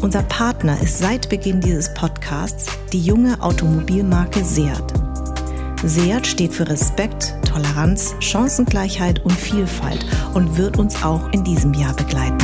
Unser 0.00 0.22
Partner 0.22 0.80
ist 0.80 0.98
seit 0.98 1.28
Beginn 1.28 1.60
dieses 1.60 1.92
Podcasts 1.92 2.66
die 2.92 3.00
junge 3.00 3.40
Automobilmarke 3.42 4.44
Seat. 4.44 4.82
Seat 5.84 6.26
steht 6.26 6.52
für 6.52 6.68
Respekt, 6.68 7.34
Toleranz, 7.46 8.14
Chancengleichheit 8.20 9.24
und 9.24 9.32
Vielfalt 9.32 10.04
und 10.34 10.56
wird 10.56 10.78
uns 10.78 11.02
auch 11.02 11.28
in 11.32 11.44
diesem 11.44 11.74
Jahr 11.74 11.94
begleiten. 11.94 12.36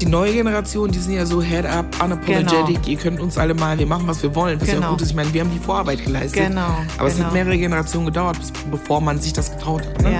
Die 0.00 0.06
neue 0.06 0.32
Generation, 0.32 0.90
die 0.90 0.98
sind 0.98 1.12
ja 1.14 1.26
so 1.26 1.42
head 1.42 1.66
up, 1.66 1.84
unapologetic, 2.02 2.48
Genau. 2.76 2.88
ihr 2.88 2.96
könnt 2.96 3.20
uns 3.20 3.36
alle 3.36 3.52
mal, 3.54 3.78
wir 3.78 3.86
machen, 3.86 4.06
was 4.06 4.22
wir 4.22 4.34
wollen. 4.34 4.58
Was 4.60 4.68
ja 4.68 4.74
Genau. 4.74 4.86
auch 4.86 4.90
gut 4.92 5.02
ist, 5.02 5.10
ich 5.10 5.16
meine, 5.16 5.32
wir 5.34 5.40
haben 5.42 5.50
die 5.50 5.58
Vorarbeit 5.58 6.02
geleistet. 6.04 6.48
Genau, 6.48 6.68
Aber 6.96 7.08
es 7.08 7.14
genau. 7.16 7.26
hat 7.26 7.34
mehrere 7.34 7.58
Generationen 7.58 8.06
gedauert, 8.06 8.38
bevor 8.70 9.00
man 9.02 9.20
sich 9.20 9.32
das 9.34 9.50
getraut 9.52 9.82
hat. 9.86 10.02
Ne? 10.02 10.12
Ja. 10.12 10.18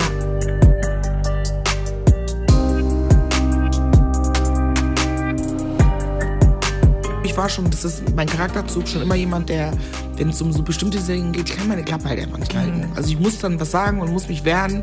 War 7.39 7.49
schon, 7.49 7.71
das 7.71 7.85
ist 7.85 8.03
mein 8.17 8.27
Charakterzug, 8.27 8.89
schon 8.89 9.01
immer 9.01 9.15
jemand, 9.15 9.49
der, 9.49 9.71
wenn 10.17 10.31
es 10.31 10.43
um 10.43 10.53
so 10.53 10.61
bestimmte 10.61 10.99
Dinge 10.99 11.31
geht, 11.31 11.49
ich 11.49 11.57
kann 11.57 11.69
meine 11.69 11.85
Klappe 11.85 12.09
halt 12.09 12.19
einfach 12.19 12.37
nicht 12.37 12.53
halten. 12.53 12.81
Mhm. 12.81 12.97
Also 12.97 13.11
ich 13.11 13.19
muss 13.19 13.39
dann 13.39 13.61
was 13.61 13.71
sagen 13.71 14.01
und 14.01 14.11
muss 14.11 14.29
mich 14.29 14.45
wehren. 14.45 14.83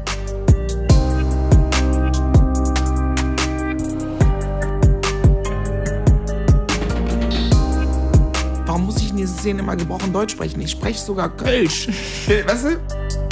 Warum 8.65 8.85
muss 8.85 9.01
ich 9.01 9.09
in 9.09 9.17
dieser 9.17 9.33
Szene 9.33 9.59
immer 9.59 9.75
gebrochen 9.75 10.13
Deutsch 10.13 10.31
sprechen? 10.31 10.61
Ich 10.61 10.71
spreche 10.71 10.99
sogar 10.99 11.35
Kölsch. 11.35 11.89
weißt 12.47 12.65
du? 12.65 13.24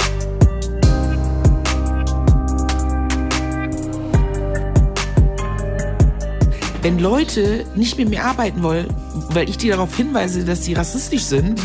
Wenn 6.84 6.98
Leute 6.98 7.64
nicht 7.74 7.96
mit 7.96 8.10
mir 8.10 8.22
arbeiten 8.26 8.62
wollen, 8.62 8.86
weil 9.30 9.48
ich 9.48 9.56
die 9.56 9.70
darauf 9.70 9.96
hinweise, 9.96 10.44
dass 10.44 10.66
sie 10.66 10.74
rassistisch 10.74 11.22
sind, 11.22 11.58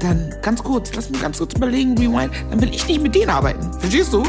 dann 0.00 0.34
ganz 0.42 0.64
kurz, 0.64 0.92
lass 0.96 1.10
mich 1.10 1.22
ganz 1.22 1.38
kurz 1.38 1.54
überlegen, 1.54 1.96
rewind, 1.96 2.32
dann 2.50 2.60
will 2.60 2.74
ich 2.74 2.88
nicht 2.88 3.00
mit 3.00 3.14
denen 3.14 3.30
arbeiten. 3.30 3.72
Verstehst 3.78 4.12
du? 4.12 4.24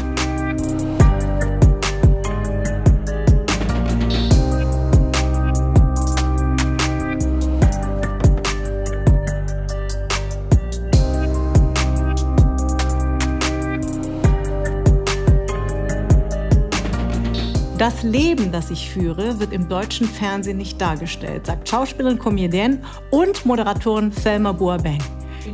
Das 17.86 18.02
Leben, 18.02 18.50
das 18.50 18.72
ich 18.72 18.90
führe, 18.90 19.38
wird 19.38 19.52
im 19.52 19.68
deutschen 19.68 20.08
Fernsehen 20.08 20.58
nicht 20.58 20.80
dargestellt, 20.80 21.46
sagt 21.46 21.68
Schauspielerin, 21.68 22.18
Comedienne 22.18 22.82
und 23.12 23.46
Moderatorin 23.46 24.10
Thelma 24.10 24.50
Boabeng, 24.50 24.98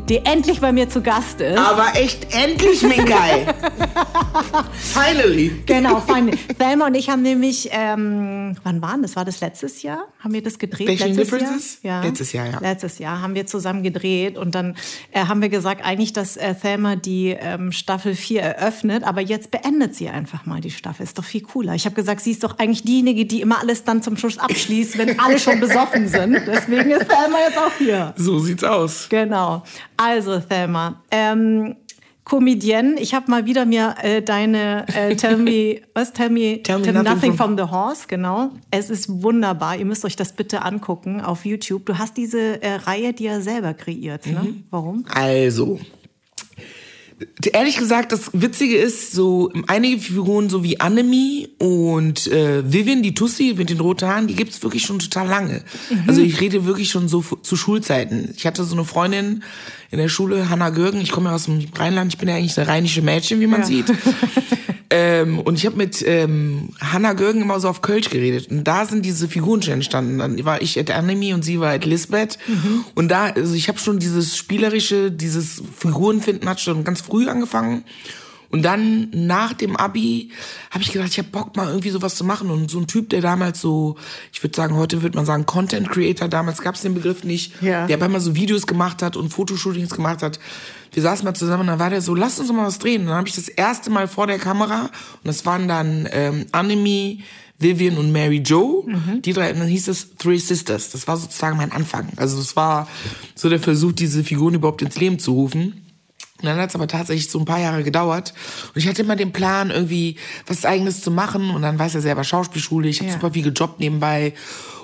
die 0.08 0.16
endlich 0.24 0.58
bei 0.58 0.72
mir 0.72 0.88
zu 0.88 1.02
Gast 1.02 1.42
ist. 1.42 1.58
Aber 1.58 1.94
echt 1.94 2.34
endlich, 2.34 2.80
Minkai! 2.80 3.48
Finally! 4.72 5.62
Genau, 5.66 6.00
fein. 6.00 6.30
Thelma 6.58 6.86
und 6.86 6.94
ich 6.94 7.08
haben 7.08 7.22
nämlich, 7.22 7.68
ähm, 7.72 8.56
wann 8.62 8.82
waren 8.82 9.02
das? 9.02 9.16
War 9.16 9.24
das 9.24 9.40
letztes 9.40 9.82
Jahr? 9.82 10.06
Haben 10.20 10.34
wir 10.34 10.42
das 10.42 10.58
gedreht? 10.58 10.86
Bachelor 10.86 11.08
letztes 11.08 11.30
Differences? 11.30 11.82
Jahr? 11.82 12.04
Letztes 12.04 12.32
Jahr, 12.32 12.46
ja. 12.46 12.58
Letztes 12.60 12.98
Jahr 12.98 13.20
haben 13.20 13.34
wir 13.34 13.46
zusammen 13.46 13.82
gedreht 13.82 14.38
und 14.38 14.54
dann 14.54 14.76
äh, 15.12 15.24
haben 15.24 15.42
wir 15.42 15.48
gesagt, 15.48 15.84
eigentlich, 15.84 16.12
dass 16.12 16.36
äh, 16.36 16.54
Thelma 16.54 16.96
die 16.96 17.36
ähm, 17.38 17.72
Staffel 17.72 18.14
4 18.14 18.42
eröffnet, 18.42 19.04
aber 19.04 19.20
jetzt 19.20 19.50
beendet 19.50 19.94
sie 19.94 20.08
einfach 20.08 20.46
mal 20.46 20.60
die 20.60 20.70
Staffel. 20.70 21.04
Ist 21.04 21.18
doch 21.18 21.24
viel 21.24 21.42
cooler. 21.42 21.74
Ich 21.74 21.84
habe 21.84 21.94
gesagt, 21.94 22.20
sie 22.20 22.32
ist 22.32 22.44
doch 22.44 22.58
eigentlich 22.58 22.82
diejenige, 22.82 23.26
die 23.26 23.40
immer 23.40 23.60
alles 23.60 23.84
dann 23.84 24.02
zum 24.02 24.16
Schluss 24.16 24.38
abschließt, 24.38 24.98
wenn 24.98 25.18
alle 25.20 25.38
schon 25.38 25.60
besoffen 25.60 26.08
sind. 26.08 26.40
Deswegen 26.46 26.90
ist 26.90 27.08
Thelma 27.08 27.38
jetzt 27.46 27.58
auch 27.58 27.72
hier. 27.78 28.14
So 28.16 28.38
sieht's 28.38 28.64
aus. 28.64 29.08
Genau. 29.08 29.62
Also, 29.96 30.40
Thelma, 30.40 31.02
ähm, 31.10 31.76
Comedienne, 32.24 33.00
ich 33.00 33.14
habe 33.14 33.30
mal 33.30 33.46
wieder 33.46 33.66
mir 33.66 33.96
äh, 34.00 34.22
deine 34.22 34.86
äh, 34.94 35.16
Tell 35.16 35.36
Me, 35.36 35.80
was? 35.94 36.12
Tell 36.12 36.30
Me, 36.30 36.62
Tell 36.62 36.78
Me 36.78 36.92
Nothing 36.92 37.34
from, 37.34 37.56
the 37.56 37.64
Horse, 37.64 38.04
genau. 38.06 38.50
Es 38.70 38.90
ist 38.90 39.08
wunderbar. 39.22 39.76
Ihr 39.76 39.84
müsst 39.84 40.04
euch 40.04 40.14
das 40.14 40.32
bitte 40.32 40.62
angucken 40.62 41.20
auf 41.20 41.44
YouTube. 41.44 41.84
Du 41.86 41.98
hast 41.98 42.16
diese 42.16 42.62
äh, 42.62 42.74
Reihe 42.74 43.12
dir 43.12 43.40
selber 43.40 43.74
kreiert, 43.74 44.26
ne? 44.26 44.40
Mhm. 44.44 44.64
Warum? 44.70 45.04
Also, 45.08 45.80
ehrlich 47.52 47.76
gesagt, 47.76 48.12
das 48.12 48.30
Witzige 48.32 48.76
ist, 48.76 49.12
so 49.12 49.52
einige 49.66 49.98
Figuren, 49.98 50.48
so 50.48 50.62
wie 50.62 50.80
Annemie 50.80 51.48
und 51.58 52.26
äh, 52.28 52.70
Vivian, 52.70 53.02
die 53.02 53.14
Tussi 53.14 53.54
mit 53.56 53.70
den 53.70 53.80
roten 53.80 54.08
Haaren, 54.08 54.26
die 54.26 54.34
gibt's 54.34 54.62
wirklich 54.62 54.82
schon 54.84 54.98
total 54.98 55.28
lange. 55.28 55.62
Also 56.06 56.20
ich 56.20 56.40
rede 56.40 56.64
wirklich 56.64 56.90
schon 56.90 57.08
so 57.08 57.22
zu 57.22 57.56
Schulzeiten. 57.56 58.32
Ich 58.36 58.46
hatte 58.46 58.64
so 58.64 58.74
eine 58.74 58.84
Freundin 58.84 59.42
in 59.92 59.98
der 59.98 60.08
Schule, 60.08 60.48
Hanna 60.50 60.70
Görgen, 60.70 61.00
ich 61.00 61.12
komme 61.12 61.28
ja 61.28 61.36
aus 61.36 61.44
dem 61.44 61.60
Rheinland, 61.76 62.12
ich 62.12 62.18
bin 62.18 62.28
ja 62.28 62.34
eigentlich 62.34 62.58
eine 62.58 62.66
rheinische 62.66 63.02
Mädchen, 63.02 63.38
wie 63.40 63.46
man 63.46 63.60
Ja. 63.60 63.66
sieht. 63.66 63.86
Ähm, 64.94 65.38
und 65.38 65.54
ich 65.56 65.64
habe 65.64 65.76
mit 65.76 66.04
ähm, 66.06 66.68
Hannah 66.78 67.14
Görgen 67.14 67.40
immer 67.40 67.58
so 67.60 67.68
auf 67.70 67.80
Kölsch 67.80 68.10
geredet. 68.10 68.50
Und 68.50 68.64
da 68.64 68.84
sind 68.84 69.06
diese 69.06 69.26
Figuren 69.26 69.62
schon 69.62 69.72
entstanden. 69.72 70.18
Dann 70.18 70.44
war 70.44 70.60
ich 70.60 70.78
at 70.78 70.90
Annemie 70.90 71.32
und 71.32 71.42
sie 71.46 71.60
war 71.60 71.72
at 71.72 71.86
Lisbeth. 71.86 72.38
Und 72.94 73.08
da, 73.08 73.28
also 73.28 73.54
ich 73.54 73.68
habe 73.68 73.78
schon 73.78 73.98
dieses 74.00 74.36
spielerische, 74.36 75.10
dieses 75.10 75.62
Figurenfinden 75.78 76.46
hat 76.46 76.60
schon 76.60 76.84
ganz 76.84 77.00
früh 77.00 77.26
angefangen. 77.26 77.84
Und 78.52 78.62
dann 78.62 79.08
nach 79.12 79.54
dem 79.54 79.76
Abi 79.76 80.30
habe 80.70 80.84
ich 80.84 80.92
gedacht, 80.92 81.08
ich 81.10 81.18
habe 81.18 81.28
Bock 81.30 81.56
mal 81.56 81.68
irgendwie 81.68 81.88
sowas 81.90 82.14
zu 82.14 82.22
machen. 82.24 82.50
Und 82.50 82.70
so 82.70 82.78
ein 82.78 82.86
Typ, 82.86 83.08
der 83.08 83.22
damals 83.22 83.60
so, 83.60 83.96
ich 84.32 84.42
würde 84.42 84.54
sagen, 84.54 84.76
heute 84.76 85.02
würde 85.02 85.16
man 85.16 85.24
sagen 85.26 85.46
Content 85.46 85.88
Creator, 85.90 86.28
damals 86.28 86.60
gab 86.60 86.74
es 86.74 86.82
den 86.82 86.92
Begriff 86.94 87.24
nicht, 87.24 87.60
Ja. 87.62 87.86
der 87.86 87.96
aber 87.96 88.06
immer 88.06 88.20
so 88.20 88.34
Videos 88.36 88.66
gemacht 88.66 89.02
hat 89.02 89.16
und 89.16 89.30
Fotoshootings 89.30 89.90
gemacht 89.90 90.22
hat. 90.22 90.38
Wir 90.92 91.02
saßen 91.02 91.24
mal 91.24 91.32
zusammen 91.34 91.62
und 91.62 91.66
dann 91.68 91.78
war 91.78 91.88
der 91.90 92.02
so, 92.02 92.14
lass 92.14 92.38
uns 92.38 92.48
doch 92.48 92.54
mal 92.54 92.66
was 92.66 92.78
drehen. 92.78 93.00
Und 93.02 93.06
dann 93.08 93.16
habe 93.16 93.28
ich 93.28 93.34
das 93.34 93.48
erste 93.48 93.88
Mal 93.90 94.06
vor 94.06 94.26
der 94.26 94.38
Kamera 94.38 94.82
und 94.82 94.90
das 95.24 95.46
waren 95.46 95.66
dann 95.66 96.06
ähm, 96.12 96.44
Annemie, 96.52 97.24
Vivian 97.58 97.96
und 97.96 98.12
Mary 98.12 98.42
Jo, 98.44 98.86
die 99.24 99.32
drei, 99.32 99.52
und 99.52 99.60
dann 99.60 99.68
hieß 99.68 99.86
es 99.88 100.16
Three 100.16 100.36
Sisters. 100.38 100.90
Das 100.90 101.06
war 101.06 101.16
sozusagen 101.16 101.56
mein 101.56 101.70
Anfang. 101.72 102.08
Also 102.16 102.38
es 102.40 102.56
war 102.56 102.88
so 103.36 103.48
der 103.48 103.60
Versuch, 103.60 103.92
diese 103.92 104.24
Figuren 104.24 104.54
überhaupt 104.54 104.82
ins 104.82 104.98
Leben 104.98 105.18
zu 105.20 105.32
rufen. 105.32 105.81
Und 106.42 106.48
dann 106.48 106.58
hat 106.58 106.70
es 106.70 106.74
aber 106.74 106.88
tatsächlich 106.88 107.30
so 107.30 107.38
ein 107.38 107.44
paar 107.44 107.60
Jahre 107.60 107.82
gedauert. 107.84 108.34
Und 108.74 108.76
ich 108.80 108.88
hatte 108.88 109.02
immer 109.02 109.16
den 109.16 109.32
Plan, 109.32 109.70
irgendwie 109.70 110.16
was 110.46 110.64
Eigenes 110.64 111.00
zu 111.00 111.10
machen. 111.10 111.50
Und 111.50 111.62
dann 111.62 111.78
weiß 111.78 111.94
er 111.94 112.00
selber 112.00 112.24
Schauspielschule. 112.24 112.88
Ich 112.88 112.98
habe 113.00 113.08
Ja. 113.08 113.14
super 113.14 113.30
viel 113.32 113.42
gejobbt 113.44 113.80
nebenbei 113.80 114.34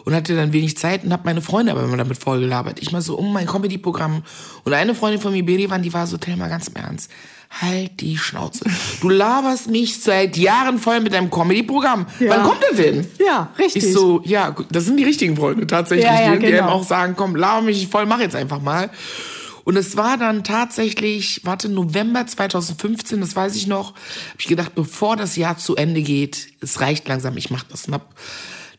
und 0.04 0.14
hatte 0.14 0.34
dann 0.36 0.52
wenig 0.52 0.78
Zeit 0.78 1.04
und 1.04 1.12
habe 1.12 1.22
meine 1.26 1.42
Freunde 1.42 1.72
aber 1.72 1.82
immer 1.82 1.97
damit 1.97 2.16
vollgelabert. 2.18 2.78
Ich 2.80 2.92
mal 2.92 3.02
so 3.02 3.16
um 3.18 3.32
mein 3.32 3.47
Comedy-Programm. 3.47 4.22
Und 4.64 4.72
eine 4.72 4.94
Freundin 4.94 5.20
von 5.20 5.32
mir, 5.32 5.44
Berivan, 5.44 5.82
die 5.82 5.92
war 5.92 6.06
so, 6.06 6.16
Tell 6.16 6.36
mal 6.36 6.48
ganz 6.48 6.68
im 6.68 6.76
Ernst. 6.76 7.10
Halt 7.62 8.00
die 8.00 8.18
Schnauze. 8.18 8.64
Du 9.00 9.08
laberst 9.08 9.70
mich 9.70 10.00
seit 10.02 10.36
Jahren 10.36 10.78
voll 10.78 11.00
mit 11.00 11.14
deinem 11.14 11.30
Comedy-Programm. 11.30 12.06
Ja. 12.20 12.30
Wann 12.30 12.42
kommt 12.42 12.62
das 12.62 12.76
denn? 12.76 13.06
Ja, 13.26 13.52
richtig. 13.58 13.84
Ich 13.84 13.92
so, 13.94 14.21
ja, 14.24 14.54
das 14.71 14.84
sind 14.84 14.98
die 14.98 15.04
richtigen 15.04 15.34
Freunde 15.34 15.66
tatsächlich, 15.66 16.04
Ja, 16.06 16.21
ja, 16.27 16.33
die, 16.34 16.41
die 16.41 16.47
genau. 16.53 16.65
einem 16.65 16.68
auch 16.72 16.84
sagen, 16.84 17.15
komm, 17.16 17.34
laber 17.36 17.62
mich 17.62 17.88
voll, 17.88 18.04
mach 18.04 18.21
jetzt 18.21 18.36
einfach 18.36 18.60
mal. 18.60 18.91
Und 19.68 19.76
es 19.76 19.98
war 19.98 20.16
dann 20.16 20.44
tatsächlich, 20.44 21.42
warte, 21.44 21.68
November 21.68 22.26
2015, 22.26 23.20
das 23.20 23.36
weiß 23.36 23.54
ich 23.54 23.66
noch, 23.66 23.88
habe 23.88 24.38
ich 24.38 24.47
gedacht, 24.47 24.74
bevor 24.74 25.15
das 25.15 25.36
Jahr 25.36 25.59
zu 25.59 25.76
Ende 25.76 26.00
geht, 26.00 26.54
es 26.62 26.80
reicht 26.80 27.06
langsam, 27.06 27.36
ich 27.36 27.50
mach 27.50 27.65
das. 27.65 27.86
Und 27.86 27.92
hab 27.92 28.15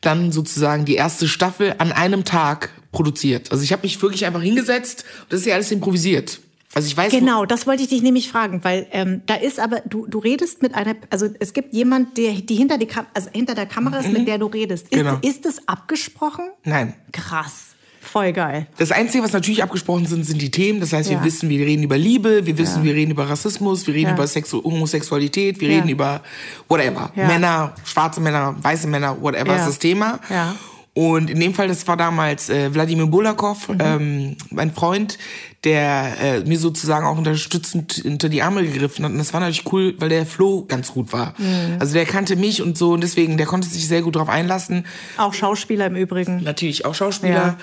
dann 0.01 0.31
sozusagen 0.31 0.85
die 0.85 0.95
erste 0.95 1.27
Staffel 1.27 1.75
an 1.77 1.91
einem 1.91 2.23
Tag 2.23 2.71
produziert. 2.91 3.51
Also 3.51 3.63
ich 3.63 3.71
habe 3.71 3.83
mich 3.83 4.01
wirklich 4.01 4.25
einfach 4.25 4.41
hingesetzt 4.41 5.05
und 5.21 5.33
das 5.33 5.41
ist 5.41 5.45
ja 5.45 5.53
alles 5.53 5.69
improvisiert. 5.69 6.39
Also 6.73 6.87
ich 6.87 6.97
weiß, 6.97 7.11
Genau, 7.11 7.45
das 7.45 7.67
wollte 7.67 7.83
ich 7.83 7.89
dich 7.89 8.01
nämlich 8.01 8.27
fragen, 8.27 8.63
weil 8.63 8.87
ähm, 8.89 9.21
da 9.27 9.35
ist 9.35 9.59
aber, 9.59 9.83
du, 9.85 10.07
du 10.07 10.17
redest 10.17 10.63
mit 10.63 10.73
einer, 10.73 10.95
also 11.11 11.29
es 11.39 11.53
gibt 11.53 11.71
jemand, 11.75 12.17
der 12.17 12.33
die 12.33 12.55
hinter, 12.55 12.79
die 12.79 12.87
Kam 12.87 13.05
also 13.13 13.29
hinter 13.31 13.53
der 13.53 13.67
Kamera 13.67 13.99
ist, 13.99 14.11
mit 14.11 14.27
der 14.27 14.39
du 14.39 14.47
redest. 14.47 14.85
Ist, 14.85 14.97
Genau. 14.97 15.19
ist 15.21 15.45
das 15.45 15.67
abgesprochen? 15.67 16.49
nein, 16.63 16.95
Krass. 17.11 17.68
Voll 18.11 18.33
geil. 18.33 18.65
Das 18.77 18.91
Einzige, 18.91 19.23
was 19.23 19.33
natürlich 19.33 19.61
abgesprochen 19.61 20.05
sind, 20.07 20.25
sind 20.25 20.41
die 20.41 20.49
Themen. 20.49 20.79
Das 20.79 20.93
heißt, 20.93 21.09
Ja. 21.11 21.19
wir 21.19 21.25
wissen, 21.25 21.47
wir 21.49 21.63
reden 21.65 21.83
über 21.83 21.97
Liebe, 21.97 22.45
wir 22.45 22.57
wissen, 22.57 22.79
Ja. 22.79 22.85
wir 22.85 22.95
reden 22.95 23.11
über 23.11 23.29
Rassismus, 23.29 23.85
wir 23.85 23.93
reden 23.93 24.07
Ja. 24.09 24.13
über 24.15 24.25
Sexu 24.25 24.63
Homosexualität, 24.63 25.59
wir 25.59 25.69
Ja. 25.69 25.75
reden 25.77 25.89
über 25.89 26.21
whatever. 26.67 27.11
Ja. 27.15 27.27
Männer, 27.27 27.73
schwarze 27.85 28.19
Männer, 28.19 28.55
weiße 28.61 28.87
Männer, 28.87 29.21
whatever 29.21 29.53
Ja. 29.53 29.57
ist 29.59 29.67
das 29.67 29.79
Thema. 29.79 30.19
Ja. 30.29 30.55
Und 30.95 31.29
in 31.29 31.39
dem 31.39 31.53
Fall, 31.53 31.67
das 31.67 31.87
war 31.87 31.95
damals 31.95 32.49
äh, 32.49 32.73
Wladimir 32.73 33.05
Bulakov, 33.05 33.69
Mhm. 33.69 33.77
ähm, 33.79 34.35
mein 34.49 34.73
Freund, 34.73 35.17
der 35.63 36.13
äh, 36.21 36.39
mir 36.45 36.57
sozusagen 36.57 37.05
auch 37.05 37.17
unterstützend 37.17 38.01
unter 38.05 38.27
die 38.27 38.41
Arme 38.41 38.63
gegriffen 38.63 39.05
hat. 39.05 39.11
Und 39.11 39.17
das 39.19 39.31
war 39.33 39.39
natürlich 39.39 39.71
cool, 39.71 39.93
weil 39.99 40.09
der 40.09 40.25
Flo 40.25 40.65
ganz 40.67 40.91
gut 40.91 41.13
war. 41.13 41.35
Mhm. 41.37 41.77
Also 41.79 41.93
der 41.93 42.05
kannte 42.05 42.35
mich 42.37 42.61
und 42.61 42.77
so 42.77 42.91
und 42.93 43.01
deswegen, 43.01 43.37
der 43.37 43.45
konnte 43.45 43.67
sich 43.67 43.87
sehr 43.87 44.01
gut 44.01 44.15
darauf 44.15 44.29
einlassen. 44.29 44.85
Auch 45.17 45.33
Schauspieler 45.33 45.85
im 45.85 45.95
Übrigen. 45.95 46.41
Natürlich 46.43 46.85
auch 46.85 46.95
Schauspieler. 46.95 47.33
Ja. 47.33 47.57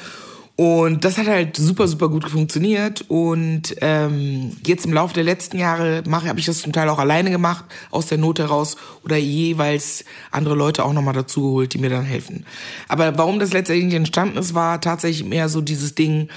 Und 0.57 1.05
das 1.05 1.19
hat 1.19 1.27
halt 1.27 1.55
super, 1.57 1.87
super 1.87 2.09
gut 2.09 2.29
funktioniert. 2.29 3.05
Und 3.09 3.77
ähm, 3.83 4.57
jetzt 4.65 4.87
im 4.87 4.95
Laufe 4.95 5.13
der 5.13 5.23
letzten 5.23 5.59
Jahre 5.59 6.03
habe 6.11 6.41
ich 6.41 6.47
das 6.47 6.61
zum 6.61 6.73
Teil 6.73 6.89
auch 6.89 6.99
alleine 6.99 7.31
gemacht, 7.31 7.67
aus 7.91 8.07
der 8.07 8.17
Not 8.17 8.39
heraus 8.39 8.77
oder 9.05 9.19
jeweils 9.19 10.05
andere 10.31 10.55
Leute 10.55 10.85
auch 10.85 10.95
nochmal 10.95 11.13
dazugeholt, 11.13 11.75
die 11.75 11.79
mir 11.79 11.91
dann 11.91 12.07
helfen. 12.07 12.47
Aber 12.89 13.19
warum 13.19 13.39
das 13.39 13.53
letztendlich 13.53 13.95
entstanden 13.95 14.39
ist, 14.39 14.55
war 14.55 14.81
tatsächlich 14.81 15.29
mehr 15.29 15.51
so 15.51 15.61
dieses 15.61 15.95
Ding, 15.95 16.29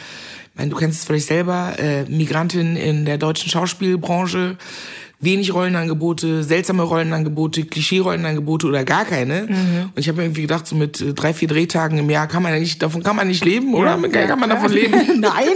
ich 0.52 0.58
meine, 0.58 0.72
du 0.72 0.76
kennst 0.76 1.00
es 1.00 1.06
vielleicht 1.06 1.28
selber, 1.28 1.80
äh, 1.80 2.04
Migrantin 2.10 2.76
in 2.76 3.06
der 3.06 3.18
deutschen 3.18 3.50
Schauspielbranche, 3.50 4.58
wenig 5.22 5.54
Rollenangebote, 5.54 6.44
seltsame 6.44 6.84
Rollenangebote, 6.84 7.66
Klischee-Rollenangebote 7.66 8.68
oder 8.68 8.84
gar 8.84 9.06
keine. 9.06 9.48
Und 9.48 10.00
ich 10.00 10.08
habe 10.08 10.18
mir 10.20 10.24
irgendwie 10.26 10.42
gedacht, 10.44 10.66
so 10.66 10.76
mit 10.76 11.02
äh, 11.02 11.14
drei, 11.14 11.34
vier 11.34 11.48
Drehtagen 11.48 11.98
im 11.98 12.10
Jahr 12.10 12.28
kann 12.28 12.44
man 12.44 12.54
ja 12.54 12.60
nicht, 12.60 12.82
davon 12.82 13.04
kann 13.04 13.16
man 13.16 13.28
nicht 13.28 13.44
leben, 13.44 13.74
oder? 13.74 13.98
Kann 14.10 14.40
man 14.40 14.50
davon 14.50 14.72
leben? 14.72 14.98
Nein. 15.20 15.56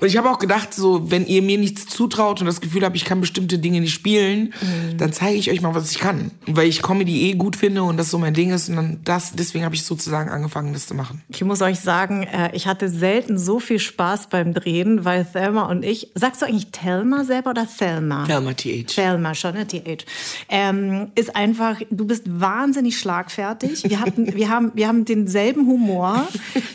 Und 0.00 0.06
ich 0.06 0.16
habe 0.16 0.30
auch 0.30 0.38
gedacht, 0.38 0.72
so, 0.72 1.10
wenn 1.10 1.26
ihr 1.26 1.42
mir 1.42 1.58
nichts 1.58 1.86
zutraut 1.86 2.40
und 2.40 2.46
das 2.46 2.60
Gefühl 2.60 2.84
habt, 2.84 2.96
ich 2.96 3.04
kann 3.04 3.20
bestimmte 3.20 3.58
Dinge 3.58 3.80
nicht 3.80 3.92
spielen, 3.92 4.54
dann 4.96 5.12
zeige 5.12 5.36
ich 5.36 5.50
euch 5.50 5.60
mal, 5.60 5.74
was 5.74 5.90
ich 5.90 5.98
kann. 5.98 6.30
Weil 6.46 6.68
ich 6.68 6.80
Comedy 6.80 7.28
eh 7.28 7.34
gut 7.34 7.54
finde 7.54 7.82
und 7.82 7.98
das 7.98 8.10
so 8.10 8.18
mein 8.18 8.32
Ding 8.32 8.50
ist. 8.50 8.70
Und 8.70 8.76
dann 8.76 9.00
das, 9.04 9.32
deswegen 9.32 9.64
habe 9.64 9.74
ich 9.74 9.84
sozusagen 9.84 10.30
angefangen, 10.30 10.72
das 10.72 10.86
zu 10.86 10.94
machen. 10.94 11.22
Ich 11.28 11.44
muss 11.44 11.60
euch 11.60 11.80
sagen, 11.80 12.22
äh, 12.22 12.50
ich 12.54 12.66
hatte 12.66 12.88
selten 12.88 13.36
so 13.38 13.60
viel 13.60 13.78
Spaß 13.78 14.28
beim 14.28 14.54
Drehen, 14.54 15.04
weil 15.04 15.26
Thelma 15.26 15.64
und 15.66 15.84
ich, 15.84 16.10
sagst 16.14 16.40
du 16.40 16.46
eigentlich 16.46 16.68
Thelma 16.70 17.24
selber 17.24 17.50
oder 17.50 17.66
Thelma? 17.66 18.24
Thelma 18.24 18.54
TH. 18.60 18.86
Thelma, 18.94 19.34
schon, 19.34 19.54
ne? 19.54 19.66
TH. 19.66 20.04
Ähm, 20.48 21.08
ist 21.14 21.34
einfach, 21.36 21.76
du 21.90 22.06
bist 22.06 22.24
wahnsinnig 22.26 22.98
schlagfertig. 22.98 23.84
Wir, 23.88 24.00
hatten, 24.00 24.34
wir, 24.34 24.48
haben, 24.48 24.72
wir 24.74 24.88
haben 24.88 25.04
denselben 25.04 25.66
Humor. 25.66 26.26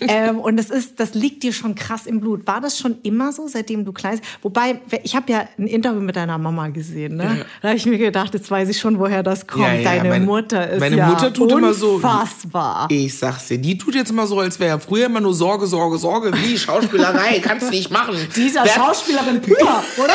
ähm, 0.02 0.40
und 0.40 0.58
das, 0.58 0.70
ist, 0.70 1.00
das 1.00 1.14
liegt 1.14 1.44
dir 1.44 1.54
schon 1.54 1.76
krass 1.76 2.06
im 2.06 2.20
Blut. 2.20 2.48
War 2.48 2.62
das 2.62 2.78
schon 2.78 2.98
immer 3.04 3.32
so, 3.32 3.48
seitdem 3.48 3.86
du 3.86 3.92
klein 3.94 4.20
bist? 4.20 4.24
Wobei, 4.42 4.82
ich 5.04 5.16
habe 5.16 5.32
ja 5.32 5.48
ein 5.58 5.68
Interview 5.68 6.02
mit 6.02 6.16
deiner 6.16 6.38
Mama 6.38 6.68
gesehen. 6.70 7.16
Ne? 7.18 7.24
Ja. 7.24 7.46
Da 7.62 7.68
habe 7.70 7.78
ich 7.78 7.86
mir 7.86 7.98
gedacht, 7.98 8.34
jetzt 8.34 8.50
weiß 8.50 8.70
ich 8.70 8.80
schon, 8.80 9.00
woher 9.00 9.24
das 9.24 9.46
kommt. 9.48 9.66
Ja, 9.66 9.74
ja, 9.74 9.84
Deine 9.84 10.10
meine- 10.10 10.26
Mutter 10.26 10.70
ist 10.70 10.80
meine 10.80 10.98
Mutter 11.06 11.32
tut 11.34 11.52
immer 11.52 11.74
so- 11.74 11.96
unfassbar. 11.96 12.88
Ich 12.90 13.18
sag's 13.18 13.48
dir, 13.48 13.58
die 13.58 13.78
tut 13.78 13.96
jetzt 13.96 14.10
immer 14.10 14.28
so, 14.28 14.40
als 14.40 14.60
wäre 14.60 14.80
früher 14.80 15.06
immer 15.06 15.22
nur 15.22 15.34
Sorge, 15.34 15.68
Sorge, 15.68 15.98
Sorge. 15.98 16.32
Wie 16.34 16.58
Schauspielerei, 16.58 17.40
kannst 17.40 17.68
du 17.68 17.72
nicht 17.72 17.92
machen. 17.92 18.16
Dieser 18.36 18.66
Schauspielerin 18.68 19.42
pur, 19.42 19.56
oder? 20.04 20.14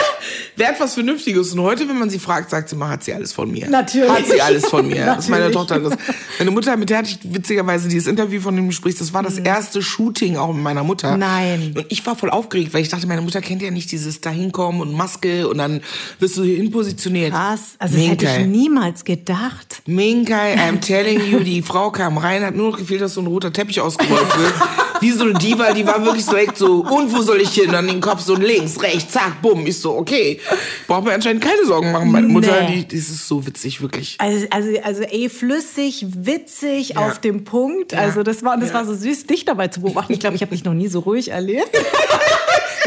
Wer 0.56 0.69
hat 0.69 0.81
was 0.81 0.94
Vernünftiges? 0.94 1.55
Und 1.61 1.67
heute, 1.67 1.87
wenn 1.89 1.99
man 1.99 2.09
sie 2.09 2.19
fragt, 2.19 2.49
sagt 2.49 2.71
sie 2.71 2.77
mal, 2.77 2.89
hat 2.89 3.05
sie 3.05 3.12
alles 3.12 3.35
von 3.35 3.51
mir. 3.51 3.69
Natürlich. 3.69 4.09
Hat 4.09 4.27
sie 4.27 4.41
alles 4.41 4.67
von 4.67 4.87
mir. 4.87 5.05
Das 5.11 5.25
ist 5.25 5.31
meine. 5.31 5.51
Tochter. 5.51 5.79
Das. 5.81 5.95
Meine 6.39 6.51
Mutter 6.53 6.77
mit 6.77 6.89
der 6.89 6.99
hatte 6.99 7.11
ich 7.11 7.19
witzigerweise 7.35 7.89
dieses 7.89 8.07
Interview 8.07 8.41
von 8.41 8.55
dem 8.57 8.69
Gespräch. 8.69 8.95
Das 8.97 9.12
war 9.12 9.23
das 9.23 9.39
erste 9.39 9.83
Shooting 9.83 10.37
auch 10.37 10.53
mit 10.53 10.62
meiner 10.62 10.85
Mutter. 10.85 11.12
Mhm. 11.12 11.19
Nein. 11.19 11.75
Und 11.77 11.87
ich 11.89 12.07
war 12.07 12.17
voll 12.17 12.31
aufgeregt, 12.31 12.73
weil 12.73 12.83
ich 12.83 12.89
dachte, 12.89 13.07
meine 13.07 13.21
Mutter 13.21 13.41
kennt 13.41 13.61
ja 13.61 13.71
nicht 13.71 13.91
dieses 13.93 14.21
dahinkommen 14.21 14.81
und 14.81 14.95
Maske 14.95 15.49
und 15.49 15.59
dann 15.59 15.83
wirst 16.19 16.37
du 16.37 16.45
hinpositioniert. 16.45 17.33
Krass. 17.33 17.75
Also 17.79 17.97
das 17.97 18.06
hätte 18.06 18.27
ich 18.27 18.47
niemals 18.47 19.05
gedacht. 19.05 19.83
Minkai, 19.87 20.55
I'm 20.55 20.81
telling 20.87 21.21
you, 21.31 21.41
die 21.41 21.63
Frau 21.63 21.91
kam 21.91 22.17
rein, 22.17 22.45
hat 22.45 22.55
nur 22.55 22.71
noch 22.71 22.79
gefehlt, 22.79 23.01
dass 23.01 23.15
so 23.15 23.21
ein 23.21 23.27
roter 23.27 23.53
Teppich 23.53 23.81
ausgerollt 23.81 24.39
wird. 24.39 24.55
Wie 25.00 25.11
so 25.12 25.25
eine 25.25 25.32
Diva, 25.35 25.73
die 25.73 25.87
war 25.87 26.05
wirklich 26.05 26.25
so 26.25 26.37
echt 26.37 26.56
so, 26.58 26.85
und 26.85 27.12
wo 27.14 27.23
soll 27.23 27.41
ich 27.41 27.50
hin? 27.55 27.73
Dann 27.73 27.87
den 27.87 28.00
Kopf 28.00 28.20
so 28.20 28.35
links, 28.35 28.81
rechts, 28.82 29.12
zack, 29.12 29.41
bumm. 29.43 29.67
Ich 29.67 29.79
so, 29.81 29.97
okay. 29.97 30.38
Braucht 30.87 31.05
mir 31.05 31.12
anscheinend 31.12 31.43
keine 31.43 31.64
Sorgen 31.64 31.91
machen. 31.93 32.11
Meine 32.11 32.26
Mutter, 32.29 32.61
Nee. 32.69 32.85
die, 32.88 32.99
das 32.99 33.08
ist 33.08 33.26
so 33.26 33.47
witzig, 33.47 33.81
wirklich. 33.81 34.17
Also, 34.19 34.47
also, 34.50 34.69
also 34.82 35.02
ey, 35.02 35.29
flüssig, 35.31 36.05
witzig, 36.08 36.97
auf 36.99 37.19
dem 37.20 37.44
Punkt. 37.44 37.94
Also 37.94 38.23
das 38.23 38.43
war, 38.43 38.58
das 38.58 38.69
Ja. 38.70 38.75
war 38.76 38.85
so 38.85 38.94
süß, 38.94 39.26
dich 39.26 39.44
dabei 39.44 39.69
zu 39.69 39.81
beobachten. 39.81 40.12
Ich 40.12 40.20
glaube, 40.20 40.37
ich 40.37 40.43
habe 40.43 40.52
mich 40.52 40.64
noch 40.64 40.75
nie 40.75 40.88
so 40.88 41.00
ruhig 41.00 41.31
erlebt. 41.31 41.70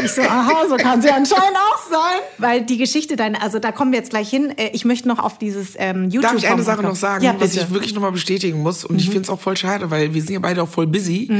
Ich 0.02 0.12
so, 0.12 0.22
aha, 0.22 0.66
so 0.68 0.76
kann 0.76 1.00
sie 1.02 1.10
anscheinend 1.10 1.56
auch 1.56 1.90
sein. 1.90 2.20
Weil 2.38 2.62
die 2.62 2.78
Geschichte 2.78 3.16
deine, 3.16 3.40
also 3.42 3.58
da 3.58 3.70
kommen 3.72 3.92
wir 3.92 3.98
jetzt 3.98 4.10
gleich 4.10 4.28
hin. 4.28 4.52
Äh, 4.56 4.70
Ich 4.72 4.84
möchte 4.84 5.06
noch 5.08 5.18
auf 5.18 5.38
dieses 5.38 5.74
ähm, 5.76 6.04
YouTube 6.10 6.22
Darf 6.22 6.34
ich 6.36 6.48
eine 6.48 6.62
Sache 6.62 6.82
noch 6.82 6.96
sagen, 6.96 7.24
Ja, 7.24 7.34
was 7.38 7.54
ich 7.54 7.70
wirklich 7.70 7.94
nochmal 7.94 8.12
bestätigen 8.12 8.60
muss? 8.62 8.84
Und 8.84 8.98
ich 8.98 9.06
finde 9.06 9.22
es 9.22 9.30
auch 9.30 9.40
voll 9.40 9.56
schade, 9.56 9.90
weil 9.90 10.14
wir 10.14 10.22
sind 10.22 10.34
ja 10.34 10.40
beide 10.40 10.62
auch 10.62 10.68
voll 10.68 10.86
busy. 10.86 11.30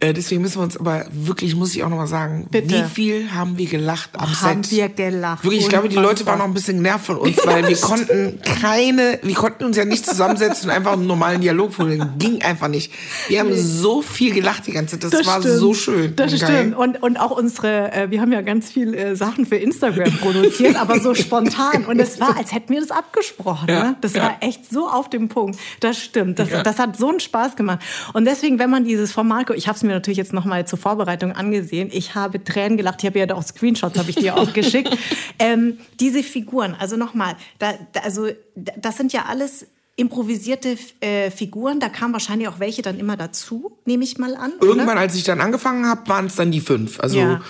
Äh, 0.00 0.12
deswegen 0.12 0.42
müssen 0.42 0.58
wir 0.58 0.64
uns 0.64 0.76
aber 0.76 1.06
wirklich, 1.12 1.54
muss 1.56 1.74
ich 1.74 1.82
auch 1.82 1.88
nochmal 1.88 2.06
sagen, 2.06 2.46
Bitte. 2.50 2.74
wie 2.74 2.82
viel 2.94 3.32
haben 3.32 3.56
wir 3.58 3.66
gelacht 3.66 4.10
am 4.14 4.40
haben 4.40 4.62
Set? 4.64 4.72
wir 4.72 4.88
gelacht. 4.88 5.44
Wirklich, 5.44 5.62
ich 5.62 5.68
glaube, 5.68 5.88
die 5.88 5.96
Leute 5.96 6.26
waren 6.26 6.40
auch 6.40 6.46
ein 6.46 6.54
bisschen 6.54 6.76
genervt 6.78 7.06
von 7.06 7.16
uns, 7.16 7.38
weil 7.44 7.66
wir 7.68 7.76
konnten 7.80 8.40
keine, 8.60 9.18
wir 9.22 9.34
konnten 9.34 9.64
uns 9.64 9.76
ja 9.76 9.84
nicht 9.84 10.04
zusammensetzen 10.06 10.68
und 10.70 10.76
einfach 10.76 10.92
einen 10.92 11.06
normalen 11.06 11.40
Dialog 11.40 11.74
führen. 11.74 12.12
Ging 12.18 12.42
einfach 12.42 12.68
nicht. 12.68 12.92
Wir 13.28 13.40
haben 13.40 13.54
so 13.54 14.02
viel 14.02 14.32
gelacht 14.32 14.66
die 14.66 14.72
ganze 14.72 14.98
Zeit. 14.98 15.12
Das, 15.12 15.26
war 15.26 15.40
stimmt. 15.40 15.58
so 15.58 15.74
schön. 15.74 16.16
Das 16.16 16.30
geil. 16.38 16.50
stimmt. 16.50 16.76
Und, 16.76 17.02
und 17.02 17.16
auch 17.16 17.30
unsere, 17.30 17.92
äh, 17.94 18.10
wir 18.10 18.20
haben 18.20 18.32
ja 18.32 18.40
ganz 18.42 18.70
viel 18.70 18.94
äh, 18.94 19.16
Sachen 19.16 19.46
für 19.46 19.56
Instagram 19.56 20.12
produziert, 20.18 20.76
aber 20.76 21.00
so 21.00 21.14
spontan. 21.14 21.84
Und 21.86 21.98
es 22.00 22.20
war, 22.20 22.36
als 22.36 22.52
hätten 22.52 22.72
wir 22.72 22.80
das 22.80 22.90
abgesprochen. 22.90 23.68
Ja, 23.68 23.84
ne? 23.84 23.96
Das 24.00 24.14
ja. 24.14 24.22
war 24.24 24.36
echt 24.40 24.70
so 24.70 24.88
auf 24.88 25.08
dem 25.10 25.28
Punkt. 25.28 25.58
Das 25.80 25.98
stimmt. 25.98 26.38
Das, 26.38 26.48
das 26.50 26.78
hat 26.78 26.96
so 26.96 27.08
einen 27.08 27.20
Spaß 27.20 27.56
gemacht. 27.56 27.80
Und 28.12 28.24
deswegen, 28.24 28.58
wenn 28.58 28.70
man 28.70 28.84
dieses 28.84 29.12
Format, 29.12 29.50
ich 29.50 29.68
habe 29.68 29.76
es 29.76 29.82
mir 29.82 29.92
natürlich 29.92 30.18
jetzt 30.18 30.32
noch 30.32 30.44
mal 30.44 30.66
zur 30.66 30.78
Vorbereitung 30.78 31.32
angesehen. 31.32 31.88
Ich 31.92 32.14
habe 32.14 32.42
Tränen 32.42 32.76
gelacht. 32.76 33.02
Ich 33.02 33.06
habe 33.06 33.18
ja 33.18 33.26
da 33.26 33.34
auch 33.34 33.42
Screenshots, 33.42 33.98
habe 33.98 34.10
ich 34.10 34.16
dir 34.16 34.36
auch 34.36 34.52
geschickt. 34.52 34.96
Ähm, 35.38 35.78
diese 35.98 36.22
Figuren, 36.22 36.76
also 36.78 36.96
nochmal, 36.96 37.34
da, 37.58 37.74
da, 37.92 38.00
also 38.00 38.28
da- 38.54 38.72
das 38.76 38.96
sind 38.96 39.12
ja 39.12 39.24
alles 39.28 39.66
improvisierte 39.96 40.76
äh, 41.00 41.30
Figuren. 41.30 41.80
Da 41.80 41.88
kamen 41.88 42.12
wahrscheinlich 42.12 42.48
auch 42.48 42.58
welche 42.60 42.82
dann 42.82 42.98
immer 42.98 43.16
dazu, 43.16 43.76
nehme 43.84 44.04
ich 44.04 44.18
mal 44.18 44.34
an. 44.36 44.52
oder? 44.58 44.68
Irgendwann, 44.68 44.98
als 44.98 45.14
ich 45.14 45.24
dann 45.24 45.40
angefangen 45.40 45.86
habe, 45.86 46.08
waren 46.08 46.26
es 46.26 46.36
dann 46.36 46.50
die 46.50 46.60
fünf. 46.60 47.00
Also, 47.00 47.18
Ja. 47.18 47.40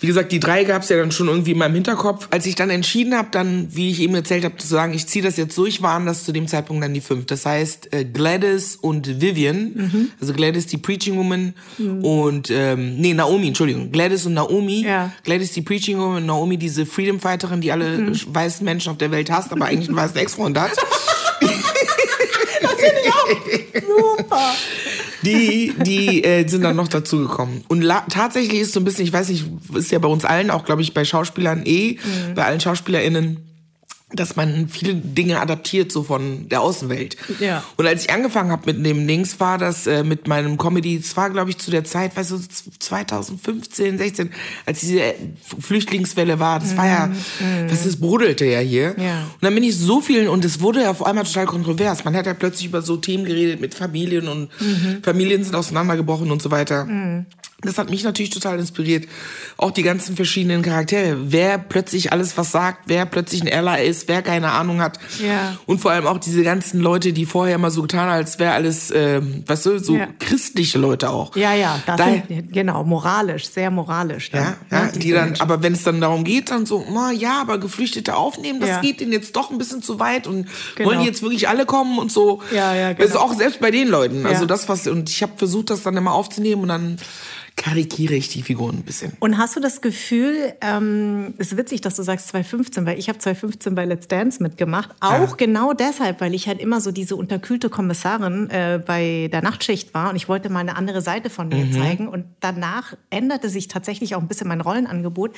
Wie 0.00 0.06
gesagt, 0.06 0.30
die 0.32 0.38
drei 0.40 0.64
gab 0.64 0.82
es 0.82 0.88
ja 0.90 0.96
dann 0.96 1.10
schon 1.10 1.28
irgendwie 1.28 1.52
in 1.52 1.58
meinem 1.58 1.74
Hinterkopf. 1.74 2.28
Als 2.30 2.46
ich 2.46 2.54
dann 2.54 2.70
entschieden 2.70 3.16
habe, 3.16 3.28
dann, 3.32 3.68
wie 3.74 3.90
ich 3.90 4.00
eben 4.00 4.14
erzählt 4.14 4.44
habe, 4.44 4.56
zu 4.56 4.66
sagen, 4.66 4.94
ich 4.94 5.06
ziehe 5.06 5.24
das 5.24 5.36
jetzt 5.36 5.58
durch, 5.58 5.82
waren 5.82 6.06
das 6.06 6.24
zu 6.24 6.32
dem 6.32 6.46
Zeitpunkt 6.46 6.82
dann 6.84 6.94
die 6.94 7.00
fünf. 7.00 7.26
Das 7.26 7.44
heißt, 7.44 7.92
äh, 7.92 8.04
Gladys 8.04 8.76
und 8.76 9.20
Vivian, 9.20 9.72
Mhm. 9.74 10.10
also 10.20 10.32
Gladys 10.34 10.66
die 10.66 10.78
Preaching 10.78 11.16
Woman 11.16 11.54
und, 12.02 12.50
ähm, 12.50 12.96
nee, 12.96 13.12
Naomi, 13.14 13.48
Entschuldigung, 13.48 13.90
Gladys 13.90 14.24
und 14.26 14.34
Naomi. 14.34 14.82
Ja. 14.84 15.06
Mhm. 15.06 15.12
Gladys 15.24 15.52
die 15.52 15.62
Preaching 15.62 15.98
Woman, 15.98 16.24
Naomi 16.26 16.56
diese 16.58 16.86
Freedom 16.86 17.18
Fighterin, 17.20 17.60
die 17.60 17.72
alle 17.72 18.12
weißen 18.26 18.64
Menschen 18.64 18.90
auf 18.92 18.98
der 18.98 19.10
Welt 19.10 19.30
hasst, 19.30 19.50
aber 19.52 19.64
eigentlich 19.66 19.88
einen 19.88 19.96
weißen 19.96 20.16
Ex-Freund 20.16 20.58
hat. 20.58 20.72
Super. 24.18 24.54
Die, 25.22 25.72
die 25.84 26.22
äh, 26.24 26.46
sind 26.48 26.62
dann 26.62 26.76
noch 26.76 26.88
dazugekommen. 26.88 27.64
Und 27.68 27.82
la 27.82 28.04
tatsächlich 28.08 28.60
ist 28.60 28.72
so 28.72 28.80
ein 28.80 28.84
bisschen, 28.84 29.04
ich 29.04 29.12
weiß 29.12 29.28
nicht, 29.30 29.44
ist 29.74 29.90
ja 29.90 29.98
bei 29.98 30.08
uns 30.08 30.24
allen, 30.24 30.50
auch 30.50 30.64
glaube 30.64 30.82
ich 30.82 30.94
bei 30.94 31.04
Schauspielern 31.04 31.62
eh, 31.64 31.92
Mhm. 31.98 32.34
bei 32.34 32.44
allen 32.44 32.60
SchauspielerInnen, 32.60 33.38
dass 34.12 34.36
man 34.36 34.68
viele 34.68 34.94
Dinge 34.94 35.40
adaptiert 35.40 35.92
so 35.92 36.02
von 36.02 36.48
der 36.48 36.62
Außenwelt. 36.62 37.16
Ja. 37.40 37.62
Und 37.76 37.86
als 37.86 38.04
ich 38.04 38.10
angefangen 38.10 38.50
habe 38.50 38.72
mit 38.72 38.84
dem 38.84 39.06
Dings, 39.06 39.38
war 39.38 39.58
das 39.58 39.86
äh, 39.86 40.02
mit 40.02 40.26
meinem 40.28 40.56
Comedy, 40.56 40.96
es 40.96 41.16
war 41.16 41.30
glaube 41.30 41.50
ich 41.50 41.58
zu 41.58 41.70
der 41.70 41.84
Zeit, 41.84 42.16
weißt 42.16 42.30
du, 42.30 42.38
2015, 42.78 43.98
16, 43.98 44.30
als 44.64 44.80
diese 44.80 45.00
äh, 45.00 45.14
Flüchtlingswelle 45.60 46.38
war, 46.38 46.60
das 46.60 46.76
war 46.76 46.86
ja, 46.86 47.10
das 47.68 47.84
ist, 47.84 48.00
brodelte 48.00 48.46
ja 48.46 48.60
hier. 48.60 48.94
Mhm. 48.96 49.02
Ja. 49.02 49.18
Und 49.22 49.42
dann 49.42 49.54
bin 49.54 49.64
ich 49.64 49.76
so 49.76 50.00
vielen, 50.00 50.28
und 50.28 50.44
es 50.44 50.60
wurde 50.60 50.82
ja 50.82 50.90
auf 50.90 51.04
einmal 51.04 51.24
total 51.24 51.46
kontrovers. 51.46 52.04
Man 52.04 52.16
hat 52.16 52.26
ja 52.26 52.34
plötzlich 52.34 52.66
über 52.66 52.82
so 52.82 52.96
Themen 52.96 53.24
geredet 53.24 53.60
mit 53.60 53.74
Familien 53.74 54.28
und 54.28 54.48
Mhm. 54.60 55.02
Familien 55.02 55.44
sind 55.44 55.54
auseinandergebrochen 55.54 56.30
und 56.30 56.42
so 56.42 56.50
weiter. 56.50 56.86
Das 57.60 57.76
hat 57.76 57.90
mich 57.90 58.04
natürlich 58.04 58.30
total 58.30 58.60
inspiriert. 58.60 59.08
Auch 59.56 59.72
die 59.72 59.82
ganzen 59.82 60.14
verschiedenen 60.14 60.62
Charaktere. 60.62 61.16
Wer 61.32 61.58
plötzlich 61.58 62.12
alles 62.12 62.36
was 62.38 62.52
sagt, 62.52 62.82
wer 62.86 63.04
plötzlich 63.04 63.42
ein 63.42 63.52
Ally 63.52 63.84
ist, 63.88 64.06
wer 64.06 64.22
keine 64.22 64.52
Ahnung 64.52 64.80
hat. 64.80 65.00
Ja. 65.20 65.58
Und 65.66 65.80
vor 65.80 65.90
allem 65.90 66.06
auch 66.06 66.18
diese 66.18 66.44
ganzen 66.44 66.78
Leute, 66.78 67.12
die 67.12 67.26
vorher 67.26 67.56
immer 67.56 67.72
so 67.72 67.82
getan 67.82 68.02
haben, 68.02 68.10
als 68.10 68.38
wäre 68.38 68.52
alles, 68.52 68.92
ähm, 68.94 69.42
weißt 69.44 69.66
du, 69.66 69.78
so 69.80 69.96
Ja. 69.96 70.06
christliche 70.20 70.78
Leute 70.78 71.10
auch. 71.10 71.34
Ja, 71.34 71.52
ja, 71.52 71.82
das 71.84 71.96
Da- 71.96 72.04
sind, 72.28 72.52
genau, 72.52 72.84
moralisch, 72.84 73.48
sehr 73.50 73.72
moralisch. 73.72 74.30
Dann, 74.30 74.40
Ja, 74.44 74.56
ja, 74.70 74.84
ne, 74.84 74.92
die 74.94 74.98
diese 75.00 75.14
dann, 75.16 75.24
Menschen. 75.30 75.42
aber 75.42 75.60
wenn 75.60 75.72
es 75.72 75.82
dann 75.82 76.00
darum 76.00 76.22
geht, 76.22 76.50
dann 76.52 76.64
so, 76.64 76.86
na 76.88 77.10
ja, 77.10 77.40
aber 77.40 77.58
Geflüchtete 77.58 78.14
aufnehmen, 78.14 78.60
das 78.60 78.68
Ja. 78.68 78.80
geht 78.82 79.00
denen 79.00 79.10
jetzt 79.10 79.34
doch 79.34 79.50
ein 79.50 79.58
bisschen 79.58 79.82
zu 79.82 79.98
weit 79.98 80.28
und 80.28 80.46
Genau. 80.76 80.90
wollen 80.90 81.00
die 81.00 81.06
jetzt 81.06 81.22
wirklich 81.22 81.48
alle 81.48 81.66
kommen 81.66 81.98
und 81.98 82.12
so. 82.12 82.40
Ja, 82.54 82.72
ja, 82.76 82.88
Also 82.90 83.14
genau. 83.14 83.18
auch 83.18 83.34
selbst 83.34 83.58
bei 83.58 83.72
den 83.72 83.88
Leuten. 83.88 84.26
Also 84.26 84.42
Ja. 84.42 84.46
das, 84.46 84.68
was, 84.68 84.86
und 84.86 85.10
ich 85.10 85.24
habe 85.24 85.32
versucht, 85.36 85.70
das 85.70 85.82
dann 85.82 85.96
immer 85.96 86.12
aufzunehmen 86.12 86.62
und 86.62 86.68
dann 86.68 86.98
karikiere 87.58 88.14
ich 88.14 88.28
die 88.28 88.42
Figuren 88.42 88.76
ein 88.76 88.82
bisschen. 88.82 89.12
Und 89.20 89.36
hast 89.36 89.56
du 89.56 89.60
das 89.60 89.80
Gefühl, 89.80 90.54
ähm, 90.60 91.34
ist 91.38 91.56
witzig, 91.56 91.80
dass 91.80 91.96
du 91.96 92.02
sagst 92.02 92.28
2015, 92.28 92.86
weil 92.86 92.98
ich 92.98 93.08
habe 93.08 93.18
2015 93.18 93.74
bei 93.74 93.84
Let's 93.84 94.08
Dance 94.08 94.42
mitgemacht. 94.42 94.90
Auch 95.00 95.30
ja. 95.30 95.34
genau 95.36 95.72
deshalb, 95.72 96.20
weil 96.20 96.34
ich 96.34 96.46
halt 96.46 96.60
immer 96.60 96.80
so 96.80 96.92
diese 96.92 97.16
unterkühlte 97.16 97.68
Kommissarin 97.68 98.48
äh, 98.50 98.80
bei 98.84 99.28
der 99.32 99.42
Nachtschicht 99.42 99.92
war 99.92 100.10
und 100.10 100.16
ich 100.16 100.28
wollte 100.28 100.48
mal 100.48 100.60
eine 100.60 100.76
andere 100.76 101.02
Seite 101.02 101.30
von 101.30 101.48
mir 101.48 101.64
mhm. 101.64 101.72
zeigen. 101.72 102.08
Und 102.08 102.26
danach 102.40 102.94
änderte 103.10 103.50
sich 103.50 103.68
tatsächlich 103.68 104.14
auch 104.14 104.20
ein 104.20 104.28
bisschen 104.28 104.48
mein 104.48 104.60
Rollenangebot. 104.60 105.34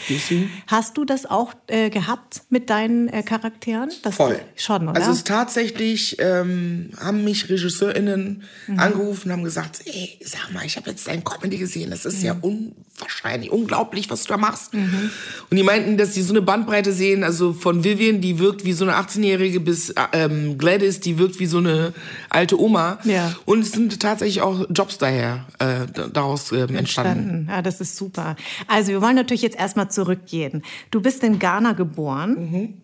Hast 0.67 0.97
du 0.99 1.05
das 1.05 1.25
auch 1.25 1.55
äh, 1.69 1.89
gehabt 1.89 2.43
mit 2.51 2.69
deinen 2.69 3.09
äh, 3.09 3.23
Charakteren? 3.23 3.91
Das 4.03 4.17
Voll. 4.17 4.39
Schon, 4.57 4.89
oder? 4.89 4.97
Also 4.97 5.11
es 5.13 5.25
tatsächlich 5.25 6.17
ähm, 6.21 6.91
haben 7.01 7.25
mich 7.25 7.49
RegisseurInnen 7.49 8.43
mhm. 8.67 8.79
angerufen 8.79 9.29
und 9.29 9.33
haben 9.33 9.45
gesagt, 9.45 9.81
ey, 9.87 10.19
sag 10.23 10.53
mal, 10.53 10.67
ich 10.67 10.77
habe 10.77 10.91
jetzt 10.91 11.09
dein 11.09 11.25
Comedy 11.25 11.57
gesehen. 11.57 11.91
Das 11.91 12.05
ist 12.05 12.10
mhm. 12.19 12.25
ja 12.25 12.37
unwahrscheinlich, 12.41 13.51
unglaublich, 13.51 14.11
was 14.11 14.25
du 14.25 14.29
da 14.29 14.37
machst. 14.37 14.75
Mhm. 14.75 15.11
Und 15.51 15.57
die 15.57 15.63
meinten, 15.63 15.97
dass 15.97 16.15
sie 16.15 16.23
so 16.23 16.33
eine 16.33 16.43
Bandbreite 16.43 16.93
sehen, 16.93 17.25
also 17.25 17.53
von 17.53 17.85
Vivian, 17.85 18.21
die 18.21 18.39
wirkt 18.39 18.65
wie 18.65 18.73
so 18.73 18.85
eine 18.85 18.95
18-Jährige, 18.95 19.61
bis 19.61 19.95
ähm, 20.13 20.59
Gladys, 20.59 21.01
die 21.01 21.19
wirkt 21.19 21.39
wie 21.41 21.47
so 21.47 21.59
eine 21.59 21.93
alte 22.29 22.61
Oma. 22.61 22.99
Ja. 23.05 23.35
Und 23.45 23.61
es 23.61 23.73
sind 23.73 24.01
tatsächlich 24.01 24.43
auch 24.43 24.67
Jobs 24.71 24.99
daher 24.99 25.47
äh, 25.59 25.87
daraus 26.13 26.53
ähm, 26.53 26.77
entstanden. 26.77 26.79
entstanden. 26.79 27.47
Ja, 27.49 27.63
das 27.63 27.81
ist 27.81 27.97
super. 27.97 28.37
Also 28.67 28.93
wir 28.93 29.03
wollen 29.03 29.17
natürlich 29.17 29.43
jetzt 29.43 29.59
erstmal 29.59 29.91
zurückgehen. 29.91 30.63
Du 30.91 31.01
bist 31.01 31.23
in 31.23 31.39
Ghana 31.39 31.73
geboren. 31.73 32.51
Mhm. 32.51 32.75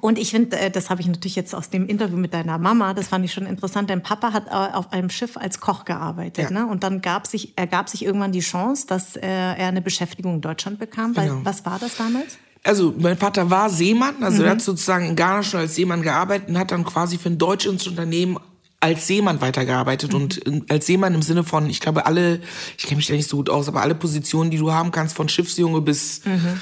Und 0.00 0.18
ich 0.18 0.30
finde, 0.30 0.58
äh, 0.58 0.70
das 0.70 0.90
habe 0.90 1.00
ich 1.00 1.06
natürlich 1.06 1.36
jetzt 1.36 1.54
aus 1.54 1.70
dem 1.70 1.86
Interview 1.86 2.16
mit 2.16 2.34
deiner 2.34 2.58
Mama, 2.58 2.94
das 2.94 3.08
fand 3.08 3.24
ich 3.24 3.32
schon 3.32 3.46
interessant. 3.46 3.90
Dein 3.90 4.02
Papa 4.02 4.32
hat 4.32 4.46
äh, 4.48 4.50
auf 4.50 4.92
einem 4.92 5.10
Schiff 5.10 5.36
als 5.36 5.60
Koch 5.60 5.84
gearbeitet. 5.84 6.50
Ja. 6.50 6.64
Ne? 6.64 6.66
Und 6.66 6.82
dann 6.82 7.00
gab 7.00 7.26
sich, 7.26 7.56
ergab 7.56 7.88
sich 7.88 8.04
irgendwann 8.04 8.32
die 8.32 8.40
Chance, 8.40 8.86
dass 8.86 9.16
äh, 9.16 9.26
er 9.26 9.68
eine 9.68 9.82
Beschäftigung 9.82 10.36
in 10.36 10.40
Deutschland 10.40 10.78
bekam. 10.78 11.14
Genau. 11.14 11.40
was 11.44 11.64
war 11.64 11.78
das 11.78 11.96
damals? 11.96 12.38
Also 12.62 12.94
mein 12.98 13.18
Vater 13.18 13.50
war 13.50 13.68
Seemann, 13.68 14.22
also 14.22 14.38
mhm. 14.38 14.44
er 14.44 14.50
hat 14.52 14.62
sozusagen 14.62 15.06
in 15.06 15.16
Ghana 15.16 15.42
schon 15.42 15.60
als 15.60 15.74
Seemann 15.74 16.00
gearbeitet 16.00 16.48
und 16.48 16.58
hat 16.58 16.70
dann 16.70 16.84
quasi 16.84 17.18
für 17.18 17.28
ein 17.28 17.36
deutsches 17.36 17.86
Unternehmen 17.86 18.38
als 18.80 19.06
Seemann 19.06 19.40
weitergearbeitet 19.42 20.14
mhm. 20.14 20.22
und 20.22 20.70
als 20.70 20.86
Seemann 20.86 21.14
im 21.14 21.20
Sinne 21.20 21.44
von, 21.44 21.68
ich 21.68 21.80
glaube 21.80 22.06
alle, 22.06 22.40
ich 22.78 22.84
kenne 22.84 22.96
mich 22.96 23.06
da 23.06 23.14
nicht 23.14 23.28
so 23.28 23.36
gut 23.36 23.50
aus, 23.50 23.68
aber 23.68 23.82
alle 23.82 23.94
Positionen, 23.94 24.50
die 24.50 24.56
du 24.56 24.72
haben 24.72 24.92
kannst, 24.92 25.14
von 25.14 25.28
Schiffsjunge 25.28 25.82
bis 25.82 26.24
mhm 26.24 26.60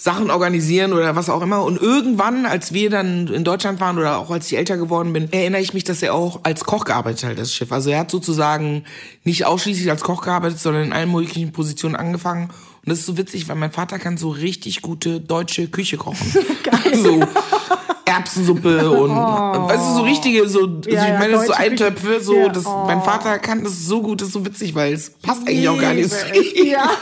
Sachen 0.00 0.30
organisieren 0.30 0.92
oder 0.92 1.16
was 1.16 1.28
auch 1.28 1.42
immer. 1.42 1.64
Und 1.64 1.80
irgendwann, 1.80 2.46
als 2.46 2.72
wir 2.72 2.88
dann 2.88 3.26
in 3.26 3.42
Deutschland 3.42 3.80
waren 3.80 3.98
oder 3.98 4.18
auch 4.18 4.30
als 4.30 4.46
ich 4.46 4.56
älter 4.56 4.76
geworden 4.76 5.12
bin, 5.12 5.32
erinnere 5.32 5.60
ich 5.60 5.74
mich, 5.74 5.82
dass 5.82 6.02
er 6.02 6.14
auch 6.14 6.40
als 6.44 6.64
Koch 6.64 6.84
gearbeitet 6.84 7.24
hat, 7.24 7.38
das 7.38 7.52
Schiff. 7.52 7.72
Also 7.72 7.90
er 7.90 7.98
hat 7.98 8.10
sozusagen 8.10 8.84
nicht 9.24 9.44
ausschließlich 9.44 9.90
als 9.90 10.02
Koch 10.02 10.22
gearbeitet, 10.22 10.60
sondern 10.60 10.84
in 10.84 10.92
allen 10.92 11.10
möglichen 11.10 11.50
Positionen 11.50 11.96
angefangen. 11.96 12.44
Und 12.44 12.90
das 12.90 13.00
ist 13.00 13.06
so 13.06 13.18
witzig, 13.18 13.48
weil 13.48 13.56
mein 13.56 13.72
Vater 13.72 13.98
kann 13.98 14.16
so 14.16 14.30
richtig 14.30 14.82
gute 14.82 15.20
deutsche 15.20 15.66
Küche 15.66 15.96
kochen. 15.96 16.32
Geil. 16.62 16.96
so 16.96 17.20
Erbsensuppe 18.04 18.90
und 18.90 19.10
oh. 19.10 19.68
weißt 19.68 19.90
du, 19.90 19.94
so 19.96 20.02
richtige, 20.02 20.48
so, 20.48 20.60
also 20.60 20.80
ja, 20.88 21.12
ich 21.12 21.18
meine, 21.18 21.34
ja, 21.34 21.44
so 21.44 21.52
Eintöpfe, 21.52 22.20
so, 22.20 22.36
ja. 22.36 22.48
das, 22.48 22.64
oh. 22.64 22.84
mein 22.86 23.02
Vater 23.02 23.38
kann 23.38 23.64
das 23.64 23.84
so 23.84 24.00
gut, 24.00 24.20
das 24.20 24.28
ist 24.28 24.34
so 24.34 24.46
witzig, 24.46 24.74
weil 24.74 24.94
es 24.94 25.10
passt 25.10 25.46
eigentlich 25.46 25.68
auch 25.68 25.78
gar 25.78 25.92
nicht. 25.92 26.10
Ja. 26.64 26.90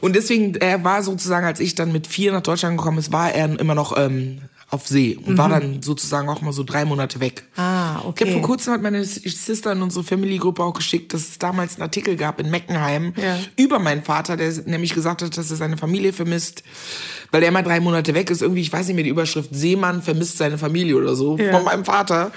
Und 0.00 0.16
deswegen, 0.16 0.54
er 0.56 0.82
war 0.84 1.02
sozusagen, 1.02 1.46
als 1.46 1.60
ich 1.60 1.74
dann 1.74 1.92
mit 1.92 2.06
vier 2.06 2.32
nach 2.32 2.42
Deutschland 2.42 2.78
gekommen 2.78 2.98
ist, 2.98 3.12
war 3.12 3.32
er 3.32 3.58
immer 3.58 3.74
noch 3.74 3.96
ähm, 3.96 4.40
auf 4.70 4.86
See 4.86 5.16
und 5.16 5.32
mhm. 5.32 5.38
war 5.38 5.48
dann 5.48 5.82
sozusagen 5.82 6.28
auch 6.28 6.40
mal 6.42 6.52
so 6.52 6.62
drei 6.62 6.84
Monate 6.84 7.18
weg. 7.18 7.44
Ah, 7.56 8.00
okay. 8.04 8.24
Ich 8.24 8.30
habe 8.30 8.40
vor 8.40 8.48
kurzem 8.48 8.72
hat 8.72 8.82
meine 8.82 9.04
Sister 9.04 9.72
in 9.72 9.82
unsere 9.82 10.04
Family-Gruppe 10.04 10.62
auch 10.62 10.74
geschickt, 10.74 11.12
dass 11.12 11.22
es 11.22 11.38
damals 11.38 11.74
einen 11.74 11.82
Artikel 11.82 12.16
gab 12.16 12.40
in 12.40 12.50
Meckenheim 12.50 13.12
ja. 13.16 13.38
über 13.56 13.80
meinen 13.80 14.04
Vater, 14.04 14.36
der 14.36 14.52
nämlich 14.66 14.94
gesagt 14.94 15.22
hat, 15.22 15.36
dass 15.36 15.50
er 15.50 15.56
seine 15.56 15.76
Familie 15.76 16.12
vermisst, 16.12 16.62
weil 17.30 17.42
er 17.42 17.50
mal 17.50 17.62
drei 17.62 17.80
Monate 17.80 18.14
weg 18.14 18.30
ist. 18.30 18.42
Irgendwie, 18.42 18.60
ich 18.60 18.72
weiß 18.72 18.86
nicht 18.86 18.96
mehr 18.96 19.04
die 19.04 19.10
Überschrift, 19.10 19.50
Seemann 19.52 20.02
vermisst 20.02 20.38
seine 20.38 20.58
Familie 20.58 20.96
oder 20.96 21.14
so 21.14 21.36
ja. 21.36 21.52
von 21.52 21.64
meinem 21.64 21.84
Vater. 21.84 22.32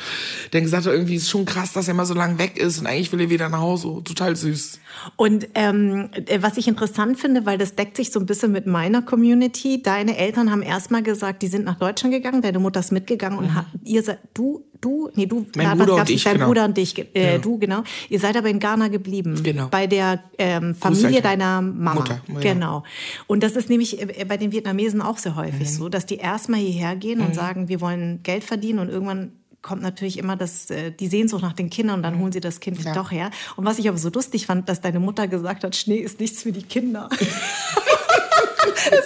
Der 0.51 0.61
gesagt 0.61 0.85
hat, 0.85 0.93
irgendwie 0.93 1.15
ist 1.15 1.29
schon 1.29 1.45
krass, 1.45 1.73
dass 1.73 1.87
er 1.87 1.93
mal 1.93 2.05
so 2.05 2.13
lange 2.13 2.37
weg 2.39 2.57
ist 2.57 2.79
und 2.79 2.87
eigentlich 2.87 3.11
will 3.11 3.21
er 3.21 3.29
wieder 3.29 3.49
nach 3.49 3.59
Hause. 3.59 4.01
Total 4.03 4.35
süß. 4.35 4.79
Und 5.15 5.47
ähm, 5.55 6.09
äh, 6.25 6.39
was 6.41 6.57
ich 6.57 6.67
interessant 6.67 7.19
finde, 7.19 7.45
weil 7.45 7.57
das 7.57 7.75
deckt 7.75 7.97
sich 7.97 8.11
so 8.11 8.19
ein 8.19 8.25
bisschen 8.25 8.51
mit 8.51 8.67
meiner 8.67 9.01
Community. 9.01 9.81
Deine 9.81 10.17
Eltern 10.17 10.51
haben 10.51 10.61
erstmal 10.61 11.03
gesagt, 11.03 11.41
die 11.41 11.47
sind 11.47 11.65
nach 11.65 11.79
Deutschland 11.79 12.13
gegangen, 12.13 12.41
deine 12.41 12.59
Mutter 12.59 12.79
ist 12.79 12.91
mitgegangen 12.91 13.39
mhm. 13.39 13.45
und 13.45 13.55
hat, 13.55 13.65
ihr 13.83 14.03
seid, 14.03 14.19
du, 14.33 14.65
du, 14.83 15.09
nee, 15.15 15.25
du, 15.25 15.45
mein 15.55 15.77
Bruder 15.77 15.95
und 15.95 16.09
ich, 16.09 16.23
dein 16.23 16.33
genau. 16.33 16.47
Bruder 16.47 16.65
und 16.65 16.77
dich, 16.77 16.97
äh, 17.15 17.33
ja. 17.33 17.37
du, 17.37 17.57
genau. 17.57 17.83
Ihr 18.09 18.19
seid 18.19 18.35
aber 18.35 18.49
in 18.49 18.59
Ghana 18.59 18.89
geblieben. 18.89 19.41
Genau. 19.43 19.67
Bei 19.69 19.87
der 19.87 20.23
ähm, 20.37 20.75
Familie 20.75 21.21
deiner 21.21 21.61
Mama. 21.61 21.95
Mutter, 21.95 22.21
ja. 22.27 22.39
Genau. 22.39 22.83
Und 23.27 23.43
das 23.43 23.53
ist 23.53 23.69
nämlich 23.69 24.01
äh, 24.01 24.25
bei 24.25 24.37
den 24.37 24.51
Vietnamesen 24.51 25.01
auch 25.01 25.17
sehr 25.17 25.35
häufig 25.35 25.69
mhm. 25.69 25.73
so, 25.73 25.89
dass 25.89 26.05
die 26.05 26.17
erstmal 26.17 26.59
hierher 26.59 26.95
gehen 26.95 27.19
mhm. 27.19 27.27
und 27.27 27.35
sagen, 27.35 27.69
wir 27.69 27.81
wollen 27.81 28.21
Geld 28.23 28.43
verdienen 28.43 28.79
und 28.79 28.89
irgendwann 28.89 29.31
kommt 29.61 29.81
natürlich 29.81 30.19
immer 30.19 30.35
das, 30.35 30.69
äh, 30.69 30.91
die 30.91 31.07
Sehnsucht 31.07 31.41
nach 31.41 31.53
den 31.53 31.69
Kindern 31.69 31.97
und 31.97 32.03
dann 32.03 32.19
holen 32.19 32.31
sie 32.31 32.41
das 32.41 32.59
Kind 32.59 32.83
ja. 32.83 32.93
doch 32.93 33.11
her. 33.11 33.31
Und 33.55 33.65
was 33.65 33.79
ich 33.79 33.87
aber 33.87 33.97
so 33.97 34.09
lustig 34.09 34.45
fand, 34.45 34.69
dass 34.69 34.81
deine 34.81 34.99
Mutter 34.99 35.27
gesagt 35.27 35.63
hat, 35.63 35.75
Schnee 35.75 35.97
ist 35.97 36.19
nichts 36.19 36.43
für 36.43 36.51
die 36.51 36.63
Kinder. 36.63 37.07
das 37.17 37.27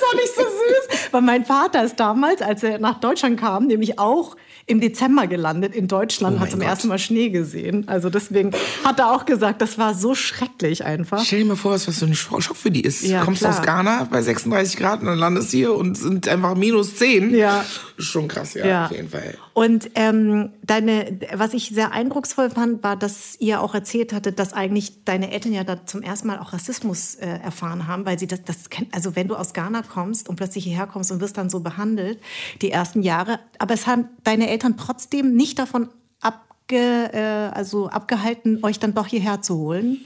war 0.02 0.16
nicht 0.16 0.36
so 0.36 0.42
süß. 0.42 1.12
Weil 1.12 1.22
mein 1.22 1.46
Vater 1.46 1.84
ist 1.84 2.00
damals, 2.00 2.42
als 2.42 2.64
er 2.64 2.80
nach 2.80 3.00
Deutschland 3.00 3.40
kam, 3.40 3.68
nämlich 3.68 4.00
auch 4.00 4.36
im 4.68 4.82
Dezember 4.82 5.28
gelandet 5.28 5.74
in 5.74 5.88
Deutschland, 5.88 6.38
oh 6.38 6.40
hat 6.42 6.52
zum 6.52 6.60
Gott. 6.60 6.70
ersten 6.70 6.90
Mal 6.90 7.00
Schnee 7.00 7.30
gesehen. 7.30 7.88
Also 7.88 8.10
deswegen 8.10 8.52
hat 8.84 9.00
er 9.00 9.14
auch 9.14 9.26
gesagt, 9.26 9.62
das 9.62 9.78
war 9.78 9.94
so 9.94 10.14
schrecklich 10.14 10.84
einfach. 10.84 11.24
Stell 11.24 11.40
dir 11.40 11.46
mal 11.46 11.56
vor, 11.56 11.72
was 11.72 11.86
für 11.86 12.06
ein 12.06 12.14
Schock 12.14 12.44
für 12.56 12.70
die 12.70 12.82
ist. 12.82 13.02
Ja, 13.02 13.20
du 13.20 13.26
kommst 13.26 13.42
klar. 13.42 13.58
aus 13.58 13.66
Ghana 13.66 14.08
bei 14.12 14.22
36 14.22 14.76
Grad 14.78 15.00
und 15.00 15.08
dann 15.08 15.18
landest 15.18 15.52
hier 15.52 15.74
und 15.74 15.98
sind 15.98 16.28
einfach 16.28 16.56
minus 16.56 16.96
10. 16.98 17.34
Ja. 17.34 17.64
Schon 18.00 18.28
krass, 18.28 18.54
ja, 18.54 18.66
ja. 18.66 18.86
auf 18.86 18.92
jeden 18.92 19.10
Fall. 19.10 19.36
Und 19.54 19.90
ähm, 19.96 20.52
deine, 20.62 21.20
was 21.34 21.56
ich 21.56 21.70
sehr 21.70 21.92
eindrucksvoll 21.92 22.52
fand, 22.52 22.84
war, 22.84 22.96
dass 22.96 23.36
ihr 23.40 23.60
auch 23.60 23.74
erzählt 23.74 24.14
hattet, 24.14 24.38
dass 24.38 24.54
eigentlich 24.54 25.04
deine 25.04 25.32
Eltern 25.32 25.52
ja 25.52 25.64
da 25.64 25.84
zum 25.86 26.04
ersten 26.04 26.28
Mal 26.28 26.38
auch 26.38 26.54
Rassismus 26.54 27.16
äh, 27.16 27.26
erfahren 27.26 27.88
haben, 27.88 28.06
weil 28.06 28.20
sie 28.20 28.28
das, 28.28 28.44
das 28.44 28.70
kennt, 28.70 28.94
also 28.94 29.16
wenn 29.16 29.28
du 29.28 29.36
aus 29.36 29.54
Ghana 29.54 29.82
kommst 29.82 30.30
und 30.30 30.36
plötzlich 30.36 30.66
hierher 30.66 30.86
kommst 30.86 31.12
und 31.12 31.22
wirst 31.22 31.38
dann 31.38 31.50
so 31.50 31.62
behandelt, 31.62 32.20
die 32.62 32.70
ersten 32.70 33.02
Jahre, 33.02 33.40
aber 33.58 33.74
es 33.74 33.88
haben 33.88 34.10
deine 34.24 34.48
Eltern 34.48 34.78
trotzdem 34.78 35.36
nicht 35.36 35.58
davon 35.58 35.90
abge, 36.22 37.12
äh, 37.14 37.56
also 37.56 37.90
abgehalten, 37.90 38.60
euch 38.64 38.78
dann 38.78 38.94
doch 38.94 39.08
hierher 39.08 39.42
zu 39.42 39.58
holen? 39.58 40.02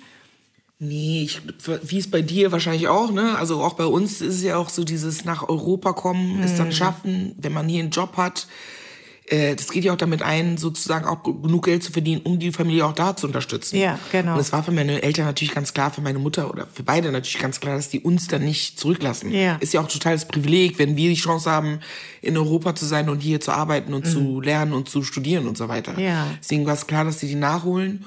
Nee, 0.84 1.24
ich, 1.24 1.42
wie 1.84 2.00
es 2.00 2.10
bei 2.10 2.24
dir 2.24 2.52
wahrscheinlich 2.52 2.88
auch, 2.88 3.12
ne? 3.12 3.38
Also 3.38 3.62
auch 3.62 3.74
bei 3.74 3.86
uns 3.86 4.20
ist 4.20 4.36
es 4.36 4.44
ja 4.44 4.58
auch 4.58 4.70
so 4.70 4.84
dieses 4.84 5.26
nach 5.26 5.48
Europa 5.48 5.94
kommen, 5.94 6.38
hm. 6.38 6.44
es 6.44 6.58
dann 6.58 6.72
schaffen, 6.72 7.36
wenn 7.38 7.54
man 7.54 7.70
hier 7.70 7.84
einen 7.84 7.92
Job 7.92 8.18
hat, 8.18 8.48
äh, 9.32 9.56
das 9.56 9.72
geht 9.72 9.86
ja 9.86 9.94
auch 9.94 9.98
damit 9.98 10.22
ein, 10.22 10.58
sozusagen 10.58 11.06
auch 11.06 11.24
genug 11.24 11.66
Geld 11.66 11.84
zu 11.84 11.92
verdienen, 11.92 12.22
um 12.24 12.38
die 12.38 12.52
Familie 12.52 12.86
auch 12.86 12.94
da 12.94 13.16
zu 13.16 13.28
unterstützen. 13.28 13.78
Ja, 13.78 13.98
genau. 14.12 14.34
Und 14.34 14.40
es 14.40 14.52
war 14.52 14.62
für 14.62 14.72
meine 14.72 15.02
Eltern 15.02 15.26
natürlich 15.26 15.54
ganz 15.54 15.74
klar, 15.74 15.92
für 15.92 16.02
meine 16.02 16.20
Mutter 16.20 16.50
oder 16.50 16.68
für 16.68 16.84
beide 16.84 17.12
natürlich 17.12 17.40
ganz 17.40 17.60
klar, 17.60 17.76
dass 17.76 17.90
die 17.90 18.02
uns 18.02 18.28
dann 18.28 18.44
nicht 18.44 18.78
zurücklassen. 18.78 19.32
Ja. 19.32 19.56
Ist 19.62 19.74
ja 19.74 19.80
auch 19.80 19.88
totales 19.88 20.26
Privileg, 20.26 20.80
wenn 20.80 20.98
wir 20.98 21.10
die 21.10 21.16
Chance 21.16 21.50
haben, 21.50 21.80
in 22.22 22.38
Europa 22.38 22.76
zu 22.76 22.86
sein 22.86 23.08
und 23.08 23.20
hier 23.22 23.40
zu 23.40 23.52
arbeiten 23.52 23.94
und 23.94 24.06
mhm. 24.06 24.10
zu 24.10 24.42
lernen 24.42 24.74
und 24.74 24.90
zu 24.90 25.02
studieren 25.02 25.48
und 25.48 25.58
so 25.58 25.70
weiter. 25.70 25.98
Ja. 25.98 26.28
Deswegen 26.42 26.66
war 26.66 26.74
es 26.74 26.86
klar, 26.88 27.06
dass 27.06 27.20
sie 27.20 27.28
die 27.28 27.36
nachholen. 27.36 28.04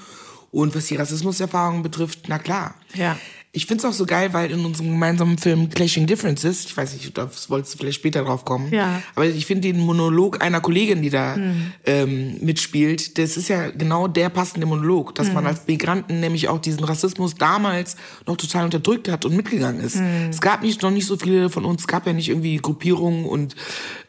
Und 0.54 0.76
was 0.76 0.86
die 0.86 0.94
Rassismuserfahrung 0.94 1.82
betrifft, 1.82 2.28
na 2.28 2.38
klar. 2.38 2.76
Ja. 2.94 3.18
Ich 3.56 3.66
find's 3.66 3.84
auch 3.84 3.92
so 3.92 4.04
geil, 4.04 4.32
weil 4.32 4.50
in 4.50 4.64
unserem 4.64 4.90
gemeinsamen 4.90 5.38
Film 5.38 5.70
Clashing 5.70 6.08
Differences, 6.08 6.64
ich 6.64 6.76
weiß 6.76 6.92
nicht, 6.94 7.16
da 7.16 7.30
wolltest 7.48 7.74
du 7.74 7.78
vielleicht 7.78 7.94
später 7.94 8.24
drauf 8.24 8.44
kommen, 8.44 8.72
ja. 8.72 9.00
aber 9.14 9.26
ich 9.26 9.46
finde 9.46 9.72
den 9.72 9.78
Monolog 9.78 10.42
einer 10.42 10.60
Kollegin, 10.60 11.02
die 11.02 11.10
da 11.10 11.36
mhm. 11.36 11.72
ähm, 11.86 12.36
mitspielt, 12.40 13.16
das 13.16 13.36
ist 13.36 13.48
ja 13.48 13.70
genau 13.70 14.08
der 14.08 14.28
passende 14.28 14.66
Monolog, 14.66 15.14
dass 15.14 15.28
mhm. 15.28 15.34
man 15.34 15.46
als 15.46 15.68
Migranten 15.68 16.18
nämlich 16.18 16.48
auch 16.48 16.58
diesen 16.58 16.82
Rassismus 16.82 17.36
damals 17.36 17.94
noch 18.26 18.36
total 18.36 18.64
unterdrückt 18.64 19.08
hat 19.08 19.24
und 19.24 19.36
mitgegangen 19.36 19.80
ist. 19.80 19.96
Mhm. 19.96 20.30
Es 20.30 20.40
gab 20.40 20.62
nicht 20.62 20.82
noch 20.82 20.90
nicht 20.90 21.06
so 21.06 21.16
viele 21.16 21.48
von 21.48 21.64
uns, 21.64 21.82
es 21.82 21.86
gab 21.86 22.08
ja 22.08 22.12
nicht 22.12 22.30
irgendwie 22.30 22.56
Gruppierungen 22.56 23.24
und 23.24 23.54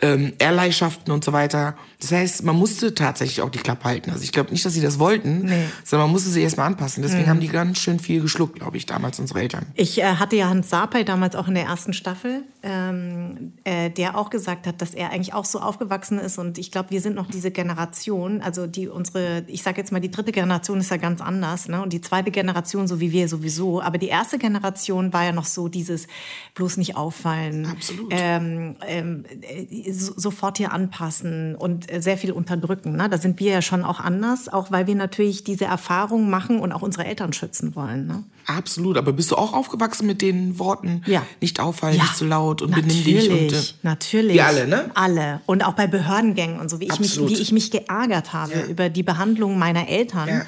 ähm, 0.02 0.34
Ehrleichschaften 0.40 1.14
und 1.14 1.24
so 1.24 1.34
weiter. 1.34 1.76
Das 2.02 2.12
heißt, 2.12 2.44
man 2.44 2.56
musste 2.56 2.94
tatsächlich 2.94 3.42
auch 3.42 3.50
die 3.50 3.60
Klappe 3.60 3.86
halten. 3.86 4.12
Also 4.12 4.24
ich 4.24 4.32
glaube 4.32 4.52
nicht, 4.52 4.66
dass 4.66 4.74
sie 4.74 4.82
das 4.82 5.00
wollten, 5.00 5.46
nee. 5.46 5.66
sondern 5.84 6.08
man 6.08 6.14
musste 6.14 6.30
sich 6.30 6.44
erstmal 6.44 6.68
anpassen. 6.68 7.04
Deswegen 7.04 7.26
mhm. 7.26 7.30
haben 7.30 7.40
die 7.40 7.48
ganz 7.48 7.78
schön 7.80 8.00
viel 8.00 8.22
geschluckt, 8.22 8.60
glaube 8.60 8.78
ich, 8.78 8.86
damals 8.86 9.20
unsere 9.20 9.35
Eltern. 9.36 9.66
Ich 9.76 10.00
äh, 10.00 10.04
hatte 10.04 10.36
ja 10.36 10.50
Hans 10.50 10.70
Sapay 10.70 11.04
damals 11.04 11.36
auch 11.36 11.48
in 11.48 11.56
der 11.56 11.66
ersten 11.66 11.94
Staffel, 11.94 12.44
ähm, 12.64 13.54
äh, 13.64 13.90
der 13.90 14.18
auch 14.18 14.30
gesagt 14.30 14.68
hat, 14.68 14.82
dass 14.82 14.94
er 14.94 15.12
eigentlich 15.12 15.34
auch 15.34 15.46
so 15.46 15.60
aufgewachsen 15.60 16.20
ist. 16.20 16.38
Und 16.38 16.58
ich 16.58 16.72
glaube, 16.72 16.92
wir 16.92 17.02
sind 17.02 17.16
noch 17.16 17.28
diese 17.28 17.52
Generation, 17.52 18.42
also 18.42 18.68
die 18.68 18.88
unsere, 18.88 19.44
ich 19.48 19.64
sage 19.64 19.78
jetzt 19.78 19.92
mal, 19.92 20.00
die 20.00 20.12
dritte 20.12 20.32
Generation 20.32 20.80
ist 20.80 20.92
ja 20.92 20.98
ganz 20.98 21.22
anders, 21.22 21.68
ne? 21.68 21.82
Und 21.82 21.94
die 21.94 22.02
zweite 22.02 22.32
Generation, 22.32 22.88
so 22.88 23.00
wie 23.00 23.12
wir 23.12 23.28
sowieso. 23.28 23.82
Aber 23.82 23.98
die 23.98 24.08
erste 24.08 24.38
Generation 24.38 25.14
war 25.14 25.24
ja 25.24 25.32
noch 25.32 25.46
so 25.46 25.68
dieses 25.68 26.08
bloß 26.54 26.78
nicht 26.78 26.96
auffallen. 26.96 27.66
Absolut. 27.66 28.12
Ähm, 28.12 28.76
ähm, 28.88 29.26
äh, 29.42 29.92
so, 29.92 30.14
sofort 30.16 30.58
hier 30.58 30.72
anpassen 30.72 31.56
und 31.56 31.92
äh, 31.92 32.02
sehr 32.02 32.18
viel 32.18 32.32
unterdrücken. 32.32 32.96
Ne? 32.96 33.10
Da 33.10 33.18
sind 33.18 33.40
wir 33.40 33.52
ja 33.52 33.62
schon 33.62 33.84
auch 33.84 34.00
anders, 34.00 34.52
auch 34.52 34.72
weil 34.72 34.88
wir 34.88 34.96
natürlich 34.96 35.44
diese 35.44 35.66
Erfahrung 35.66 36.30
machen 36.30 36.60
und 36.60 36.72
auch 36.72 36.82
unsere 36.82 37.06
Eltern 37.06 37.34
schützen 37.34 37.76
wollen. 37.76 38.08
Ne? 38.08 38.24
Absolut, 38.46 38.98
aber 38.98 39.12
bis 39.12 39.26
bist 39.26 39.32
du 39.32 39.38
auch 39.38 39.54
aufgewachsen 39.54 40.06
mit 40.06 40.22
den 40.22 40.60
Worten? 40.60 41.02
Ja. 41.08 41.26
Nicht 41.42 41.60
auffallen, 41.60 41.98
Ja. 41.98 42.04
nicht 42.04 42.16
zu 42.16 42.26
laut 42.26 42.62
und 42.62 42.70
natürlich, 42.70 43.04
benimm 43.28 43.48
dich 43.50 43.54
und. 43.54 43.54
Äh, 43.54 43.74
natürlich. 43.82 44.36
Wir 44.36 44.46
alle, 44.46 44.68
ne? 44.68 44.92
Alle. 44.94 45.42
Und 45.48 45.66
auch 45.66 45.74
bei 45.74 45.88
Behördengängen 45.88 46.60
und 46.60 46.70
so, 46.70 46.80
wie 46.80 46.86
ich, 46.86 47.00
mich, 47.00 47.20
wie 47.20 47.34
ich 47.34 47.52
mich 47.52 47.72
geärgert 47.72 48.34
habe 48.34 48.54
Ja. 48.54 48.66
über 48.66 48.90
die 48.90 49.02
Behandlung 49.02 49.58
meiner 49.58 49.88
Eltern. 49.90 50.28
Ja. 50.30 50.46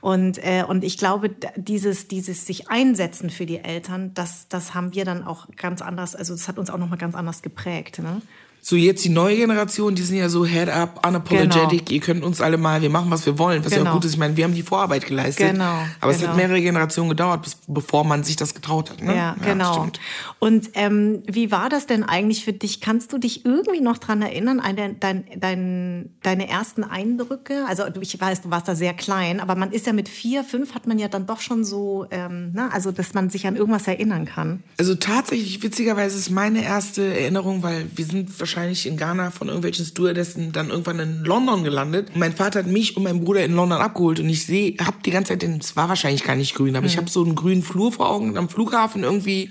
Und, 0.00 0.38
äh, 0.38 0.64
und 0.66 0.84
ich 0.84 0.96
glaube, 0.96 1.30
dieses, 1.56 2.08
dieses 2.08 2.46
sich 2.46 2.70
einsetzen 2.70 3.28
für 3.28 3.44
die 3.44 3.58
Eltern, 3.58 4.12
das, 4.14 4.48
das 4.48 4.72
haben 4.72 4.94
wir 4.94 5.04
dann 5.04 5.22
auch 5.22 5.46
ganz 5.56 5.82
anders, 5.82 6.16
also 6.16 6.32
das 6.32 6.48
hat 6.48 6.58
uns 6.58 6.70
auch 6.70 6.78
nochmal 6.78 6.98
ganz 6.98 7.14
anders 7.14 7.42
geprägt. 7.42 7.98
Ne? 7.98 8.22
So 8.66 8.76
jetzt 8.76 9.04
die 9.04 9.10
neue 9.10 9.36
Generation, 9.36 9.94
die 9.94 10.00
sind 10.00 10.16
ja 10.16 10.30
so 10.30 10.46
head 10.46 10.70
up, 10.70 11.06
unapologetic, 11.06 11.90
ihr 11.90 12.00
könnt 12.00 12.24
uns 12.24 12.40
alle 12.40 12.56
mal, 12.56 12.80
wir 12.80 12.88
machen, 12.88 13.10
was 13.10 13.26
wir 13.26 13.38
wollen, 13.38 13.62
was 13.62 13.72
ja 13.72 13.78
Genau. 13.80 13.90
auch 13.90 13.94
gut 13.96 14.06
ist. 14.06 14.12
Ich 14.12 14.18
meine, 14.18 14.38
wir 14.38 14.44
haben 14.44 14.54
die 14.54 14.62
Vorarbeit 14.62 15.06
geleistet. 15.06 15.50
Genau, 15.50 15.80
Aber 16.00 16.12
es 16.12 16.20
genau. 16.20 16.30
hat 16.30 16.38
mehrere 16.38 16.62
Generationen 16.62 17.10
gedauert, 17.10 17.42
bis, 17.42 17.58
bevor 17.66 18.04
man 18.04 18.24
sich 18.24 18.36
das 18.36 18.54
getraut 18.54 18.88
hat. 18.88 19.02
Ne? 19.02 19.14
Ja, 19.14 19.36
genau. 19.44 19.74
stimmt. 19.74 20.00
Und 20.38 20.70
ähm, 20.72 21.22
wie 21.30 21.50
war 21.50 21.68
das 21.68 21.84
denn 21.84 22.04
eigentlich 22.04 22.42
für 22.42 22.54
dich? 22.54 22.80
Kannst 22.80 23.12
du 23.12 23.18
dich 23.18 23.44
irgendwie 23.44 23.82
noch 23.82 23.98
dran 23.98 24.22
erinnern, 24.22 24.60
an 24.60 24.76
dein, 24.76 24.98
dein, 24.98 25.24
dein, 25.36 26.14
deine 26.22 26.48
ersten 26.48 26.84
Eindrücke? 26.84 27.66
Also 27.68 27.82
ich 28.00 28.18
weiß, 28.18 28.40
du 28.40 28.50
warst 28.50 28.66
da 28.66 28.74
sehr 28.74 28.94
klein, 28.94 29.40
aber 29.40 29.56
man 29.56 29.72
ist 29.72 29.86
ja 29.86 29.92
mit 29.92 30.08
vier, 30.08 30.42
fünf 30.42 30.74
hat 30.74 30.86
man 30.86 30.98
ja 30.98 31.08
dann 31.08 31.26
doch 31.26 31.42
schon 31.42 31.64
so, 31.64 32.06
ähm, 32.10 32.52
ne? 32.54 32.70
also 32.72 32.92
dass 32.92 33.12
man 33.12 33.28
sich 33.28 33.46
an 33.46 33.56
irgendwas 33.56 33.86
erinnern 33.86 34.24
kann. 34.24 34.62
Also 34.78 34.94
tatsächlich, 34.94 35.62
witzigerweise 35.62 36.16
ist 36.16 36.30
meine 36.30 36.64
erste 36.64 37.04
Erinnerung, 37.04 37.62
weil 37.62 37.84
wir 37.94 38.06
sind 38.06 38.30
wahrscheinlich 38.40 38.53
in 38.56 38.96
Ghana 38.96 39.30
von 39.30 39.48
irgendwelchen 39.48 39.84
Stewardessen 39.84 40.52
dann 40.52 40.70
irgendwann 40.70 40.98
in 41.00 41.24
London 41.24 41.64
gelandet. 41.64 42.16
Mein 42.16 42.34
Vater 42.34 42.60
hat 42.60 42.66
mich 42.66 42.96
und 42.96 43.02
meinen 43.02 43.24
Bruder 43.24 43.44
in 43.44 43.54
London 43.54 43.80
abgeholt 43.80 44.20
und 44.20 44.28
ich 44.28 44.46
sehe, 44.46 44.74
hab 44.84 45.02
die 45.02 45.10
ganze 45.10 45.30
Zeit 45.32 45.42
den, 45.42 45.58
es 45.58 45.76
war 45.76 45.88
wahrscheinlich 45.88 46.24
gar 46.24 46.36
nicht 46.36 46.54
grün, 46.54 46.76
aber 46.76 46.86
ich 46.86 46.96
habe 46.96 47.10
so 47.10 47.24
einen 47.24 47.34
grünen 47.34 47.62
Flur 47.62 47.92
vor 47.92 48.08
Augen 48.08 48.36
am 48.38 48.48
Flughafen 48.48 49.02
irgendwie. 49.02 49.50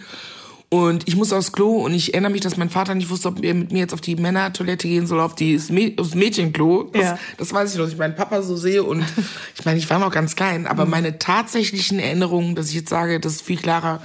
Und 0.69 1.07
ich 1.07 1.15
muss 1.15 1.31
aufs 1.31 1.51
Klo 1.51 1.83
und 1.85 1.93
ich 1.93 2.15
erinnere 2.15 2.31
mich, 2.31 2.41
dass 2.41 2.57
mein 2.57 2.71
Vater 2.71 2.95
nicht 2.95 3.11
wusste, 3.11 3.27
ob 3.27 3.43
er 3.43 3.53
mit 3.53 3.71
mir 3.71 3.77
jetzt 3.77 3.93
auf 3.93 4.01
die 4.01 4.15
Männertoilette 4.15 4.87
gehen 4.87 5.05
soll, 5.05 5.19
auf 5.19 5.35
die, 5.35 5.61
aufs 5.99 6.15
Mädchenklo. 6.15 6.89
Das, 6.91 7.01
Ja. 7.03 7.19
das 7.37 7.53
weiß 7.53 7.71
ich 7.71 7.77
noch, 7.77 7.83
dass 7.85 7.93
ich 7.93 7.99
meinen 7.99 8.15
Papa 8.15 8.41
so 8.41 8.57
sehe 8.57 8.81
und 8.81 9.03
ich 9.55 9.65
meine, 9.65 9.77
ich 9.77 9.87
war 9.91 9.99
noch 9.99 10.09
ganz 10.09 10.35
klein, 10.35 10.65
aber 10.65 10.87
meine 10.87 11.19
tatsächlichen 11.19 11.99
Erinnerungen, 11.99 12.55
dass 12.55 12.69
ich 12.69 12.75
jetzt 12.75 12.89
sage, 12.89 13.19
das 13.19 13.33
ist 13.33 13.41
viel 13.43 13.57
klarer, 13.57 14.01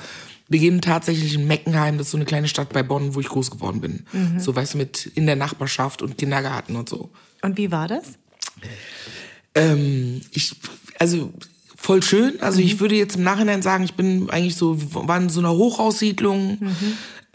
beginnen 0.48 0.80
tatsächlich 0.80 1.34
in 1.34 1.46
Meckenheim, 1.46 1.98
das 1.98 2.08
ist 2.08 2.10
so 2.12 2.18
eine 2.18 2.24
kleine 2.24 2.48
Stadt 2.48 2.72
bei 2.72 2.82
Bonn, 2.82 3.14
wo 3.14 3.20
ich 3.20 3.28
groß 3.28 3.50
geworden 3.50 3.80
bin. 3.80 4.04
So, 4.38 4.56
weißt 4.56 4.74
du, 4.74 4.78
mit 4.78 5.06
in 5.14 5.26
der 5.26 5.36
Nachbarschaft 5.36 6.02
und 6.02 6.16
Kindergarten 6.18 6.76
und 6.76 6.88
so. 6.88 7.10
Und 7.42 7.56
wie 7.56 7.70
war 7.70 7.86
das? 7.88 8.14
Ähm, 9.54 10.22
ich, 10.32 10.54
also 10.98 11.32
voll 11.76 12.02
schön. 12.02 12.40
Also 12.40 12.60
ich 12.60 12.80
würde 12.80 12.96
jetzt 12.96 13.16
im 13.16 13.22
Nachhinein 13.22 13.62
sagen, 13.62 13.84
ich 13.84 13.94
bin 13.94 14.30
eigentlich 14.30 14.56
so, 14.56 14.80
wir 14.80 15.08
waren 15.08 15.24
in 15.24 15.28
so 15.28 15.40
einer 15.40 15.52
Hochhaussiedlung 15.52 16.58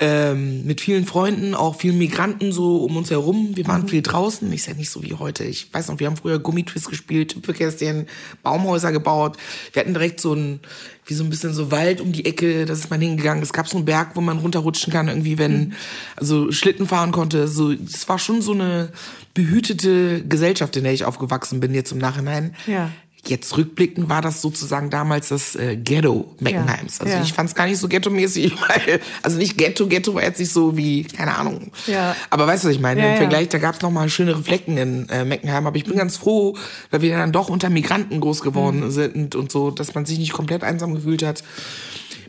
ähm, 0.03 0.65
mit 0.65 0.81
vielen 0.81 1.05
Freunden, 1.05 1.55
auch 1.55 1.75
vielen 1.75 1.97
Migranten 1.97 2.51
so 2.51 2.77
um 2.83 2.97
uns 2.97 3.09
herum. 3.09 3.51
Wir 3.55 3.65
waren 3.67 3.87
viel 3.87 4.01
draußen. 4.01 4.51
Ist 4.51 4.67
ja 4.67 4.73
nicht 4.73 4.89
so 4.89 5.01
wie 5.01 5.13
heute. 5.13 5.45
Ich 5.45 5.73
weiß 5.73 5.87
noch, 5.87 5.99
wir 5.99 6.07
haben 6.07 6.17
früher 6.17 6.39
Gummitwist 6.39 6.89
gespielt, 6.89 7.35
Hüpfekästchen, 7.35 8.07
Baumhäuser 8.43 8.91
gebaut. 8.91 9.37
Wir 9.71 9.81
hatten 9.81 9.93
direkt 9.93 10.19
so 10.19 10.33
ein, 10.33 10.59
wie 11.05 11.13
so 11.13 11.23
ein 11.23 11.29
bisschen 11.29 11.53
so 11.53 11.71
Wald 11.71 12.01
um 12.01 12.11
die 12.11 12.25
Ecke, 12.25 12.65
da 12.65 12.73
ist 12.73 12.89
man 12.89 12.99
hingegangen. 12.99 13.41
Es 13.41 13.53
gab 13.53 13.67
so 13.67 13.77
einen 13.77 13.85
Berg, 13.85 14.15
wo 14.15 14.21
man 14.21 14.39
runterrutschen 14.39 14.91
kann, 14.91 15.07
irgendwie, 15.07 15.37
wenn, 15.37 15.73
also 16.17 16.51
Schlitten 16.51 16.87
fahren 16.87 17.11
konnte. 17.11 17.47
So, 17.47 17.71
es 17.71 18.07
war 18.09 18.19
schon 18.19 18.41
so 18.41 18.51
eine 18.51 18.91
behütete 19.33 20.23
Gesellschaft, 20.27 20.75
in 20.75 20.83
der 20.83 20.93
ich 20.93 21.05
aufgewachsen 21.05 21.59
bin, 21.59 21.73
jetzt 21.73 21.91
im 21.91 21.97
Nachhinein. 21.97 22.55
Ja. 22.67 22.91
Jetzt 23.25 23.55
rückblickend 23.55 24.09
war 24.09 24.21
das 24.21 24.41
sozusagen 24.41 24.89
damals 24.89 25.29
das 25.29 25.55
äh, 25.55 25.77
Ghetto 25.77 26.35
Meckenheims. 26.41 26.99
Also 26.99 27.13
ja. 27.13 27.21
ich 27.21 27.31
fand 27.31 27.49
es 27.49 27.55
gar 27.55 27.67
nicht 27.67 27.77
so 27.77 27.87
ghetto-mäßig, 27.87 28.53
weil, 28.67 28.99
also 29.21 29.37
nicht 29.37 29.57
Ghetto, 29.57 29.87
Ghetto 29.87 30.13
war 30.13 30.23
jetzt 30.23 30.39
nicht 30.39 30.51
so 30.51 30.75
wie, 30.75 31.03
keine 31.03 31.37
Ahnung. 31.37 31.71
Ja. 31.87 32.15
Aber 32.29 32.47
weißt 32.47 32.63
du, 32.65 32.67
was 32.67 32.75
ich 32.75 32.81
meine? 32.81 32.99
Ja, 32.99 33.07
Im 33.07 33.11
ja. 33.13 33.17
Vergleich, 33.19 33.47
da 33.47 33.59
gab 33.59 33.75
es 33.75 33.81
nochmal 33.81 34.09
schönere 34.09 34.43
Flecken 34.43 34.77
in 34.77 35.07
äh, 35.09 35.23
Meckenheim. 35.23 35.65
Aber 35.65 35.77
ich 35.77 35.85
bin 35.85 35.95
ganz 35.97 36.17
froh, 36.17 36.57
weil 36.91 37.01
wir 37.01 37.15
dann 37.15 37.31
doch 37.31 37.47
unter 37.49 37.69
Migranten 37.69 38.19
groß 38.19 38.41
geworden 38.41 38.81
Mhm. 38.81 38.91
sind 38.91 39.35
und 39.35 39.51
so, 39.51 39.71
dass 39.71 39.95
man 39.95 40.05
sich 40.05 40.19
nicht 40.19 40.33
komplett 40.33 40.63
einsam 40.63 40.93
gefühlt 40.93 41.23
hat. 41.23 41.43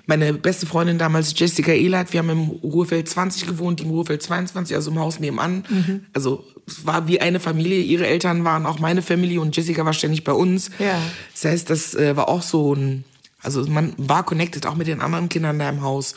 Meine 0.07 0.35
beste 0.35 0.67
Freundin 0.67 0.99
damals, 0.99 1.33
Jessica 1.37 1.73
Ehlert, 1.73 2.13
wir 2.13 2.21
haben 2.21 2.29
im 2.29 2.51
Ruhrfeld 2.63 3.09
20 3.09 3.47
gewohnt, 3.47 3.81
die 3.81 3.85
im 3.85 3.91
Ruhrfeld 3.91 4.23
22, 4.23 4.77
also 4.77 4.91
im 4.91 4.99
Haus 4.99 5.19
nebenan. 5.19 5.65
Mhm. 5.69 6.05
Also 6.13 6.45
es 6.67 6.85
war 6.85 7.09
wie 7.09 7.21
eine 7.21 7.41
Familie. 7.41 7.81
Ihre 7.81 8.07
Eltern 8.07 8.45
waren 8.45 8.67
auch 8.67 8.79
meine 8.79 9.03
Familie 9.03 9.41
und 9.41 9.57
Jessica 9.57 9.85
war 9.85 9.95
ständig 9.95 10.25
bei 10.25 10.33
uns. 10.33 10.71
Ja. 10.79 11.01
Das 11.33 11.45
heißt, 11.45 11.71
das 11.71 11.95
äh, 11.95 12.17
war 12.17 12.29
auch 12.29 12.43
so 12.43 12.75
ein, 12.75 13.05
also 13.43 13.67
man 13.67 13.95
war 13.97 14.25
connected 14.25 14.67
auch 14.67 14.75
mit 14.75 14.89
den 14.89 15.01
anderen 15.01 15.31
Kindern 15.31 15.59
da 15.59 15.71
im 15.71 15.81
Haus. 15.81 16.15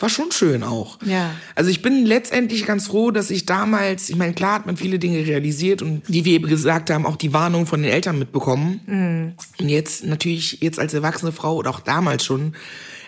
War 0.00 0.08
schon 0.08 0.32
schön 0.32 0.64
auch. 0.64 0.98
Ja. 1.04 1.30
Also 1.54 1.70
ich 1.70 1.82
bin 1.82 2.06
letztendlich 2.06 2.66
ganz 2.66 2.88
froh, 2.88 3.12
dass 3.12 3.30
ich 3.30 3.46
damals, 3.46 4.08
ich 4.08 4.16
meine, 4.16 4.32
klar 4.32 4.54
hat 4.54 4.66
man 4.66 4.76
viele 4.76 4.98
Dinge 4.98 5.24
realisiert 5.24 5.82
und 5.82 6.02
wie 6.08 6.24
wir 6.24 6.32
eben 6.34 6.48
gesagt 6.48 6.90
haben, 6.90 7.06
auch 7.06 7.16
die 7.16 7.32
Warnung 7.32 7.66
von 7.66 7.82
den 7.82 7.92
Eltern 7.92 8.18
mitbekommen. 8.18 9.34
Und 9.58 9.68
jetzt 9.68 10.04
natürlich, 10.04 10.58
jetzt 10.62 10.78
als 10.78 10.94
erwachsene 10.94 11.32
Frau 11.32 11.56
oder 11.56 11.70
auch 11.70 11.80
damals 11.80 12.24
schon, 12.24 12.54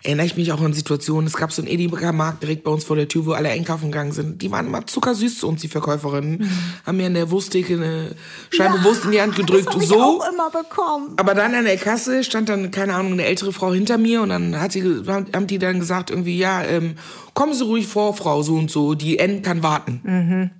erinnere 0.02 0.26
ich 0.26 0.36
mich 0.36 0.52
auch 0.52 0.60
an 0.60 0.72
Situationen. 0.72 1.26
Es 1.26 1.34
gab 1.34 1.52
so 1.52 1.62
einen 1.62 1.70
Edeka-Markt 1.70 2.42
direkt 2.42 2.64
bei 2.64 2.70
uns 2.70 2.84
vor 2.84 2.96
der 2.96 3.08
Tür, 3.08 3.26
wo 3.26 3.32
alle 3.32 3.50
einkaufen 3.50 3.90
gegangen 3.90 4.12
sind. 4.12 4.42
Die 4.42 4.50
waren 4.50 4.66
immer 4.66 4.86
zuckersüß 4.86 5.38
zu 5.38 5.48
uns, 5.48 5.60
die 5.60 5.68
Verkäuferinnen. 5.68 6.50
Haben 6.84 6.96
mir 6.96 7.06
an 7.06 7.14
der 7.14 7.30
Wursttheke 7.30 7.74
eine 7.74 8.16
Scheibe 8.50 8.82
Wurst 8.82 9.04
in 9.04 9.12
die 9.12 9.20
Hand 9.20 9.36
gedrückt. 9.36 9.68
Das 9.68 9.74
hab 9.74 9.82
ich 9.82 9.88
so. 9.88 10.00
auch 10.00 10.32
immer 10.32 10.50
bekommen. 10.50 11.14
Aber 11.16 11.34
dann 11.34 11.54
an 11.54 11.64
der 11.64 11.76
Kasse 11.76 12.24
stand 12.24 12.48
dann, 12.48 12.70
keine 12.70 12.94
Ahnung, 12.94 13.12
eine 13.12 13.24
ältere 13.24 13.52
Frau 13.52 13.72
hinter 13.72 13.98
mir 13.98 14.22
und 14.22 14.30
dann 14.30 14.60
hat 14.60 14.72
sie, 14.72 14.82
haben 15.06 15.46
die 15.46 15.58
dann 15.58 15.78
gesagt 15.78 16.10
irgendwie, 16.10 16.36
ja, 16.36 16.62
ähm, 16.64 16.96
kommen 17.34 17.54
Sie 17.54 17.64
ruhig 17.64 17.86
vor, 17.86 18.14
Frau 18.14 18.42
so 18.42 18.54
und 18.54 18.70
so, 18.70 18.94
die 18.94 19.18
N 19.18 19.42
kann 19.42 19.62
warten. 19.62 20.50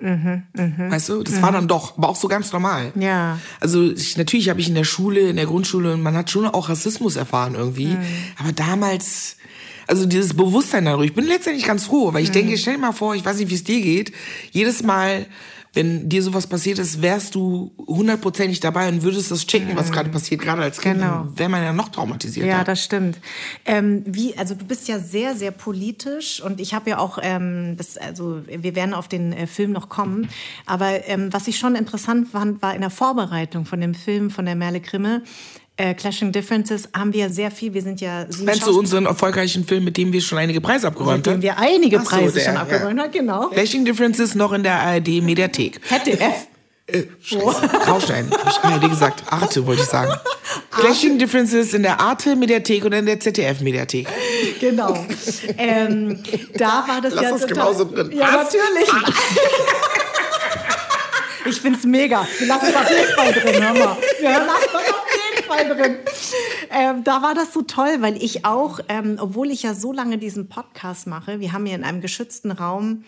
Weißt 0.89 1.09
du, 1.11 1.23
das 1.23 1.43
war 1.43 1.53
dann 1.53 1.69
doch, 1.69 1.99
aber 1.99 2.09
auch 2.09 2.17
so 2.17 2.29
ganz 2.29 2.53
normal. 2.53 2.93
Ja. 2.95 3.39
Also 3.61 3.91
ich, 3.91 4.17
natürlich 4.17 4.49
habe 4.49 4.61
ich 4.61 4.69
in 4.69 4.75
der 4.75 4.85
Schule, 4.85 5.21
in 5.21 5.37
der 5.37 5.47
Grundschule, 5.47 5.97
man 5.97 6.17
hat 6.17 6.31
schon 6.31 6.47
auch 6.47 6.69
Rassismus 6.69 7.17
erfahren 7.17 7.55
irgendwie. 7.55 7.97
Aber 8.39 8.53
damals, 8.53 9.37
also 9.87 10.07
dieses 10.07 10.35
Bewusstsein 10.35 10.85
darüber, 10.87 11.05
ich 11.05 11.15
bin 11.15 11.27
letztendlich 11.27 11.67
ganz 11.67 11.85
froh, 11.85 12.13
weil 12.15 12.23
ich 12.23 12.31
denke, 12.31 12.57
stell 12.57 12.75
dir 12.75 12.81
mal 12.81 12.93
vor, 12.93 13.15
ich 13.15 13.25
weiß 13.25 13.39
nicht, 13.39 13.51
wie 13.51 13.55
es 13.55 13.65
dir 13.65 13.81
geht, 13.81 14.13
jedes 14.51 14.83
Mal, 14.83 15.27
wenn 15.75 16.09
dir 16.09 16.23
sowas 16.23 16.47
passiert 16.47 16.79
ist, 16.79 17.01
wärst 17.01 17.35
du 17.35 17.73
hundertprozentig 17.79 18.61
dabei 18.61 18.89
und 18.89 19.03
würdest 19.03 19.31
das 19.31 19.47
checken, 19.47 19.75
was 19.75 19.91
gerade 19.91 20.11
passiert, 20.11 20.43
gerade 20.43 20.63
als 20.63 20.81
Kind, 20.81 20.97
Genau. 21.01 21.27
wäre 21.35 21.49
man 21.49 21.63
ja 21.63 21.73
noch 21.73 21.89
traumatisiert. 21.89 22.47
Ja, 22.47 22.63
das 22.63 22.85
stimmt. 22.85 23.19
Ähm, 23.65 24.03
wie, 24.07 24.37
also 24.37 24.55
du 24.55 24.67
bist 24.67 24.89
ja 24.89 24.99
sehr, 24.99 25.35
sehr 25.35 25.51
politisch 25.51 26.43
und 26.43 26.61
ich 26.61 26.75
habe 26.75 26.91
ja 26.91 26.99
auch, 26.99 27.19
ähm, 27.23 27.77
das, 27.79 27.97
also 27.97 28.43
wir 28.47 28.75
werden 28.75 28.93
auf 28.93 29.09
den 29.09 29.33
äh, 29.33 29.47
Film 29.47 29.73
noch 29.73 29.89
kommen, 29.89 30.29
aber 30.67 31.09
ähm, 31.09 31.33
was 31.33 31.49
ich 31.49 31.59
schon 31.59 31.75
interessant 31.75 32.29
fand, 32.29 32.61
war 32.63 32.75
in 32.75 32.83
der 32.83 32.91
Vorbereitung 32.91 33.65
von 33.65 33.81
dem 33.81 33.95
Film 33.95 34.31
von 34.31 34.45
der 34.45 34.57
Merle 34.57 34.81
Grimme, 34.81 35.23
äh, 35.77 35.95
Clashing 35.95 36.33
Differences, 36.33 36.89
haben 36.95 37.13
wir 37.13 37.31
sehr 37.31 37.51
viel, 37.51 37.73
wir 37.75 37.83
sind 37.83 38.01
ja 38.01 38.27
sieben 38.29 38.45
Meinst 38.45 38.67
du 38.67 38.79
unseren 38.79 39.07
erfolgreichen 39.07 39.65
Film, 39.65 39.85
mit 39.85 39.97
dem 39.97 40.13
wir 40.13 40.21
schon 40.21 40.39
einige 40.39 40.61
Preise 40.61 40.87
abgeräumt 40.89 41.19
mit 41.19 41.27
haben? 41.27 41.41
dem 41.41 41.43
wir 41.43 41.59
einige 41.59 41.99
so, 42.01 42.05
Preise 42.05 42.35
der, 42.35 42.45
schon 42.45 42.55
ja. 42.55 42.61
abgeräumt 42.63 43.01
haben, 43.01 43.11
genau. 43.11 43.51
Flashing 43.51 43.85
Differences 43.85 44.35
noch 44.35 44.53
in 44.53 44.63
der 44.63 44.81
ARD 44.81 45.09
Mediathek. 45.23 45.81
ZDF. 45.87 46.47
Äh, 46.89 47.05
Scheiße, 47.23 47.69
Graustein. 47.85 48.31
Hab 48.31 48.49
ich 48.51 48.59
ARD 48.63 48.91
gesagt. 48.91 49.23
Arte 49.31 49.65
wollte 49.67 49.83
ich 49.83 49.89
sagen. 49.89 50.13
Flashing 50.71 51.19
Differences 51.19 51.73
in 51.73 51.83
der 51.85 51.99
Arte 52.01 52.37
Mediathek 52.37 52.85
oder 52.85 52.99
in 52.99 53.07
der 53.07 53.19
ZDF 53.21 53.61
Mediathek. 53.61 54.09
Genau. 54.61 55.07
ähm, 55.57 56.23
da 56.55 56.85
war 56.87 57.01
das 57.01 57.15
Lass 57.15 57.23
ja 57.25 57.31
total- 57.31 57.49
genauso 57.49 57.85
drin. 57.85 58.13
Ja, 58.13 58.35
Was? 58.35 58.53
natürlich. 58.53 58.89
Ich 61.45 61.61
find's 61.61 61.85
mega. 61.85 62.27
Wir 62.39 62.47
lassen 62.47 62.67
es 62.69 62.77
auf 62.77 62.89
jeden 62.89 63.15
Fall 63.15 63.33
drin, 63.33 63.63
hör 63.63 63.75
mal. 63.75 63.97
Wir 64.21 64.31
lassen 64.31 64.77
drin. 65.57 65.97
Ähm, 66.71 67.05
da 67.05 67.23
war 67.23 67.35
das 67.35 67.53
so 67.53 67.63
toll, 67.63 67.97
weil 68.01 68.23
ich 68.23 68.45
auch, 68.45 68.81
ähm, 68.89 69.19
obwohl 69.21 69.51
ich 69.51 69.63
ja 69.63 69.75
so 69.75 69.93
lange 69.93 70.19
diesen 70.19 70.49
Podcast 70.49 71.07
mache, 71.07 71.41
wir 71.41 71.53
haben 71.53 71.67
hier 71.67 71.75
in 71.75 71.85
einem 71.85 72.01
geschützten 72.01 72.51
Raum 72.51 73.05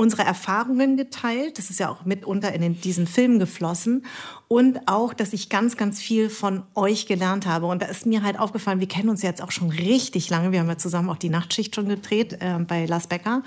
unsere 0.00 0.22
Erfahrungen 0.22 0.96
geteilt. 0.96 1.58
Das 1.58 1.70
ist 1.70 1.78
ja 1.78 1.90
auch 1.90 2.04
mitunter 2.04 2.52
in 2.52 2.62
den, 2.62 2.80
diesen 2.80 3.06
Film 3.06 3.38
geflossen. 3.38 4.06
Und 4.48 4.80
auch, 4.86 5.12
dass 5.12 5.32
ich 5.32 5.50
ganz, 5.50 5.76
ganz 5.76 6.00
viel 6.00 6.30
von 6.30 6.62
euch 6.74 7.06
gelernt 7.06 7.46
habe. 7.46 7.66
Und 7.66 7.82
da 7.82 7.86
ist 7.86 8.06
mir 8.06 8.22
halt 8.22 8.38
aufgefallen, 8.38 8.80
wir 8.80 8.88
kennen 8.88 9.10
uns 9.10 9.22
jetzt 9.22 9.42
auch 9.42 9.50
schon 9.50 9.70
richtig 9.70 10.30
lange. 10.30 10.52
Wir 10.52 10.60
haben 10.60 10.68
ja 10.68 10.78
zusammen 10.78 11.10
auch 11.10 11.18
die 11.18 11.28
Nachtschicht 11.28 11.74
schon 11.74 11.88
gedreht 11.88 12.38
äh, 12.40 12.58
bei 12.66 12.86
Lars 12.86 13.06
Becker. 13.06 13.42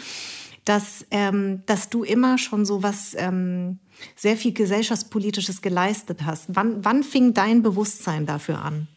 Dass, 0.65 1.05
ähm, 1.11 1.61
dass 1.65 1.89
du 1.89 2.03
immer 2.03 2.37
schon 2.37 2.65
so 2.65 2.83
was 2.83 3.15
ähm, 3.17 3.79
sehr 4.15 4.37
viel 4.37 4.53
gesellschaftspolitisches 4.53 5.61
geleistet 5.61 6.21
hast. 6.25 6.45
Wann, 6.49 6.83
wann 6.85 7.03
fing 7.03 7.33
dein 7.33 7.61
Bewusstsein 7.63 8.25
dafür 8.25 8.61
an? 8.61 8.87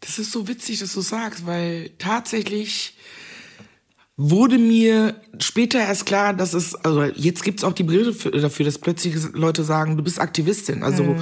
Das 0.00 0.18
ist 0.18 0.32
so 0.32 0.48
witzig, 0.48 0.80
dass 0.80 0.94
du 0.94 1.00
sagst, 1.00 1.46
weil 1.46 1.90
tatsächlich 1.98 2.96
wurde 4.16 4.58
mir 4.58 5.20
später 5.38 5.78
erst 5.78 6.06
klar, 6.06 6.34
dass 6.34 6.52
es, 6.52 6.74
also 6.74 7.04
jetzt 7.04 7.44
gibt's 7.44 7.62
auch 7.64 7.72
die 7.72 7.84
Brille 7.84 8.12
für, 8.12 8.30
dafür, 8.30 8.64
dass 8.64 8.78
plötzlich 8.78 9.14
Leute 9.32 9.64
sagen, 9.64 9.96
du 9.96 10.02
bist 10.02 10.20
Aktivistin. 10.20 10.82
Also 10.82 11.16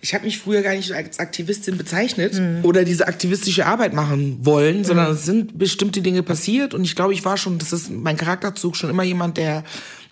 ich 0.00 0.14
habe 0.14 0.24
mich 0.24 0.38
früher 0.38 0.62
gar 0.62 0.74
nicht 0.74 0.92
als 0.92 1.18
Aktivistin 1.18 1.76
bezeichnet 1.76 2.34
mhm. 2.34 2.60
oder 2.62 2.84
diese 2.84 3.08
aktivistische 3.08 3.66
Arbeit 3.66 3.94
machen 3.94 4.38
wollen, 4.42 4.84
sondern 4.84 5.08
mhm. 5.08 5.14
es 5.14 5.24
sind 5.24 5.58
bestimmte 5.58 6.02
Dinge 6.02 6.22
passiert 6.22 6.74
und 6.74 6.84
ich 6.84 6.94
glaube, 6.94 7.12
ich 7.12 7.24
war 7.24 7.36
schon, 7.36 7.58
das 7.58 7.72
ist 7.72 7.90
mein 7.90 8.16
Charakterzug, 8.16 8.76
schon 8.76 8.90
immer 8.90 9.02
jemand, 9.02 9.36
der 9.36 9.64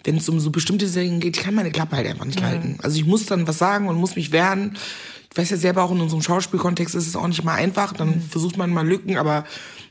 wenn 0.07 0.17
es 0.17 0.29
um 0.29 0.39
so 0.39 0.51
bestimmte 0.51 0.87
Dinge 0.87 1.19
geht, 1.19 1.37
ich 1.37 1.43
kann 1.43 1.55
meine 1.55 1.73
Klappe 1.73 1.97
halt 1.97 2.07
einfach 2.07 2.25
nicht 2.25 2.41
mhm. 2.41 2.45
halten. 2.45 2.79
Also 2.81 2.97
ich 2.97 3.07
muss 3.07 3.27
dann 3.27 3.47
was 3.49 3.59
sagen 3.59 3.89
und 3.89 3.97
muss 3.97 4.17
mich 4.17 4.31
wehren. 4.31 4.77
Ich 5.33 5.37
weiß 5.37 5.51
ja 5.51 5.57
selber 5.57 5.83
auch 5.83 5.91
in 5.91 6.01
unserem 6.01 6.23
Schauspielkontext 6.23 6.95
ist 6.95 7.09
es 7.09 7.17
auch 7.17 7.27
nicht 7.27 7.43
mal 7.43 7.55
einfach. 7.55 7.93
Dann 7.93 8.09
mhm. 8.11 8.23
versucht 8.23 8.57
man 8.57 8.71
mal 8.71 8.87
Lücken, 8.87 9.17
aber 9.17 9.45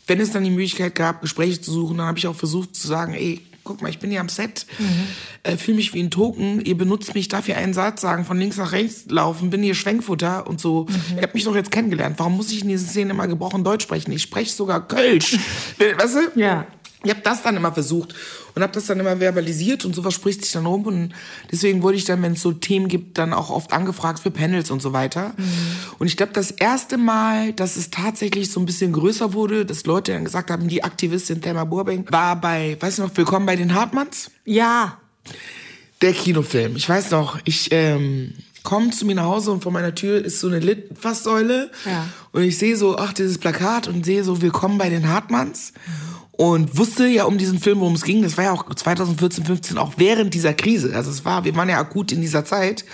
wenn 0.07 0.19
es 0.19 0.31
dann 0.31 0.43
die 0.43 0.51
Möglichkeit 0.51 0.95
gab, 0.95 1.21
Gespräche 1.21 1.59
zu 1.59 1.71
suchen, 1.71 1.97
dann 1.97 2.07
habe 2.07 2.17
ich 2.17 2.27
auch 2.27 2.35
versucht 2.35 2.75
zu 2.75 2.87
sagen, 2.87 3.13
ey, 3.13 3.41
guck 3.65 3.81
mal, 3.81 3.89
ich 3.89 3.99
bin 3.99 4.11
hier 4.11 4.21
am 4.21 4.29
Set, 4.29 4.65
mhm. 4.79 5.07
äh, 5.43 5.57
fühle 5.57 5.77
mich 5.77 5.93
wie 5.93 6.01
ein 6.01 6.11
Token, 6.11 6.63
ihr 6.63 6.77
benutzt 6.77 7.13
mich, 7.15 7.27
darf 7.27 7.47
hier 7.47 7.57
einen 7.57 7.73
Satz 7.73 7.99
sagen, 7.99 8.23
von 8.23 8.39
links 8.39 8.55
nach 8.55 8.71
rechts 8.71 9.05
laufen, 9.09 9.49
bin 9.49 9.61
hier 9.61 9.75
Schwenkfutter 9.75 10.47
und 10.47 10.61
so. 10.61 10.85
Mhm. 10.87 11.17
Ihr 11.17 11.23
habt 11.23 11.33
mich 11.33 11.43
doch 11.43 11.55
jetzt 11.55 11.71
kennengelernt. 11.71 12.15
Warum 12.17 12.37
muss 12.37 12.51
ich 12.51 12.61
in 12.61 12.69
dieser 12.69 12.87
Szene 12.87 13.11
immer 13.11 13.27
gebrochen 13.27 13.63
Deutsch 13.63 13.83
sprechen? 13.83 14.11
Ich 14.13 14.21
spreche 14.21 14.51
sogar 14.51 14.87
Kölsch. 14.87 15.37
weißt 15.77 16.15
du? 16.15 16.39
Ja. 16.39 16.67
Ich 17.05 17.11
habe 17.11 17.21
das 17.21 17.43
dann 17.43 17.55
immer 17.55 17.71
versucht 17.71 18.15
und 18.55 18.63
habe 18.63 18.73
das 18.73 18.87
dann 18.87 18.99
immer 18.99 19.17
verbalisiert 19.17 19.85
und 19.85 19.95
sowas 19.95 20.13
spricht 20.13 20.43
sich 20.43 20.51
dann 20.51 20.65
rum 20.65 20.87
und 20.87 21.13
deswegen 21.51 21.83
wurde 21.83 21.97
ich 21.97 22.05
dann, 22.05 22.21
wenn 22.23 22.33
es 22.33 22.41
so 22.41 22.51
Themen 22.51 22.87
gibt, 22.87 23.19
dann 23.19 23.31
auch 23.31 23.51
oft 23.51 23.71
angefragt 23.73 24.19
für 24.19 24.31
Panels 24.31 24.71
und 24.71 24.81
so 24.81 24.91
weiter. 24.91 25.33
Mhm. 25.37 25.43
Und 25.99 26.07
ich 26.07 26.17
glaube, 26.17 26.33
das 26.33 26.49
erste 26.49 26.97
Mal, 26.97 27.53
dass 27.53 27.75
es 27.75 27.91
tatsächlich 27.91 28.51
so 28.51 28.59
ein 28.59 28.65
bisschen 28.65 28.91
größer 28.91 29.33
wurde, 29.33 29.67
dass 29.67 29.85
Leute 29.85 30.13
dann 30.13 30.25
gesagt 30.25 30.49
haben, 30.49 30.67
die 30.67 30.83
Aktivistin 30.83 31.41
Thelma 31.41 31.63
Burbank 31.63 32.11
war 32.11 32.41
bei, 32.41 32.75
weißt 32.79 32.97
du 32.97 33.03
noch, 33.03 33.15
Willkommen 33.15 33.45
bei 33.45 33.55
den 33.55 33.75
Hartmanns? 33.75 34.31
Ja. 34.43 34.97
Der 36.01 36.13
Kinofilm. 36.13 36.75
Ich 36.75 36.89
weiß 36.89 37.11
noch, 37.11 37.37
ich 37.45 37.69
ähm, 37.71 38.33
komme 38.63 38.89
zu 38.89 39.05
mir 39.05 39.15
nach 39.15 39.25
Hause 39.25 39.51
und 39.51 39.61
vor 39.61 39.71
meiner 39.71 39.93
Tür 39.93 40.25
ist 40.25 40.39
so 40.39 40.47
eine 40.47 40.59
Litfaßsäule 40.59 41.69
ja. 41.85 42.07
und 42.31 42.41
ich 42.41 42.57
sehe 42.57 42.75
so, 42.75 42.97
ach, 42.97 43.13
dieses 43.13 43.37
Plakat 43.37 43.87
und 43.87 44.05
sehe 44.05 44.23
so 44.23 44.41
Willkommen 44.41 44.79
bei 44.79 44.89
den 44.89 45.07
Hartmanns. 45.07 45.71
Mhm 45.85 46.14
und 46.37 46.77
wusste 46.77 47.07
ja 47.07 47.25
um 47.25 47.37
diesen 47.37 47.59
Film, 47.59 47.79
worum 47.79 47.95
es 47.95 48.03
ging. 48.03 48.21
Das 48.21 48.37
war 48.37 48.45
ja 48.45 48.51
auch 48.51 48.73
2014, 48.73 49.45
15 49.45 49.77
auch 49.77 49.93
während 49.97 50.33
dieser 50.33 50.53
Krise. 50.53 50.95
Also 50.95 51.09
es 51.09 51.23
war, 51.23 51.45
wir 51.45 51.55
waren 51.55 51.69
ja 51.69 51.79
akut 51.79 52.11
in 52.11 52.21
dieser 52.21 52.43
Zeit. 52.43 52.85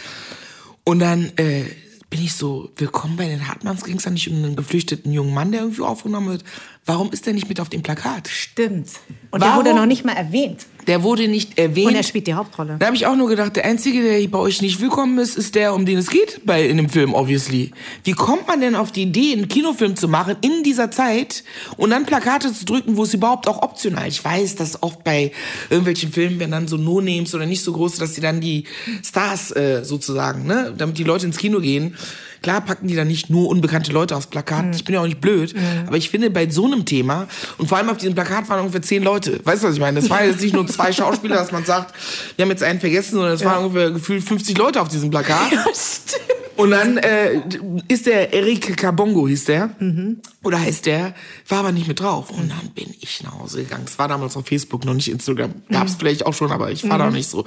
Und 0.83 0.99
dann 0.99 1.31
äh, 1.37 1.63
bin 2.09 2.21
ich 2.21 2.33
so, 2.33 2.69
willkommen 2.75 3.15
bei 3.15 3.27
den 3.27 3.47
Hartmanns, 3.47 3.83
ging 3.83 3.97
es 3.97 4.03
da 4.03 4.09
nicht 4.09 4.29
um 4.29 4.35
einen 4.35 4.55
geflüchteten 4.55 5.13
jungen 5.13 5.33
Mann, 5.33 5.51
der 5.51 5.61
irgendwie 5.61 5.81
aufgenommen 5.81 6.29
wird. 6.29 6.43
Warum 6.85 7.11
ist 7.11 7.27
der 7.27 7.33
nicht 7.33 7.47
mit 7.47 7.59
auf 7.59 7.69
dem 7.69 7.83
Plakat? 7.83 8.27
Stimmt. 8.27 8.89
Und 9.29 9.41
Warum? 9.41 9.63
der 9.63 9.73
wurde 9.73 9.79
noch 9.79 9.85
nicht 9.85 10.03
mal 10.03 10.13
erwähnt. 10.13 10.65
Der 10.87 11.03
wurde 11.03 11.27
nicht 11.27 11.59
erwähnt. 11.59 11.89
Und 11.89 11.95
er 11.95 12.01
spielt 12.01 12.25
die 12.25 12.33
Hauptrolle. 12.33 12.77
Da 12.79 12.87
habe 12.87 12.95
ich 12.95 13.05
auch 13.05 13.15
nur 13.15 13.29
gedacht, 13.29 13.55
der 13.55 13.65
Einzige, 13.65 14.01
der 14.01 14.27
bei 14.27 14.39
euch 14.39 14.63
nicht 14.63 14.81
willkommen 14.81 15.19
ist, 15.19 15.37
ist 15.37 15.53
der, 15.53 15.75
um 15.75 15.85
den 15.85 15.99
es 15.99 16.09
geht 16.09 16.41
bei, 16.43 16.65
in 16.65 16.77
dem 16.77 16.89
Film, 16.89 17.13
obviously. 17.13 17.69
Wie 18.03 18.13
kommt 18.13 18.47
man 18.47 18.61
denn 18.61 18.73
auf 18.73 18.91
die 18.91 19.03
Idee, 19.03 19.33
einen 19.33 19.47
Kinofilm 19.47 19.95
zu 19.95 20.07
machen 20.07 20.37
in 20.41 20.63
dieser 20.63 20.89
Zeit 20.89 21.43
und 21.77 21.91
dann 21.91 22.07
Plakate 22.07 22.51
zu 22.51 22.65
drücken, 22.65 22.97
wo 22.97 23.03
es 23.03 23.13
überhaupt 23.13 23.47
auch 23.47 23.61
optional 23.61 24.07
Ich 24.07 24.25
weiß, 24.25 24.55
dass 24.55 24.81
oft 24.81 25.03
bei 25.03 25.31
irgendwelchen 25.69 26.11
Filmen, 26.11 26.39
wenn 26.39 26.49
dann 26.49 26.67
so 26.67 26.77
No-Names 26.77 27.35
oder 27.35 27.45
nicht 27.45 27.63
so 27.63 27.73
große, 27.73 27.99
dass 27.99 28.13
die 28.13 28.21
dann 28.21 28.41
die 28.41 28.63
Stars 29.03 29.55
äh, 29.55 29.83
sozusagen, 29.83 30.47
ne, 30.47 30.73
damit 30.75 30.97
die 30.97 31.03
Leute 31.03 31.27
ins 31.27 31.37
Kino 31.37 31.59
gehen, 31.59 31.95
Klar 32.41 32.61
packen 32.61 32.87
die 32.87 32.95
da 32.95 33.05
nicht 33.05 33.29
nur 33.29 33.47
unbekannte 33.49 33.91
Leute 33.91 34.15
aufs 34.15 34.27
Plakat. 34.27 34.65
Mhm. 34.65 34.71
Ich 34.73 34.83
bin 34.83 34.95
ja 34.95 35.01
auch 35.01 35.05
nicht 35.05 35.21
blöd. 35.21 35.55
Mhm. 35.55 35.87
Aber 35.87 35.97
ich 35.97 36.09
finde, 36.09 36.29
bei 36.31 36.49
so 36.49 36.65
einem 36.65 36.85
Thema, 36.85 37.27
und 37.57 37.67
vor 37.67 37.77
allem 37.77 37.89
auf 37.89 37.97
diesem 37.97 38.15
Plakat 38.15 38.49
waren 38.49 38.61
ungefähr 38.61 38.81
zehn 38.81 39.03
Leute. 39.03 39.39
Weißt 39.43 39.63
du, 39.63 39.67
was 39.67 39.75
ich 39.75 39.79
meine? 39.79 39.99
Das 39.99 40.09
waren 40.09 40.25
jetzt 40.25 40.41
nicht 40.41 40.53
nur 40.53 40.65
zwei 40.65 40.91
Schauspieler, 40.93 41.35
dass 41.35 41.51
man 41.51 41.65
sagt, 41.65 41.93
wir 42.35 42.43
haben 42.43 42.49
jetzt 42.49 42.63
einen 42.63 42.79
vergessen, 42.79 43.11
sondern 43.11 43.33
es 43.33 43.41
ja. 43.41 43.51
waren 43.51 43.65
ungefähr 43.65 43.91
gefühlt 43.91 44.23
50 44.23 44.57
Leute 44.57 44.81
auf 44.81 44.87
diesem 44.87 45.11
Plakat. 45.11 45.51
Ja, 45.51 45.65
stimmt. 45.73 46.40
Und 46.57 46.71
dann 46.71 46.97
äh, 46.97 47.41
ist 47.87 48.05
der 48.05 48.33
Eric 48.33 48.77
Kabongo, 48.77 49.27
hieß 49.27 49.45
der. 49.45 49.75
Mhm. 49.79 50.21
Oder 50.43 50.59
heißt 50.59 50.85
der, 50.85 51.13
war 51.47 51.59
aber 51.59 51.71
nicht 51.71 51.87
mit 51.87 51.99
drauf. 51.99 52.29
Und 52.29 52.49
dann 52.49 52.69
bin 52.73 52.93
ich 52.99 53.23
nach 53.23 53.39
Hause 53.39 53.63
gegangen. 53.63 53.85
Es 53.85 53.97
war 53.97 54.07
damals 54.07 54.35
auf 54.37 54.47
Facebook, 54.47 54.85
noch 54.85 54.93
nicht 54.93 55.09
Instagram. 55.09 55.53
Gab's 55.69 55.93
mhm. 55.93 55.99
vielleicht 55.99 56.25
auch 56.25 56.33
schon, 56.33 56.51
aber 56.51 56.71
ich 56.71 56.87
war 56.87 56.97
mhm. 56.97 57.03
da 57.03 57.09
nicht 57.11 57.29
so. 57.29 57.45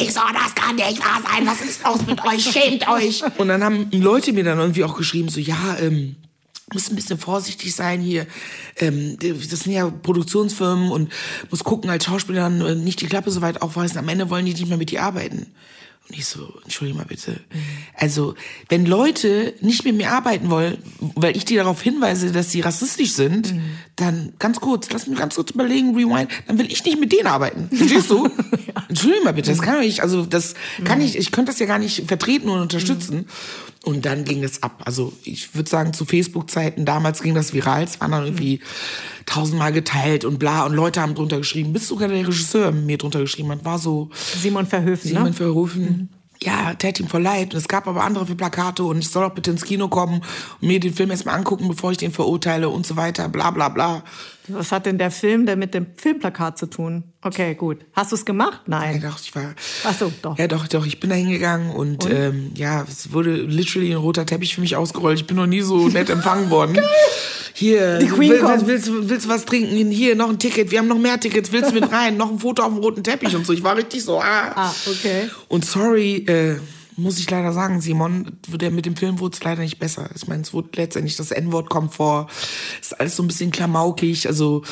Ich 0.00 0.12
so, 0.12 0.20
das 0.32 0.54
kann 0.54 0.76
nicht 0.76 0.98
wahr 1.00 1.22
sein. 1.24 1.46
Was 1.46 1.60
ist 1.60 1.84
los 1.84 2.06
mit 2.06 2.24
euch? 2.24 2.44
Schämt 2.44 2.88
euch. 2.88 3.22
Und 3.38 3.48
dann 3.48 3.62
haben 3.62 3.90
Leute 3.90 4.32
mir 4.32 4.44
dann 4.44 4.58
irgendwie 4.58 4.84
auch 4.84 4.96
geschrieben, 4.96 5.28
so, 5.28 5.40
ja, 5.40 5.76
ähm, 5.80 6.16
muss 6.72 6.90
ein 6.90 6.96
bisschen 6.96 7.18
vorsichtig 7.18 7.74
sein 7.74 8.00
hier. 8.00 8.26
Ähm, 8.76 9.16
das 9.20 9.60
sind 9.60 9.72
ja 9.72 9.88
Produktionsfirmen 9.88 10.90
und 10.90 11.12
muss 11.50 11.62
gucken 11.62 11.90
als 11.90 12.04
Schauspieler 12.04 12.46
äh, 12.46 12.74
nicht 12.74 13.00
die 13.00 13.06
Klappe 13.06 13.30
so 13.30 13.40
weit 13.40 13.62
aufreißen. 13.62 13.98
Am 13.98 14.08
Ende 14.08 14.30
wollen 14.30 14.46
die 14.46 14.54
nicht 14.54 14.66
mehr 14.66 14.76
mit 14.76 14.90
dir 14.90 15.04
arbeiten. 15.04 15.46
Und 16.08 16.16
ich 16.16 16.26
so, 16.26 16.54
entschuldige 16.62 16.98
mal 16.98 17.04
bitte. 17.04 17.32
Mhm. 17.32 17.58
Also, 17.94 18.34
wenn 18.68 18.86
Leute 18.86 19.54
nicht 19.60 19.84
mit 19.84 19.96
mir 19.96 20.12
arbeiten 20.12 20.50
wollen, 20.50 20.78
weil 21.00 21.36
ich 21.36 21.44
die 21.44 21.56
darauf 21.56 21.82
hinweise, 21.82 22.30
dass 22.30 22.52
sie 22.52 22.60
rassistisch 22.60 23.12
sind, 23.12 23.52
mhm. 23.52 23.62
dann 23.96 24.32
ganz 24.38 24.60
kurz, 24.60 24.88
lass 24.90 25.08
mich 25.08 25.18
ganz 25.18 25.34
kurz 25.34 25.50
überlegen, 25.50 25.96
rewind, 25.96 26.30
dann 26.46 26.58
will 26.58 26.70
ich 26.70 26.84
nicht 26.84 27.00
mit 27.00 27.12
denen 27.12 27.26
arbeiten. 27.26 27.68
Verstehst 27.72 28.10
du? 28.10 28.26
ja. 28.66 28.84
Entschuldige 28.88 29.24
mal 29.24 29.32
bitte, 29.32 29.50
das 29.50 29.60
kann 29.60 29.82
ich, 29.82 30.02
also 30.02 30.24
das 30.24 30.54
kann 30.84 31.00
ich, 31.00 31.16
ich 31.16 31.32
könnte 31.32 31.50
das 31.50 31.58
ja 31.58 31.66
gar 31.66 31.80
nicht 31.80 32.06
vertreten 32.06 32.48
und 32.48 32.60
unterstützen. 32.60 33.16
Mhm. 33.16 33.26
Und 33.86 34.04
dann 34.04 34.24
ging 34.24 34.42
es 34.42 34.64
ab. 34.64 34.82
Also 34.84 35.12
ich 35.22 35.54
würde 35.54 35.70
sagen, 35.70 35.92
zu 35.92 36.04
Facebook-Zeiten 36.04 36.84
damals 36.84 37.22
ging 37.22 37.34
das 37.34 37.54
viral. 37.54 37.84
Es 37.84 38.00
waren 38.00 38.10
dann 38.10 38.24
irgendwie 38.24 38.60
tausendmal 39.26 39.72
geteilt 39.72 40.24
und 40.24 40.40
bla. 40.40 40.66
Und 40.66 40.74
Leute 40.74 41.00
haben 41.00 41.14
drunter 41.14 41.38
geschrieben, 41.38 41.72
bis 41.72 41.86
sogar 41.86 42.08
der 42.08 42.26
Regisseur 42.26 42.72
mir 42.72 42.98
drunter 42.98 43.20
geschrieben 43.20 43.50
hat. 43.52 43.64
War 43.64 43.78
so. 43.78 44.10
Simon 44.12 44.66
Verhöfen. 44.66 45.08
Simon 45.08 45.24
ne? 45.26 45.32
Verhöfen. 45.32 45.82
Mhm 45.82 46.08
ja, 46.42 46.74
tät 46.74 47.00
ihm 47.00 47.08
voll 47.08 47.22
leid. 47.22 47.54
Und 47.54 47.58
es 47.58 47.68
gab 47.68 47.86
aber 47.86 48.04
andere 48.04 48.26
für 48.26 48.34
Plakate 48.34 48.84
und 48.84 48.98
ich 48.98 49.08
soll 49.08 49.24
auch 49.24 49.34
bitte 49.34 49.50
ins 49.50 49.64
Kino 49.64 49.88
kommen 49.88 50.22
und 50.60 50.68
mir 50.68 50.80
den 50.80 50.94
Film 50.94 51.10
erstmal 51.10 51.36
angucken, 51.36 51.68
bevor 51.68 51.92
ich 51.92 51.98
den 51.98 52.12
verurteile 52.12 52.68
und 52.68 52.86
so 52.86 52.96
weiter, 52.96 53.28
bla 53.28 53.50
bla 53.50 53.68
bla. 53.68 54.02
Was 54.48 54.72
hat 54.72 54.86
denn 54.86 54.98
der 54.98 55.10
Film 55.10 55.46
denn 55.46 55.58
mit 55.58 55.74
dem 55.74 55.86
Filmplakat 55.96 56.58
zu 56.58 56.66
tun? 56.66 57.04
Okay, 57.22 57.54
gut. 57.54 57.78
Hast 57.92 58.12
du 58.12 58.16
es 58.16 58.24
gemacht? 58.24 58.62
Nein. 58.66 59.00
Ja, 59.02 59.10
doch, 59.10 59.18
ich 59.20 59.34
war. 59.34 59.54
Ach 59.84 59.98
so, 59.98 60.12
doch. 60.22 60.38
Ja, 60.38 60.46
doch, 60.46 60.68
doch. 60.68 60.86
Ich 60.86 61.00
bin 61.00 61.10
da 61.10 61.16
hingegangen 61.16 61.70
und, 61.70 62.04
und? 62.04 62.12
Ähm, 62.12 62.52
ja, 62.54 62.84
es 62.88 63.12
wurde 63.12 63.34
literally 63.34 63.90
ein 63.92 63.96
roter 63.98 64.24
Teppich 64.26 64.54
für 64.54 64.60
mich 64.60 64.76
ausgerollt. 64.76 65.18
Ich 65.20 65.26
bin 65.26 65.36
noch 65.36 65.46
nie 65.46 65.62
so 65.62 65.88
nett 65.88 66.10
empfangen 66.10 66.50
worden. 66.50 66.78
Hier, 67.58 67.98
Die 68.00 68.08
Queen 68.08 68.32
willst, 68.32 68.66
willst, 68.66 68.92
willst, 68.92 69.08
willst 69.08 69.26
du 69.26 69.30
was 69.30 69.46
trinken? 69.46 69.90
Hier, 69.90 70.14
noch 70.14 70.28
ein 70.28 70.38
Ticket. 70.38 70.70
Wir 70.70 70.78
haben 70.78 70.88
noch 70.88 70.98
mehr 70.98 71.18
Tickets. 71.18 71.52
Willst 71.52 71.70
du 71.70 71.74
mit 71.74 71.90
rein? 71.92 72.18
noch 72.18 72.30
ein 72.30 72.38
Foto 72.38 72.62
auf 72.62 72.68
dem 72.68 72.78
roten 72.78 73.02
Teppich 73.02 73.34
und 73.34 73.46
so. 73.46 73.54
Ich 73.54 73.62
war 73.62 73.74
richtig 73.76 74.04
so, 74.04 74.20
ah. 74.20 74.52
Ah, 74.54 74.74
okay. 74.86 75.30
Und 75.48 75.64
sorry, 75.64 76.16
äh, 76.26 76.56
muss 76.96 77.18
ich 77.18 77.30
leider 77.30 77.52
sagen, 77.52 77.80
Simon, 77.80 78.38
mit 78.48 78.86
dem 78.86 78.96
Film 78.96 79.20
wurde 79.20 79.34
es 79.36 79.44
leider 79.44 79.62
nicht 79.62 79.78
besser. 79.78 80.08
Ich 80.14 80.26
meine, 80.26 80.42
es 80.42 80.52
wurde 80.52 80.70
letztendlich 80.76 81.16
das 81.16 81.30
N-Wort 81.30 81.68
kommt 81.68 81.94
vor, 81.94 82.28
ist 82.80 82.98
alles 82.98 83.16
so 83.16 83.22
ein 83.22 83.28
bisschen 83.28 83.50
klamaukig. 83.50 84.26
Also, 84.26 84.62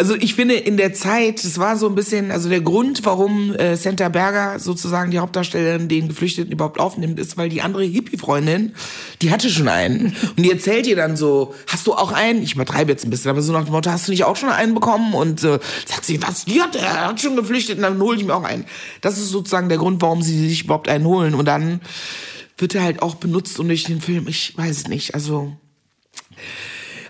also 0.00 0.14
ich 0.14 0.34
finde 0.34 0.54
in 0.54 0.78
der 0.78 0.94
Zeit, 0.94 1.44
das 1.44 1.58
war 1.58 1.76
so 1.76 1.86
ein 1.86 1.94
bisschen, 1.94 2.30
also 2.30 2.48
der 2.48 2.62
Grund, 2.62 3.04
warum 3.04 3.54
äh, 3.54 3.76
Santa 3.76 4.08
Berger 4.08 4.58
sozusagen 4.58 5.10
die 5.10 5.18
Hauptdarstellerin 5.18 5.88
den 5.88 6.08
Geflüchteten 6.08 6.50
überhaupt 6.50 6.80
aufnimmt, 6.80 7.20
ist, 7.20 7.36
weil 7.36 7.50
die 7.50 7.60
andere 7.60 7.84
Hippie-Freundin, 7.84 8.74
die 9.20 9.30
hatte 9.30 9.50
schon 9.50 9.68
einen. 9.68 10.16
Und 10.38 10.38
die 10.38 10.50
erzählt 10.50 10.86
ihr 10.86 10.96
dann 10.96 11.18
so, 11.18 11.54
hast 11.66 11.86
du 11.86 11.92
auch 11.92 12.12
einen? 12.12 12.42
Ich 12.42 12.54
übertreibe 12.54 12.90
jetzt 12.90 13.04
ein 13.04 13.10
bisschen, 13.10 13.30
aber 13.30 13.42
so 13.42 13.52
nach 13.52 13.64
dem 13.64 13.72
Motto, 13.72 13.90
hast 13.90 14.08
du 14.08 14.12
nicht 14.12 14.24
auch 14.24 14.36
schon 14.36 14.48
einen 14.48 14.72
bekommen? 14.72 15.12
Und 15.12 15.44
äh, 15.44 15.58
sagt 15.84 16.06
sie, 16.06 16.22
was, 16.22 16.46
die 16.46 16.62
hat, 16.62 16.76
er 16.76 17.08
hat 17.08 17.20
schon 17.20 17.36
geflüchtet 17.36 17.76
und 17.76 17.82
dann 17.82 18.00
hol 18.00 18.16
ich 18.16 18.24
mir 18.24 18.34
auch 18.34 18.44
einen. 18.44 18.64
Das 19.02 19.18
ist 19.18 19.28
sozusagen 19.28 19.68
der 19.68 19.76
Grund, 19.76 20.00
warum 20.00 20.22
sie 20.22 20.48
sich 20.48 20.64
überhaupt 20.64 20.88
einen 20.88 21.04
holen. 21.04 21.34
Und 21.34 21.44
dann 21.44 21.82
wird 22.56 22.74
er 22.74 22.84
halt 22.84 23.02
auch 23.02 23.16
benutzt 23.16 23.60
und 23.60 23.68
durch 23.68 23.84
den 23.84 24.00
Film, 24.00 24.28
ich 24.28 24.56
weiß 24.56 24.78
es 24.78 24.88
nicht, 24.88 25.14
also. 25.14 25.52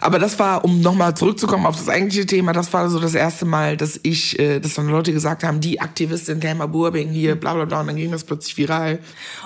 Aber 0.01 0.19
das 0.19 0.39
war, 0.39 0.65
um 0.65 0.81
nochmal 0.81 1.15
zurückzukommen 1.17 1.67
auf 1.67 1.77
das 1.77 1.89
eigentliche 1.89 2.27
Thema, 2.27 2.53
das 2.53 2.73
war 2.73 2.89
so 2.89 2.99
das 2.99 3.15
erste 3.15 3.45
Mal, 3.45 3.77
dass 3.77 4.01
ich, 4.03 4.39
äh, 4.39 4.61
dass 4.61 4.75
dann 4.75 4.89
Leute 4.89 5.13
gesagt 5.13 5.45
haben, 5.45 5.61
die 5.61 5.81
Aktivistin 5.81 6.41
Thelma 6.41 6.67
Burbing 6.67 7.11
hier, 7.11 7.37
bla 7.37 7.55
bla 7.55 7.67
bla, 7.67 7.81
und 7.81 7.89
dann 7.89 7.97
ging 7.97 8.11
das 8.11 8.25
plötzlich 8.25 8.57
viral. 8.57 9.01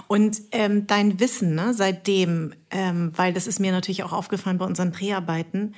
Und 0.06 0.40
ähm, 0.52 0.86
dein 0.86 1.18
Wissen, 1.20 1.54
ne, 1.54 1.74
seitdem, 1.74 2.54
ähm, 2.70 3.12
weil 3.16 3.32
das 3.32 3.46
ist 3.46 3.60
mir 3.60 3.72
natürlich 3.72 4.04
auch 4.04 4.12
aufgefallen 4.12 4.58
bei 4.58 4.66
unseren 4.66 4.92
Dreharbeiten, 4.92 5.74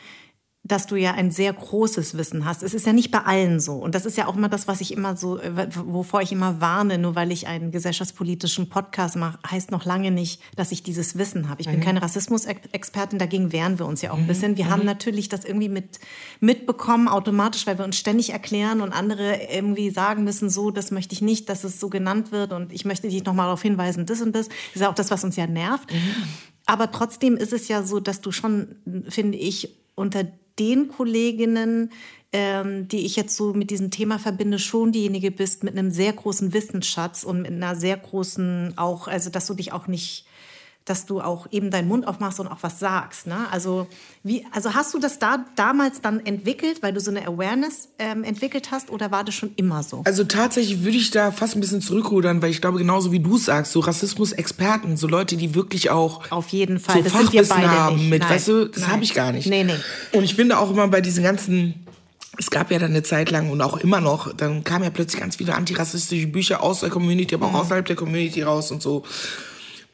dass 0.66 0.86
du 0.86 0.96
ja 0.96 1.12
ein 1.12 1.30
sehr 1.30 1.52
großes 1.52 2.16
Wissen 2.16 2.44
hast. 2.44 2.62
Es 2.62 2.74
ist 2.74 2.86
ja 2.86 2.92
nicht 2.92 3.10
bei 3.10 3.20
allen 3.20 3.60
so. 3.60 3.74
Und 3.74 3.94
das 3.94 4.04
ist 4.04 4.16
ja 4.16 4.26
auch 4.26 4.36
immer 4.36 4.48
das, 4.48 4.66
was 4.66 4.80
ich 4.80 4.92
immer 4.92 5.16
so, 5.16 5.38
äh, 5.38 5.68
wovor 5.74 6.22
ich 6.22 6.32
immer 6.32 6.60
warne, 6.60 6.98
nur 6.98 7.14
weil 7.14 7.30
ich 7.30 7.46
einen 7.46 7.70
gesellschaftspolitischen 7.70 8.68
Podcast 8.68 9.16
mache, 9.16 9.38
heißt 9.48 9.70
noch 9.70 9.84
lange 9.84 10.10
nicht, 10.10 10.40
dass 10.56 10.72
ich 10.72 10.82
dieses 10.82 11.16
Wissen 11.18 11.48
habe. 11.48 11.60
Ich 11.60 11.68
mhm. 11.68 11.72
bin 11.72 11.80
keine 11.82 12.02
Rassismusexpertin, 12.02 13.18
dagegen 13.18 13.52
wehren 13.52 13.78
wir 13.78 13.86
uns 13.86 14.02
ja 14.02 14.10
auch 14.10 14.16
ein 14.16 14.24
mhm. 14.24 14.28
bisschen. 14.28 14.56
Wir 14.56 14.66
mhm. 14.66 14.70
haben 14.70 14.84
natürlich 14.84 15.28
das 15.28 15.44
irgendwie 15.44 15.68
mit, 15.68 16.00
mitbekommen, 16.40 17.06
automatisch, 17.06 17.66
weil 17.66 17.78
wir 17.78 17.84
uns 17.84 17.96
ständig 17.96 18.30
erklären 18.30 18.80
und 18.80 18.92
andere 18.92 19.38
irgendwie 19.52 19.90
sagen 19.90 20.24
müssen, 20.24 20.50
so, 20.50 20.70
das 20.70 20.90
möchte 20.90 21.12
ich 21.12 21.22
nicht, 21.22 21.48
dass 21.48 21.64
es 21.64 21.78
so 21.78 21.88
genannt 21.88 22.32
wird 22.32 22.52
und 22.52 22.72
ich 22.72 22.84
möchte 22.84 23.08
dich 23.08 23.24
nochmal 23.24 23.46
darauf 23.46 23.62
hinweisen, 23.62 24.06
das 24.06 24.20
und 24.20 24.34
das. 24.34 24.48
Das 24.48 24.56
ist 24.74 24.80
ja 24.82 24.90
auch 24.90 24.94
das, 24.94 25.10
was 25.10 25.22
uns 25.22 25.36
ja 25.36 25.46
nervt. 25.46 25.92
Mhm. 25.92 25.98
Aber 26.66 26.90
trotzdem 26.90 27.36
ist 27.36 27.52
es 27.52 27.68
ja 27.68 27.84
so, 27.84 28.00
dass 28.00 28.20
du 28.20 28.32
schon, 28.32 28.76
finde 29.08 29.38
ich, 29.38 29.76
unter 29.94 30.24
den 30.58 30.88
Kolleginnen, 30.88 31.90
ähm, 32.32 32.88
die 32.88 33.06
ich 33.06 33.16
jetzt 33.16 33.36
so 33.36 33.54
mit 33.54 33.70
diesem 33.70 33.90
Thema 33.90 34.18
verbinde, 34.18 34.58
schon 34.58 34.92
diejenige 34.92 35.30
bist 35.30 35.64
mit 35.64 35.76
einem 35.76 35.90
sehr 35.90 36.12
großen 36.12 36.52
Wissensschatz 36.52 37.24
und 37.24 37.42
mit 37.42 37.52
einer 37.52 37.76
sehr 37.76 37.96
großen 37.96 38.74
auch, 38.76 39.08
also 39.08 39.30
dass 39.30 39.46
du 39.46 39.54
dich 39.54 39.72
auch 39.72 39.86
nicht 39.86 40.26
dass 40.86 41.04
du 41.04 41.20
auch 41.20 41.46
eben 41.50 41.70
deinen 41.70 41.88
Mund 41.88 42.06
aufmachst 42.06 42.40
und 42.40 42.46
auch 42.46 42.58
was 42.62 42.78
sagst. 42.78 43.26
Ne? 43.26 43.36
Also, 43.50 43.86
wie, 44.22 44.46
also 44.52 44.72
hast 44.72 44.94
du 44.94 44.98
das 44.98 45.18
da 45.18 45.44
damals 45.56 46.00
dann 46.00 46.24
entwickelt, 46.24 46.82
weil 46.82 46.92
du 46.92 47.00
so 47.00 47.10
eine 47.10 47.26
Awareness 47.26 47.88
ähm, 47.98 48.24
entwickelt 48.24 48.70
hast 48.70 48.90
oder 48.90 49.10
war 49.10 49.24
das 49.24 49.34
schon 49.34 49.50
immer 49.56 49.82
so? 49.82 50.02
Also 50.04 50.24
tatsächlich 50.24 50.84
würde 50.84 50.96
ich 50.96 51.10
da 51.10 51.32
fast 51.32 51.56
ein 51.56 51.60
bisschen 51.60 51.80
zurückrudern, 51.82 52.40
weil 52.40 52.50
ich 52.50 52.60
glaube, 52.60 52.78
genauso 52.78 53.10
wie 53.12 53.20
du 53.20 53.36
sagst, 53.36 53.72
so 53.72 53.80
Rassismus-Experten, 53.80 54.96
so 54.96 55.06
Leute, 55.08 55.36
die 55.36 55.54
wirklich 55.54 55.90
auch 55.90 56.30
Auf 56.30 56.48
jeden 56.48 56.78
Fall, 56.78 56.96
so 56.96 57.02
das 57.02 57.12
Fachwissen 57.12 57.70
haben 57.70 57.96
nicht. 57.96 58.10
mit, 58.10 58.22
Nein. 58.22 58.30
weißt 58.30 58.48
du, 58.48 58.64
das 58.68 58.88
habe 58.88 59.02
ich 59.04 59.12
gar 59.12 59.32
nicht. 59.32 59.46
Nee, 59.48 59.64
nee. 59.64 59.74
Und 60.12 60.24
ich 60.24 60.34
finde 60.36 60.58
auch 60.58 60.70
immer 60.70 60.88
bei 60.88 61.00
diesen 61.00 61.22
ganzen, 61.24 61.86
es 62.38 62.50
gab 62.50 62.70
ja 62.70 62.78
dann 62.78 62.90
eine 62.90 63.02
Zeit 63.02 63.30
lang 63.30 63.50
und 63.50 63.60
auch 63.60 63.78
immer 63.78 64.00
noch, 64.00 64.32
dann 64.34 64.62
kamen 64.62 64.84
ja 64.84 64.90
plötzlich 64.90 65.20
ganz 65.20 65.36
viele 65.36 65.54
antirassistische 65.54 66.28
Bücher 66.28 66.62
aus 66.62 66.80
der 66.80 66.90
Community, 66.90 67.34
aber 67.34 67.46
auch 67.46 67.50
Mhm. 67.50 67.56
außerhalb 67.56 67.86
der 67.86 67.96
Community 67.96 68.42
raus 68.42 68.70
und 68.70 68.82
so. 68.82 69.02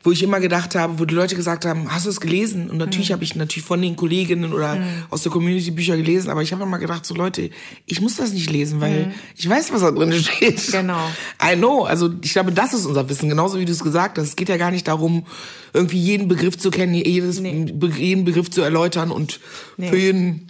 Wo 0.05 0.11
ich 0.11 0.23
immer 0.23 0.41
gedacht 0.41 0.75
habe, 0.75 0.99
wo 0.99 1.05
die 1.05 1.15
Leute 1.15 1.37
gesagt 1.37 1.65
haben, 1.65 1.93
hast 1.93 2.07
du 2.07 2.11
es 2.11 2.21
gelesen? 2.21 2.71
Und 2.71 2.79
natürlich 2.79 3.11
Mhm. 3.11 3.13
habe 3.15 3.25
ich 3.25 3.37
natürlich 3.37 3.65
von 3.67 3.81
den 3.81 3.95
Kolleginnen 3.97 4.53
oder 4.53 4.77
aus 5.11 5.23
der 5.23 5.31
Community 5.31 5.71
Bücher 5.71 5.97
gelesen, 5.97 6.29
aber 6.31 6.43
ich 6.43 6.53
habe 6.53 6.63
immer 6.65 6.79
gedacht, 6.79 7.07
so 7.07 7.15
Leute, 7.15 7.51
ich 7.87 8.01
muss 8.01 8.17
das 8.17 8.33
nicht 8.33 8.51
lesen, 8.51 8.81
weil 8.81 9.13
ich 9.37 9.49
weiß, 9.49 9.73
was 9.73 9.83
da 9.83 9.91
drin 9.91 10.13
steht. 10.13 10.69
Mhm. 10.69 10.73
Genau. 10.73 11.09
I 11.43 11.57
know. 11.57 11.85
Also 11.85 12.11
ich 12.23 12.33
glaube, 12.33 12.53
das 12.53 12.75
ist 12.75 12.87
unser 12.87 13.09
Wissen, 13.09 13.29
genauso 13.29 13.59
wie 13.59 13.65
du 13.65 13.73
es 13.73 13.83
gesagt 13.85 14.19
hast. 14.19 14.27
Es 14.29 14.37
geht 14.37 14.49
ja 14.49 14.57
gar 14.57 14.71
nicht 14.71 14.89
darum, 14.89 15.25
irgendwie 15.73 15.99
jeden 15.99 16.29
Begriff 16.29 16.59
zu 16.59 16.71
kennen, 16.71 16.95
jedes, 16.95 17.41
Be 17.43 17.91
jeden 17.97 18.25
Begriff 18.25 18.51
zu 18.51 18.61
erläutern 18.63 19.11
und 19.11 19.41
für 19.79 19.97
jeden 19.97 20.49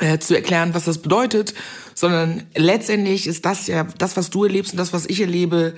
äh, 0.00 0.18
zu 0.18 0.34
erklären, 0.36 0.74
was 0.74 0.84
das 0.84 0.98
bedeutet, 0.98 1.54
sondern 1.96 2.44
letztendlich 2.54 3.26
ist 3.26 3.44
das 3.44 3.66
ja 3.66 3.84
das, 3.98 4.16
was 4.16 4.30
du 4.30 4.44
erlebst 4.44 4.72
und 4.72 4.78
das, 4.78 4.92
was 4.92 5.06
ich 5.06 5.20
erlebe 5.20 5.74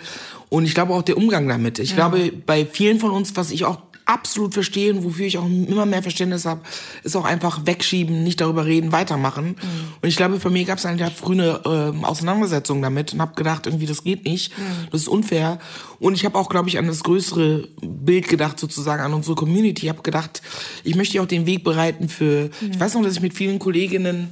und 0.50 0.64
ich 0.64 0.74
glaube 0.74 0.92
auch 0.92 1.02
der 1.02 1.16
Umgang 1.16 1.48
damit. 1.48 1.78
Ich 1.78 1.94
glaube, 1.94 2.32
bei 2.44 2.66
vielen 2.66 2.98
von 2.98 3.12
uns, 3.12 3.36
was 3.36 3.50
ich 3.50 3.64
auch 3.64 3.78
absolut 4.04 4.54
verstehe 4.54 4.94
und 4.94 5.04
wofür 5.04 5.26
ich 5.26 5.36
auch 5.36 5.44
immer 5.44 5.84
mehr 5.84 6.02
Verständnis 6.02 6.46
habe, 6.46 6.62
ist 7.04 7.14
auch 7.14 7.26
einfach 7.26 7.66
wegschieben, 7.66 8.24
nicht 8.24 8.40
darüber 8.40 8.64
reden, 8.64 8.90
weitermachen. 8.90 9.56
Und 10.00 10.08
ich 10.08 10.16
glaube, 10.16 10.40
für 10.40 10.48
mich 10.48 10.66
gab 10.66 10.78
es 10.78 10.86
eine 10.86 10.98
ja 10.98 11.10
früh 11.10 11.34
eine 11.34 11.60
ähm, 11.66 12.04
Auseinandersetzung 12.04 12.80
damit 12.80 13.12
und 13.12 13.20
habe 13.20 13.34
gedacht, 13.34 13.66
irgendwie 13.66 13.84
das 13.84 14.02
geht 14.02 14.24
nicht, 14.24 14.52
das 14.90 15.02
ist 15.02 15.08
unfair. 15.08 15.58
Und 16.00 16.14
ich 16.14 16.24
habe 16.24 16.38
auch, 16.38 16.48
glaube 16.48 16.70
ich, 16.70 16.78
an 16.78 16.86
das 16.86 17.04
größere 17.04 17.68
Bild 17.82 18.28
gedacht, 18.28 18.58
sozusagen 18.58 19.02
an 19.02 19.12
unsere 19.12 19.36
Community. 19.36 19.84
Ich 19.84 19.90
habe 19.90 20.02
gedacht, 20.02 20.40
ich 20.84 20.96
möchte 20.96 21.20
auch 21.20 21.26
den 21.26 21.44
Weg 21.44 21.62
bereiten 21.62 22.08
für, 22.08 22.48
ich 22.62 22.80
weiß 22.80 22.94
noch, 22.94 23.02
dass 23.02 23.12
ich 23.12 23.20
mit 23.20 23.34
vielen 23.34 23.58
Kolleginnen 23.58 24.30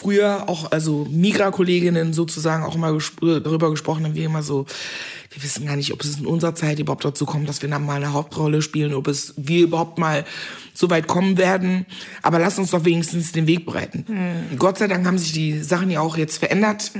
früher 0.00 0.48
auch, 0.48 0.72
also 0.72 1.06
Migra-Kolleginnen 1.10 2.14
sozusagen 2.14 2.64
auch 2.64 2.74
immer 2.74 2.92
gespr 2.92 3.40
darüber 3.40 3.70
gesprochen 3.70 4.04
haben, 4.04 4.14
wie 4.14 4.24
immer 4.24 4.42
so, 4.42 4.64
wir 5.30 5.42
wissen 5.42 5.66
gar 5.66 5.76
nicht, 5.76 5.92
ob 5.92 6.02
es 6.02 6.18
in 6.18 6.26
unserer 6.26 6.54
Zeit 6.54 6.78
überhaupt 6.78 7.04
dazu 7.04 7.26
kommt, 7.26 7.48
dass 7.48 7.60
wir 7.60 7.68
dann 7.68 7.84
mal 7.84 7.96
eine 7.96 8.14
Hauptrolle 8.14 8.62
spielen, 8.62 8.94
ob 8.94 9.08
es 9.08 9.34
wir 9.36 9.62
überhaupt 9.64 9.98
mal 9.98 10.24
so 10.72 10.88
weit 10.88 11.06
kommen 11.06 11.36
werden. 11.36 11.84
Aber 12.22 12.38
lass 12.38 12.58
uns 12.58 12.70
doch 12.70 12.84
wenigstens 12.86 13.32
den 13.32 13.46
Weg 13.46 13.66
bereiten. 13.66 14.06
Gott 14.58 14.78
sei 14.78 14.88
Dank 14.88 15.06
haben 15.06 15.18
sich 15.18 15.32
die 15.32 15.62
Sachen 15.62 15.90
ja 15.90 16.00
auch 16.00 16.16
jetzt 16.16 16.38
verändert, 16.38 16.92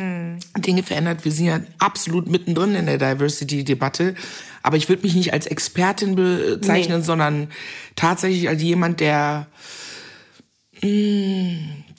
Dinge 0.58 0.82
verändert. 0.82 1.24
Wir 1.24 1.32
sind 1.32 1.46
ja 1.46 1.60
absolut 1.78 2.28
mittendrin 2.28 2.74
in 2.74 2.86
der 2.86 2.98
Diversity-Debatte. 2.98 4.14
Aber 4.62 4.76
ich 4.76 4.90
würde 4.90 5.02
mich 5.04 5.14
nicht 5.14 5.32
als 5.32 5.46
Expertin 5.46 6.16
bezeichnen, 6.16 6.98
Nee. 6.98 7.04
sondern 7.04 7.48
tatsächlich 7.96 8.48
als 8.48 8.62
jemand, 8.62 9.00
der 9.00 9.46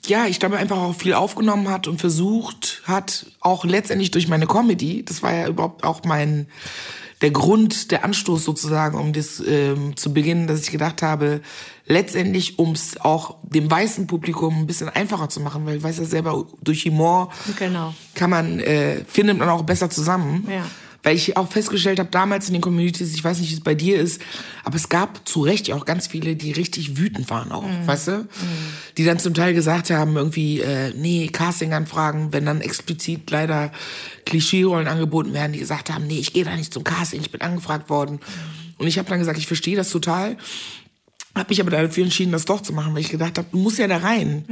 ja, 0.06 0.26
ich 0.26 0.40
glaube 0.40 0.56
einfach 0.56 0.78
auch 0.78 0.94
viel 0.94 1.14
aufgenommen 1.14 1.68
hat 1.70 1.86
und 1.86 2.00
versucht 2.00 2.82
hat, 2.84 3.26
auch 3.40 3.64
letztendlich 3.64 4.10
durch 4.10 4.28
meine 4.28 4.46
Comedy, 4.46 5.04
das 5.04 5.22
war 5.22 5.32
ja 5.32 5.46
überhaupt 5.48 5.84
auch 5.84 6.02
mein, 6.04 6.48
der 7.20 7.30
Grund, 7.30 7.92
der 7.92 8.04
Anstoß 8.04 8.44
sozusagen, 8.44 8.98
um 8.98 9.12
das 9.12 9.40
ähm, 9.46 9.96
zu 9.96 10.12
beginnen, 10.12 10.48
dass 10.48 10.62
ich 10.62 10.72
gedacht 10.72 11.02
habe, 11.02 11.40
letztendlich, 11.86 12.58
um 12.58 12.72
es 12.72 13.00
auch 13.00 13.36
dem 13.44 13.70
weißen 13.70 14.08
Publikum 14.08 14.58
ein 14.58 14.66
bisschen 14.66 14.88
einfacher 14.88 15.28
zu 15.28 15.40
machen, 15.40 15.64
weil 15.66 15.76
ich 15.76 15.82
weiß 15.84 15.98
ja 15.98 16.04
selber, 16.04 16.46
durch 16.62 16.84
Humor 16.84 17.30
Genau. 17.58 17.94
kann 18.14 18.30
man, 18.30 18.58
äh, 18.58 19.04
findet 19.06 19.38
man 19.38 19.48
auch 19.48 19.62
besser 19.62 19.88
zusammen. 19.88 20.48
Ja. 20.50 20.64
Weil 21.04 21.16
ich 21.16 21.36
auch 21.36 21.50
festgestellt 21.50 21.98
habe, 21.98 22.10
damals 22.10 22.46
in 22.46 22.52
den 22.52 22.62
Communities, 22.62 23.12
ich 23.12 23.24
weiß 23.24 23.40
nicht, 23.40 23.50
wie 23.50 23.54
es 23.54 23.60
bei 23.60 23.74
dir 23.74 23.98
ist, 23.98 24.22
aber 24.62 24.76
es 24.76 24.88
gab 24.88 25.26
zu 25.28 25.42
Recht 25.42 25.72
auch 25.72 25.84
ganz 25.84 26.06
viele, 26.06 26.36
die 26.36 26.52
richtig 26.52 26.96
wütend 26.96 27.28
waren 27.28 27.50
auch, 27.50 27.64
weißt 27.86 28.08
du? 28.08 28.28
Die 28.96 29.04
dann 29.04 29.18
zum 29.18 29.34
Teil 29.34 29.52
gesagt 29.52 29.90
haben, 29.90 30.14
irgendwie, 30.16 30.60
äh, 30.60 30.92
nee, 30.96 31.26
Casting-Anfragen, 31.26 32.32
wenn 32.32 32.46
dann 32.46 32.60
explizit 32.60 33.28
leider 33.30 33.72
Klischeerollen 34.26 34.86
angeboten 34.86 35.32
werden, 35.32 35.52
die 35.52 35.58
gesagt 35.58 35.90
haben, 35.90 36.06
nee, 36.06 36.20
ich 36.20 36.32
gehe 36.32 36.44
da 36.44 36.54
nicht 36.54 36.72
zum 36.72 36.84
Casting, 36.84 37.20
ich 37.20 37.32
bin 37.32 37.40
angefragt 37.40 37.90
worden. 37.90 38.20
Und 38.78 38.86
ich 38.86 38.98
habe 38.98 39.08
dann 39.08 39.18
gesagt, 39.18 39.38
ich 39.38 39.46
verstehe 39.46 39.76
das 39.76 39.90
total. 39.90 40.36
Hab 41.34 41.48
mich 41.48 41.60
aber 41.62 41.70
dafür 41.70 42.04
entschieden, 42.04 42.30
das 42.30 42.44
doch 42.44 42.60
zu 42.60 42.74
machen, 42.74 42.92
weil 42.92 43.00
ich 43.00 43.08
gedacht 43.08 43.38
habe, 43.38 43.48
du 43.50 43.58
musst 43.58 43.78
ja 43.78 43.88
da 43.88 43.98
rein. 43.98 44.44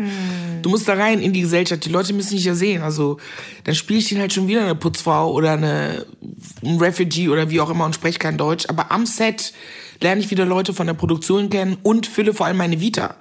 Du 0.62 0.70
musst 0.70 0.88
da 0.88 0.94
rein 0.94 1.20
in 1.20 1.34
die 1.34 1.42
Gesellschaft. 1.42 1.84
Die 1.84 1.90
Leute 1.90 2.14
müssen 2.14 2.36
dich 2.36 2.44
ja 2.44 2.54
sehen. 2.54 2.82
Also 2.82 3.18
dann 3.64 3.74
spiele 3.74 3.98
ich 3.98 4.08
denen 4.08 4.22
halt 4.22 4.32
schon 4.32 4.48
wieder 4.48 4.62
eine 4.62 4.74
Putzfrau 4.74 5.30
oder 5.32 5.52
eine 5.52 6.06
ein 6.64 6.78
Refugee 6.78 7.28
oder 7.28 7.50
wie 7.50 7.60
auch 7.60 7.70
immer 7.70 7.84
und 7.84 7.94
spreche 7.94 8.18
kein 8.18 8.38
Deutsch. 8.38 8.66
Aber 8.68 8.90
am 8.90 9.04
Set 9.04 9.52
lerne 10.00 10.20
ich 10.20 10.30
wieder 10.30 10.46
Leute 10.46 10.72
von 10.72 10.86
der 10.86 10.94
Produktion 10.94 11.50
kennen 11.50 11.76
und 11.82 12.06
fülle 12.06 12.32
vor 12.32 12.46
allem 12.46 12.56
meine 12.56 12.80
Vita. 12.80 13.16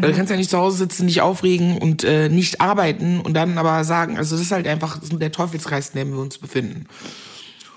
Weil 0.00 0.10
du 0.10 0.16
kannst 0.16 0.30
ja 0.30 0.36
nicht 0.36 0.50
zu 0.50 0.58
Hause 0.58 0.78
sitzen, 0.78 1.06
nicht 1.06 1.20
aufregen 1.20 1.78
und 1.78 2.04
äh, 2.04 2.28
nicht 2.28 2.60
arbeiten 2.60 3.20
und 3.20 3.34
dann 3.34 3.58
aber 3.58 3.84
sagen, 3.84 4.18
also 4.18 4.34
das 4.34 4.44
ist 4.44 4.52
halt 4.52 4.66
einfach 4.66 4.98
der 5.00 5.32
Teufelskreis, 5.32 5.90
in 5.90 6.00
dem 6.00 6.12
wir 6.12 6.20
uns 6.20 6.38
befinden. 6.38 6.86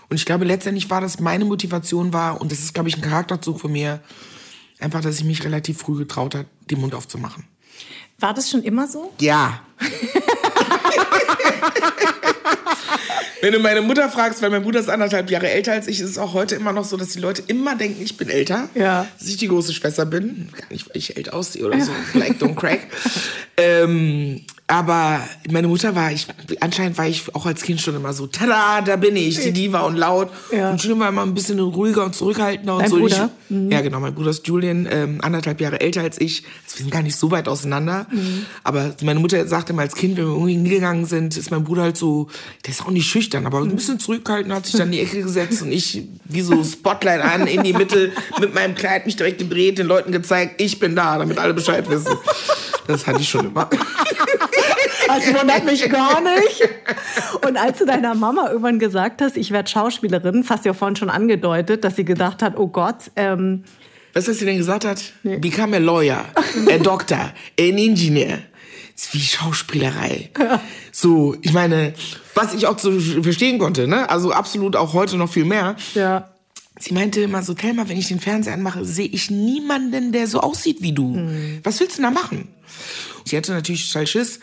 Und 0.10 0.18
ich 0.18 0.26
glaube, 0.26 0.46
letztendlich 0.46 0.89
war 0.89 1.02
das 1.02 1.20
meine 1.20 1.46
Motivation 1.46 2.13
war, 2.13 2.41
und 2.41 2.52
das 2.52 2.60
ist, 2.60 2.74
glaube 2.74 2.89
ich, 2.89 2.96
ein 2.96 3.02
Charakterzug 3.02 3.60
von 3.60 3.72
mir, 3.72 4.02
einfach, 4.79 5.01
dass 5.01 5.17
ich 5.17 5.23
mich 5.23 5.43
relativ 5.43 5.79
früh 5.79 5.97
getraut 5.97 6.35
habe, 6.35 6.47
den 6.69 6.79
Mund 6.79 6.93
aufzumachen. 6.95 7.45
War 8.19 8.33
das 8.33 8.49
schon 8.49 8.63
immer 8.63 8.88
so? 8.88 9.13
Ja. 9.19 9.61
Wenn 13.41 13.53
du 13.53 13.59
meine 13.59 13.81
Mutter 13.81 14.09
fragst, 14.09 14.41
weil 14.41 14.49
mein 14.49 14.63
Bruder 14.63 14.79
ist 14.79 14.89
anderthalb 14.89 15.29
Jahre 15.29 15.51
älter 15.51 15.73
als 15.73 15.88
ich, 15.88 15.99
ist 15.99 16.09
es 16.09 16.17
auch 16.17 16.33
heute 16.33 16.55
immer 16.55 16.71
noch 16.71 16.85
so, 16.85 16.97
dass 16.97 17.09
die 17.09 17.19
Leute 17.19 17.43
immer 17.45 17.75
denken, 17.75 18.01
ich 18.01 18.17
bin 18.17 18.29
älter. 18.29 18.69
Ja. 18.73 19.05
Dass 19.19 19.27
ich 19.27 19.38
die 19.38 19.47
große 19.47 19.73
Schwester 19.73 20.05
bin. 20.05 20.49
Gar 20.51 20.71
nicht, 20.71 20.89
weil 20.89 20.97
ich 20.97 21.15
älter 21.15 21.33
aussehe 21.35 21.63
oder 21.65 21.79
so. 21.79 21.91
Like 22.13 22.41
don't 22.41 22.55
crack. 22.55 22.88
ähm, 23.57 24.41
aber 24.67 25.21
meine 25.51 25.67
Mutter 25.67 25.95
war, 25.95 26.12
ich, 26.12 26.25
anscheinend 26.60 26.97
war 26.97 27.08
ich 27.08 27.36
auch 27.36 27.45
als 27.45 27.62
Kind 27.62 27.82
schon 27.82 27.95
immer 27.95 28.13
so, 28.13 28.25
tada, 28.25 28.82
da 28.82 28.95
bin 28.95 29.15
ich, 29.15 29.39
die 29.39 29.51
Diva 29.51 29.82
und 29.82 29.95
laut. 29.95 30.30
Ja. 30.51 30.71
Und 30.71 30.82
schon 30.82 30.99
war 30.99 31.10
immer 31.10 31.21
ein 31.21 31.36
bisschen 31.36 31.60
ruhiger 31.60 32.04
und 32.04 32.15
zurückhaltender 32.15 32.73
und 32.73 32.82
Dein 32.82 32.89
so. 32.89 32.97
Bruder? 32.97 33.30
Ich, 33.47 33.71
Ja, 33.71 33.82
genau. 33.82 33.99
Mein 33.99 34.15
Bruder 34.15 34.32
ist 34.32 34.47
Julian, 34.47 34.88
ähm, 34.89 35.19
anderthalb 35.21 35.62
Jahre 35.62 35.82
älter 35.82 36.01
als 36.01 36.19
ich. 36.19 36.43
Also 36.65 36.78
wir 36.78 36.84
sind 36.84 36.91
gar 36.91 37.04
nicht 37.04 37.15
so 37.15 37.30
weit 37.30 37.47
auseinander. 37.47 38.08
Aber 38.63 38.95
meine 39.04 39.19
Mutter 39.19 39.47
sagte 39.47 39.73
immer 39.73 39.84
als 39.84 39.93
Kind, 39.93 40.17
wenn 40.17 40.25
wir 40.25 40.34
irgendwie 40.34 40.54
hingegangen 40.54 41.06
sind, 41.06 41.38
ist 41.38 41.51
mein 41.51 41.63
Bruder 41.63 41.84
halt 41.84 41.97
so, 41.97 42.28
der 42.65 42.71
ist 42.71 42.82
auch 42.82 42.89
nicht 42.89 43.08
schüchtern, 43.08 43.45
aber 43.45 43.60
ein 43.60 43.75
bisschen 43.75 43.99
zurückgehalten, 43.99 44.51
hat 44.51 44.65
sich 44.65 44.75
dann 44.75 44.88
in 44.88 44.93
die 44.93 44.99
Ecke 45.01 45.21
gesetzt 45.21 45.62
und 45.62 45.71
ich 45.71 46.08
wie 46.23 46.41
so 46.41 46.63
Spotlight 46.63 47.21
an, 47.21 47.45
in 47.45 47.62
die 47.62 47.73
Mitte, 47.73 48.12
mit 48.39 48.56
meinem 48.56 48.73
Kleid 48.73 49.06
mich 49.06 49.15
direkt 49.15 49.38
gedreht, 49.38 49.78
den 49.78 49.86
Leuten 49.86 50.12
gezeigt, 50.12 50.60
ich 50.60 50.80
bin 50.80 50.95
da, 50.95 51.19
damit 51.19 51.38
alle 51.38 51.54
Bescheid 51.54 51.88
wissen. 51.88 52.17
Das 52.88 53.08
hatte 53.08 53.21
ich 53.21 53.30
schon 53.30 53.47
immer. 53.47 53.69
Das 55.08 55.28
wundert 55.34 55.65
mich 55.65 55.89
gar 55.89 56.22
nicht. 56.22 56.68
Und 57.46 57.58
als 57.58 57.80
du 57.80 57.86
deiner 57.86 58.15
Mama 58.15 58.50
irgendwann 58.50 58.80
gesagt 58.80 59.22
hast, 59.22 59.38
ich 59.38 59.52
werde 59.52 59.70
Schauspielerin, 59.70 60.41
das 60.41 60.50
hast 60.50 60.65
du 60.65 60.70
ja 60.70 60.74
vorhin 60.74 60.96
schon 60.96 61.10
angedeutet, 61.10 61.84
dass 61.84 61.96
sie 61.96 62.06
gedacht 62.06 62.41
hat, 62.41 62.58
oh 62.58 62.68
Gott, 62.68 63.12
ähm, 63.15 63.63
Weißt 64.13 64.28
du, 64.28 64.32
was 64.32 64.39
sie 64.39 64.46
denn 64.46 64.58
gesagt 64.58 64.86
hat? 64.86 65.02
Become 65.24 65.76
a 65.76 65.80
lawyer, 65.80 66.24
a 66.72 66.78
doctor, 66.78 67.18
an 67.60 67.78
engineer. 67.78 68.39
Das 68.96 69.08
ist 69.08 69.13
wie 69.13 69.20
Schauspielerei. 69.20 70.30
So, 70.94 71.36
ich 71.41 71.52
meine, 71.52 71.94
was 72.34 72.54
ich 72.54 72.65
auch 72.65 72.80
so 72.80 72.98
verstehen 72.98 73.60
konnte, 73.60 73.89
ne? 73.89 74.10
Also 74.10 74.32
absolut 74.32 74.78
auch 74.78 74.94
heute 74.94 75.18
noch 75.18 75.30
viel 75.30 75.44
mehr. 75.46 75.76
ja. 75.94 76.30
Sie 76.78 76.94
meinte 76.94 77.22
immer 77.22 77.41
so, 77.41 77.54
Thelma, 77.54 77.88
wenn 77.88 77.98
ich 77.98 78.10
den 78.10 78.20
Fernseher 78.20 78.54
anmache, 78.54 78.84
sehe 78.84 79.08
ich 79.08 79.32
niemanden, 79.32 80.12
der 80.12 80.28
so 80.28 80.41
aussieht 80.41 80.82
wie 80.82 80.91
du. 80.91 81.15
Was 81.63 81.80
willst 81.80 81.98
du 81.98 82.02
denn 82.02 82.13
da 82.13 82.20
machen? 82.20 82.50
Ich 83.26 83.34
hatte 83.34 83.54
natürlich 83.54 83.88
total 83.88 84.06
Schiss. 84.08 84.41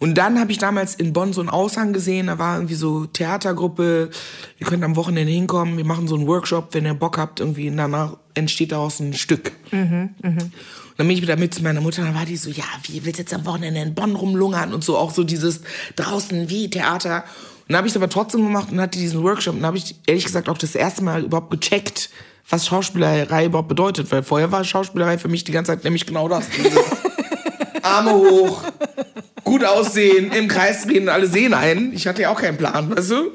Und 0.00 0.14
dann 0.14 0.40
habe 0.40 0.50
ich 0.50 0.56
damals 0.56 0.94
in 0.94 1.12
Bonn 1.12 1.34
so 1.34 1.42
einen 1.42 1.50
Aushang 1.50 1.92
gesehen, 1.92 2.28
da 2.28 2.38
war 2.38 2.56
irgendwie 2.56 2.74
so 2.74 3.04
Theatergruppe, 3.04 4.08
ihr 4.58 4.66
könnt 4.66 4.82
am 4.82 4.96
Wochenende 4.96 5.30
hinkommen, 5.30 5.76
wir 5.76 5.84
machen 5.84 6.08
so 6.08 6.14
einen 6.14 6.26
Workshop, 6.26 6.68
wenn 6.72 6.86
ihr 6.86 6.94
Bock 6.94 7.18
habt, 7.18 7.38
irgendwie 7.38 7.68
und 7.68 7.76
danach 7.76 8.16
entsteht 8.32 8.72
daraus 8.72 8.98
ein 9.00 9.12
Stück. 9.12 9.52
Und 10.40 10.52
dann 10.96 11.06
bin 11.06 11.10
ich 11.10 11.22
wieder 11.22 11.36
mit 11.36 11.54
zu 11.54 11.62
meiner 11.62 11.82
Mutter, 11.82 12.02
dann 12.02 12.14
war 12.14 12.24
die 12.24 12.38
so, 12.38 12.48
ja, 12.48 12.64
wie 12.84 13.04
willst 13.04 13.18
du 13.18 13.22
jetzt 13.22 13.34
am 13.34 13.44
Wochenende 13.44 13.82
in 13.82 13.94
Bonn 13.94 14.16
rumlungern 14.16 14.72
und 14.72 14.82
so, 14.82 14.96
auch 14.96 15.10
so 15.10 15.22
dieses 15.22 15.60
draußen 15.96 16.48
wie 16.48 16.70
Theater. 16.70 17.24
Und 17.60 17.68
dann 17.68 17.76
habe 17.76 17.86
ich 17.86 17.92
es 17.92 17.96
aber 17.98 18.08
trotzdem 18.08 18.42
gemacht 18.42 18.72
und 18.72 18.80
hatte 18.80 18.98
diesen 18.98 19.22
Workshop 19.22 19.54
und 19.54 19.60
dann 19.60 19.68
habe 19.68 19.76
ich 19.76 19.96
ehrlich 20.06 20.24
gesagt 20.24 20.48
auch 20.48 20.58
das 20.58 20.74
erste 20.74 21.04
Mal 21.04 21.24
überhaupt 21.24 21.50
gecheckt, 21.50 22.08
was 22.48 22.66
Schauspielerei 22.66 23.44
überhaupt 23.44 23.68
bedeutet, 23.68 24.10
weil 24.10 24.22
vorher 24.22 24.50
war 24.50 24.64
Schauspielerei 24.64 25.18
für 25.18 25.28
mich 25.28 25.44
die 25.44 25.52
ganze 25.52 25.72
Zeit 25.72 25.84
nämlich 25.84 26.06
genau 26.06 26.26
das. 26.26 26.46
Arme 27.82 28.12
hoch, 28.12 28.62
gut 29.44 29.64
aussehen, 29.64 30.32
im 30.32 30.48
Kreis 30.48 30.82
drehen, 30.86 31.08
alle 31.08 31.26
sehen 31.26 31.54
einen. 31.54 31.92
Ich 31.92 32.06
hatte 32.06 32.22
ja 32.22 32.30
auch 32.30 32.40
keinen 32.40 32.56
Plan, 32.58 32.94
weißt 32.94 33.10
du? 33.10 33.32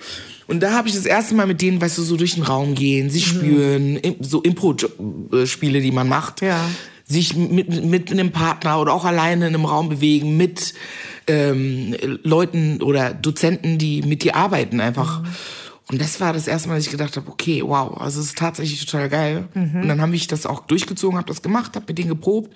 Und 0.47 0.61
da 0.61 0.73
habe 0.73 0.87
ich 0.87 0.93
das 0.93 1.05
erste 1.05 1.33
Mal 1.33 1.47
mit 1.47 1.61
denen, 1.61 1.81
weißt 1.81 1.97
du, 1.97 2.03
so 2.03 2.17
durch 2.17 2.35
den 2.35 2.43
Raum 2.43 2.75
gehen, 2.75 3.09
sich 3.09 3.33
Mhm. 3.33 3.37
spüren, 3.37 3.99
so 4.19 4.41
Impro-Spiele, 4.41 5.81
die 5.81 5.91
man 5.91 6.07
macht. 6.07 6.41
Ja. 6.41 6.59
Sich 7.07 7.35
mit, 7.35 7.85
mit 7.85 8.11
einem 8.11 8.31
Partner 8.31 8.79
oder 8.81 8.93
auch 8.93 9.05
alleine 9.05 9.47
in 9.47 9.55
einem 9.55 9.65
Raum 9.65 9.89
bewegen, 9.89 10.37
mit 10.37 10.73
ähm, 11.27 11.95
Leuten 12.23 12.81
oder 12.81 13.13
Dozenten, 13.13 13.77
die 13.77 14.01
mit 14.01 14.23
dir 14.23 14.35
arbeiten 14.35 14.79
einfach. 14.79 15.21
Mhm. 15.21 15.27
Und 15.91 16.01
das 16.01 16.19
war 16.19 16.33
das 16.33 16.47
erste 16.47 16.67
Mal, 16.69 16.75
dass 16.75 16.85
ich 16.85 16.91
gedacht 16.91 17.15
habe, 17.15 17.29
okay, 17.29 17.61
wow, 17.63 17.99
also 18.01 18.19
es 18.19 18.27
ist 18.27 18.37
tatsächlich 18.39 18.83
total 18.85 19.07
geil. 19.09 19.47
Mhm. 19.53 19.81
Und 19.83 19.87
dann 19.87 20.01
habe 20.01 20.15
ich 20.15 20.25
das 20.27 20.47
auch 20.47 20.61
durchgezogen, 20.61 21.17
habe 21.17 21.27
das 21.27 21.43
gemacht, 21.43 21.75
habe 21.75 21.85
mit 21.87 21.97
denen 21.99 22.09
geprobt. 22.09 22.51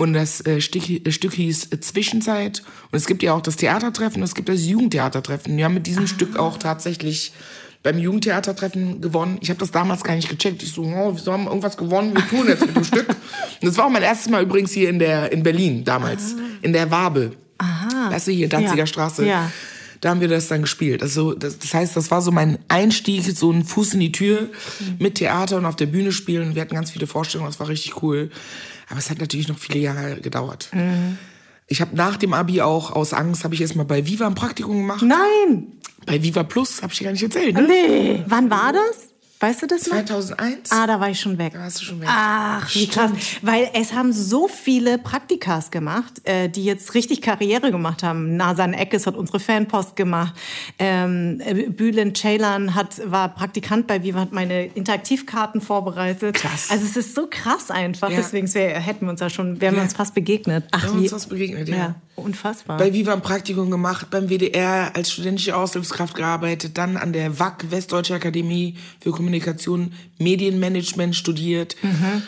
Und 0.00 0.14
das 0.14 0.40
äh, 0.46 0.62
Stück, 0.62 0.88
äh, 0.88 1.12
Stück 1.12 1.34
hieß 1.34 1.72
äh, 1.72 1.80
Zwischenzeit. 1.80 2.62
Und 2.90 2.96
es 2.96 3.04
gibt 3.06 3.22
ja 3.22 3.34
auch 3.34 3.42
das 3.42 3.56
Theatertreffen, 3.56 4.22
es 4.22 4.34
gibt 4.34 4.48
das 4.48 4.64
Jugendtheatertreffen. 4.64 5.54
Wir 5.54 5.66
haben 5.66 5.74
mit 5.74 5.86
diesem 5.86 6.06
Stück 6.06 6.38
auch 6.38 6.56
tatsächlich 6.56 7.34
beim 7.82 7.98
Jugendtheatertreffen 7.98 9.02
gewonnen. 9.02 9.36
Ich 9.42 9.50
habe 9.50 9.60
das 9.60 9.72
damals 9.72 10.02
gar 10.02 10.16
nicht 10.16 10.30
gecheckt. 10.30 10.62
Ich 10.62 10.72
so, 10.72 10.84
oh, 10.84 11.14
wir 11.14 11.32
haben 11.32 11.46
irgendwas 11.46 11.76
gewonnen, 11.76 12.14
wir 12.14 12.26
tun 12.26 12.48
jetzt 12.48 12.64
mit 12.66 12.74
dem 12.74 12.84
Stück. 12.92 13.10
Und 13.10 13.18
das 13.60 13.76
war 13.76 13.84
auch 13.84 13.90
mein 13.90 14.02
erstes 14.02 14.30
Mal 14.30 14.42
übrigens 14.42 14.72
hier 14.72 14.88
in 14.88 14.98
der 14.98 15.32
in 15.32 15.42
Berlin 15.42 15.84
damals, 15.84 16.34
in 16.62 16.72
der 16.72 16.90
Wabe. 16.90 17.32
Aha. 17.58 18.10
Weißt 18.10 18.28
du, 18.28 18.32
hier 18.32 18.48
Danziger 18.48 18.76
Ja. 18.76 18.86
Straße. 18.86 19.26
Ja. 19.26 19.52
Da 20.00 20.08
haben 20.08 20.22
wir 20.22 20.28
das 20.28 20.48
dann 20.48 20.62
gespielt. 20.62 21.02
Also 21.02 21.34
das, 21.34 21.58
das 21.58 21.74
heißt, 21.74 21.94
das 21.94 22.10
war 22.10 22.22
so 22.22 22.30
mein 22.30 22.58
Einstieg, 22.68 23.22
so 23.36 23.50
ein 23.52 23.64
Fuß 23.64 23.92
in 23.92 24.00
die 24.00 24.12
Tür 24.12 24.48
mit 24.98 25.16
Theater 25.16 25.58
und 25.58 25.66
auf 25.66 25.76
der 25.76 25.84
Bühne 25.84 26.10
spielen. 26.12 26.54
Wir 26.54 26.62
hatten 26.62 26.74
ganz 26.74 26.90
viele 26.90 27.06
Vorstellungen, 27.06 27.50
das 27.50 27.60
war 27.60 27.68
richtig 27.68 28.02
cool. 28.02 28.30
Aber 28.90 28.98
es 28.98 29.08
hat 29.08 29.18
natürlich 29.18 29.48
noch 29.48 29.58
viele 29.58 29.78
Jahre 29.78 30.20
gedauert. 30.20 30.68
Ich 31.68 31.80
habe 31.80 31.96
nach 31.96 32.16
dem 32.16 32.34
Abi 32.34 32.60
auch 32.60 32.90
aus 32.90 33.14
Angst, 33.14 33.44
habe 33.44 33.54
ich 33.54 33.60
erstmal 33.60 33.86
bei 33.86 34.04
Viva 34.04 34.26
ein 34.26 34.34
Praktikum 34.34 34.76
gemacht. 34.78 35.02
Nein! 35.02 35.68
Bei 36.04 36.22
Viva 36.22 36.42
Plus, 36.42 36.82
habe 36.82 36.92
ich 36.92 36.98
dir 36.98 37.04
gar 37.04 37.12
nicht 37.12 37.22
erzählt, 37.22 37.54
ne? 37.54 37.62
Nee. 37.62 38.24
Wann 38.26 38.50
war 38.50 38.72
das? 38.72 39.08
Weißt 39.42 39.62
du 39.62 39.66
das 39.66 39.86
noch? 39.86 39.94
2001. 39.94 40.70
Ah, 40.70 40.86
da 40.86 41.00
war 41.00 41.08
ich 41.08 41.18
schon 41.18 41.38
weg. 41.38 41.54
Da 41.54 41.60
warst 41.60 41.80
du 41.80 41.84
schon 41.86 42.00
weg. 42.00 42.08
Ach, 42.10 42.74
wie 42.74 42.86
krass. 42.86 43.10
Weil 43.40 43.70
es 43.72 43.94
haben 43.94 44.12
so 44.12 44.48
viele 44.48 44.98
Praktikas 44.98 45.70
gemacht, 45.70 46.20
äh, 46.24 46.50
die 46.50 46.62
jetzt 46.64 46.92
richtig 46.94 47.22
Karriere 47.22 47.70
gemacht 47.70 48.02
haben. 48.02 48.36
Nasan 48.36 48.74
Eckes 48.74 49.06
hat 49.06 49.16
unsere 49.16 49.40
Fanpost 49.40 49.96
gemacht. 49.96 50.34
Ähm, 50.78 51.40
äh, 51.42 51.70
Bülent 51.70 52.18
Ceylan 52.18 52.74
hat, 52.74 53.00
war 53.10 53.30
Praktikant 53.34 53.86
bei 53.86 54.02
Viva, 54.02 54.20
hat 54.20 54.32
meine 54.32 54.66
Interaktivkarten 54.66 55.62
vorbereitet. 55.62 56.34
Krass. 56.36 56.68
Also 56.70 56.84
es 56.84 56.96
ist 56.96 57.14
so 57.14 57.26
krass 57.30 57.70
einfach. 57.70 58.10
Ja. 58.10 58.16
Deswegen 58.16 58.52
wär, 58.52 58.78
hätten 58.78 59.06
wir 59.06 59.10
uns 59.10 59.20
ja 59.20 59.30
schon, 59.30 59.60
wären 59.62 59.72
wir 59.72 59.78
Ja. 59.78 59.84
uns 59.84 59.94
fast 59.94 60.14
begegnet. 60.14 60.64
Ach, 60.70 60.82
Da 60.82 60.86
haben 60.88 60.94
wir 60.96 61.00
wie, 61.00 61.04
uns 61.04 61.12
was 61.14 61.26
begegnet, 61.28 61.68
ja. 61.68 61.76
ja. 61.76 61.94
Unfassbar. 62.20 62.76
Bei 62.76 62.92
Viva 62.92 63.12
ein 63.12 63.22
Praktikum 63.22 63.70
gemacht, 63.70 64.08
beim 64.10 64.28
WDR 64.28 64.94
als 64.94 65.12
studentische 65.12 65.56
Aushilfskraft 65.56 66.14
gearbeitet, 66.14 66.78
dann 66.78 66.96
an 66.96 67.12
der 67.12 67.38
WAC, 67.38 67.70
Westdeutsche 67.70 68.14
Akademie 68.14 68.76
für 69.00 69.10
Kommunikation, 69.10 69.92
Medienmanagement 70.18 71.16
studiert. 71.16 71.76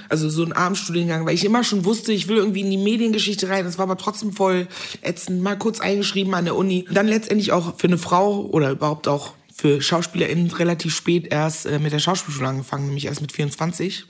Also 0.09 0.29
so 0.29 0.45
ein 0.45 0.53
Abendstudiengang, 0.53 1.27
weil 1.27 1.35
ich 1.35 1.45
immer 1.45 1.65
schon 1.65 1.85
wusste, 1.85 2.13
ich 2.13 2.29
will 2.29 2.37
irgendwie 2.37 2.61
in 2.61 2.71
die 2.71 2.77
Mediengeschichte 2.77 3.49
rein. 3.49 3.65
Das 3.65 3.79
war 3.79 3.85
aber 3.85 3.99
trotzdem 3.99 4.33
voll 4.33 4.69
ätzend. 5.03 5.43
Mal 5.43 5.57
kurz 5.59 5.81
eingeschrieben 5.81 6.35
an 6.35 6.45
der 6.45 6.57
Uni. 6.57 6.87
Dann 6.91 7.07
letztendlich 7.07 7.53
auch 7.53 7.79
für 7.79 7.87
eine 7.87 7.99
Frau 7.99 8.47
oder 8.47 8.71
überhaupt 8.71 9.09
auch 9.09 9.35
für 9.55 9.81
SchauspielerInnen 9.81 10.51
relativ 10.51 10.95
spät 10.95 11.29
erst 11.31 11.67
äh, 11.67 11.79
mit 11.79 11.93
der 11.93 11.99
Schauspielschule 11.99 12.49
angefangen, 12.49 12.87
nämlich 12.87 13.07
erst 13.07 13.21
mit 13.21 13.33
24. 13.33 14.07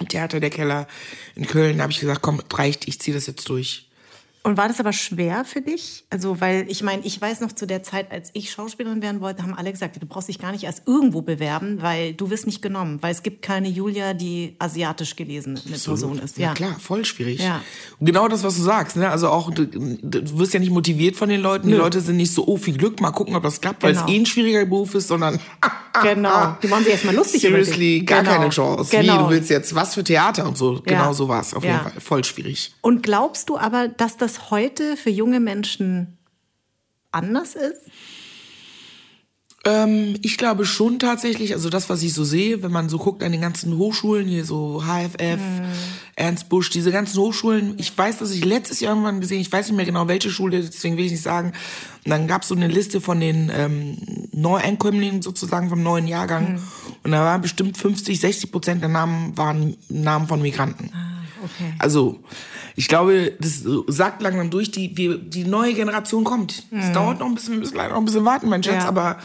Im 0.00 0.08
Theater 0.08 0.40
der 0.40 0.50
Keller 0.50 0.88
in 1.36 1.46
Köln 1.46 1.80
habe 1.80 1.92
ich 1.92 2.00
gesagt, 2.00 2.22
komm, 2.22 2.40
reicht, 2.52 2.88
ich 2.88 3.00
ziehe 3.00 3.14
das 3.14 3.26
jetzt 3.26 3.48
durch. 3.48 3.88
Und 4.46 4.58
war 4.58 4.68
das 4.68 4.78
aber 4.78 4.92
schwer 4.92 5.44
für 5.46 5.62
dich? 5.62 6.04
Also, 6.10 6.40
weil 6.40 6.66
ich 6.68 6.82
meine, 6.82 7.02
ich 7.04 7.18
weiß 7.20 7.40
noch 7.40 7.52
zu 7.52 7.66
der 7.66 7.82
Zeit, 7.82 8.12
als 8.12 8.30
ich 8.34 8.52
Schauspielerin 8.52 9.00
werden 9.00 9.20
wollte, 9.22 9.42
haben 9.42 9.54
alle 9.54 9.72
gesagt, 9.72 10.00
du 10.00 10.06
brauchst 10.06 10.28
dich 10.28 10.38
gar 10.38 10.52
nicht 10.52 10.64
erst 10.64 10.82
irgendwo 10.86 11.22
bewerben, 11.22 11.80
weil 11.80 12.12
du 12.12 12.28
wirst 12.28 12.44
nicht 12.46 12.60
genommen, 12.60 12.98
weil 13.02 13.10
es 13.12 13.22
gibt 13.22 13.40
keine 13.40 13.68
Julia, 13.68 14.12
die 14.12 14.54
asiatisch 14.58 15.16
gelesen 15.16 15.58
eine 15.66 15.78
Person 15.78 16.18
ist. 16.18 16.36
Ja, 16.36 16.52
klar, 16.52 16.76
voll 16.78 17.06
schwierig. 17.06 17.40
Ja. 17.40 17.62
Und 17.98 18.04
genau 18.06 18.28
das, 18.28 18.44
was 18.44 18.56
du 18.56 18.62
sagst, 18.62 18.96
ne? 18.96 19.08
Also 19.08 19.30
auch, 19.30 19.50
du, 19.50 19.66
du 19.66 20.38
wirst 20.38 20.52
ja 20.52 20.60
nicht 20.60 20.72
motiviert 20.72 21.16
von 21.16 21.30
den 21.30 21.40
Leuten. 21.40 21.68
Die 21.68 21.74
Leute 21.74 22.02
sind 22.02 22.16
nicht 22.18 22.34
so, 22.34 22.46
oh, 22.46 22.58
viel 22.58 22.76
Glück, 22.76 23.00
mal 23.00 23.12
gucken, 23.12 23.34
ob 23.36 23.42
das 23.42 23.60
klappt, 23.62 23.82
weil 23.82 23.94
Genau. 23.94 24.04
es 24.06 24.12
eh 24.12 24.16
ein 24.18 24.26
schwieriger 24.26 24.66
Beruf 24.66 24.94
ist, 24.94 25.08
sondern 25.08 25.40
Genau. 26.02 26.56
Die 26.62 26.68
wollen 26.70 26.82
sich 26.82 26.92
erstmal 26.92 27.14
lustig 27.14 27.40
seriously, 27.40 28.00
gar 28.00 28.20
Genau. 28.22 28.32
keine 28.34 28.48
Chance. 28.50 28.90
Genau. 28.90 29.14
Wie, 29.14 29.18
du 29.18 29.30
willst 29.30 29.48
jetzt 29.50 29.74
was 29.74 29.94
für 29.94 30.02
Theater 30.02 30.46
und 30.46 30.58
so. 30.58 30.82
Genau 30.84 31.12
so 31.12 31.28
war 31.28 31.40
es 31.40 31.54
auf 31.54 31.62
jeden 31.62 31.76
Ja. 31.76 31.82
Fall. 31.84 31.92
Voll 32.00 32.24
schwierig. 32.24 32.74
Und 32.80 33.02
glaubst 33.04 33.48
du 33.48 33.56
aber, 33.56 33.86
dass 33.88 34.16
das 34.16 34.33
heute 34.50 34.96
für 34.96 35.10
junge 35.10 35.40
Menschen 35.40 36.18
anders 37.10 37.54
ist? 37.54 37.90
Ähm, 39.66 40.16
ich 40.22 40.36
glaube 40.36 40.66
schon 40.66 40.98
tatsächlich, 40.98 41.54
also 41.54 41.70
das, 41.70 41.88
was 41.88 42.02
ich 42.02 42.12
so 42.12 42.22
sehe, 42.22 42.62
wenn 42.62 42.70
man 42.70 42.88
so 42.90 42.98
guckt 42.98 43.22
an 43.22 43.32
den 43.32 43.40
ganzen 43.40 43.78
Hochschulen, 43.78 44.28
hier 44.28 44.44
so 44.44 44.82
HFF, 44.82 45.40
Ernst 46.16 46.48
Busch, 46.50 46.68
diese 46.70 46.92
ganzen 46.92 47.18
Hochschulen, 47.18 47.74
ich 47.78 47.96
weiß, 47.96 48.18
dass 48.18 48.30
ich 48.30 48.44
letztes 48.44 48.80
Jahr 48.80 48.92
irgendwann 48.92 49.20
gesehen, 49.20 49.40
ich 49.40 49.50
weiß 49.50 49.68
nicht 49.68 49.76
mehr 49.76 49.86
genau 49.86 50.06
welche 50.06 50.30
Schule, 50.30 50.60
deswegen 50.60 50.98
will 50.98 51.06
ich 51.06 51.12
nicht 51.12 51.22
sagen, 51.22 51.52
und 52.04 52.10
dann 52.10 52.26
gab 52.26 52.42
es 52.42 52.48
so 52.48 52.54
eine 52.54 52.68
Liste 52.68 53.00
von 53.00 53.20
den 53.20 53.50
ähm, 53.54 53.96
Neueinkömmlingen 54.32 55.22
sozusagen 55.22 55.70
vom 55.70 55.82
neuen 55.82 56.06
Jahrgang 56.06 56.60
und 57.02 57.10
da 57.10 57.24
waren 57.24 57.40
bestimmt 57.40 57.78
50, 57.78 58.20
60 58.20 58.52
Prozent 58.52 58.82
der 58.82 58.90
Namen 58.90 59.36
waren 59.38 59.76
Namen 59.88 60.28
von 60.28 60.42
Migranten. 60.42 60.90
Okay. 61.42 61.74
Also, 61.78 62.20
ich 62.76 62.88
glaube, 62.88 63.32
das 63.40 63.62
sagt 63.88 64.22
langsam 64.22 64.50
durch, 64.50 64.70
die, 64.70 64.96
wir, 64.96 65.18
die 65.18 65.44
neue 65.44 65.74
Generation 65.74 66.24
kommt. 66.24 66.64
Es 66.70 66.92
dauert 66.92 67.20
noch 67.20 67.26
ein 67.26 67.34
bisschen, 67.34 67.54
wir 67.54 67.60
müssen 67.60 67.76
leider 67.76 67.90
noch 67.90 67.98
ein 67.98 68.04
bisschen 68.04 68.24
warten, 68.24 68.48
mein 68.48 68.62
Schatz, 68.62 68.82
Ja. 68.82 68.88
aber 68.88 69.18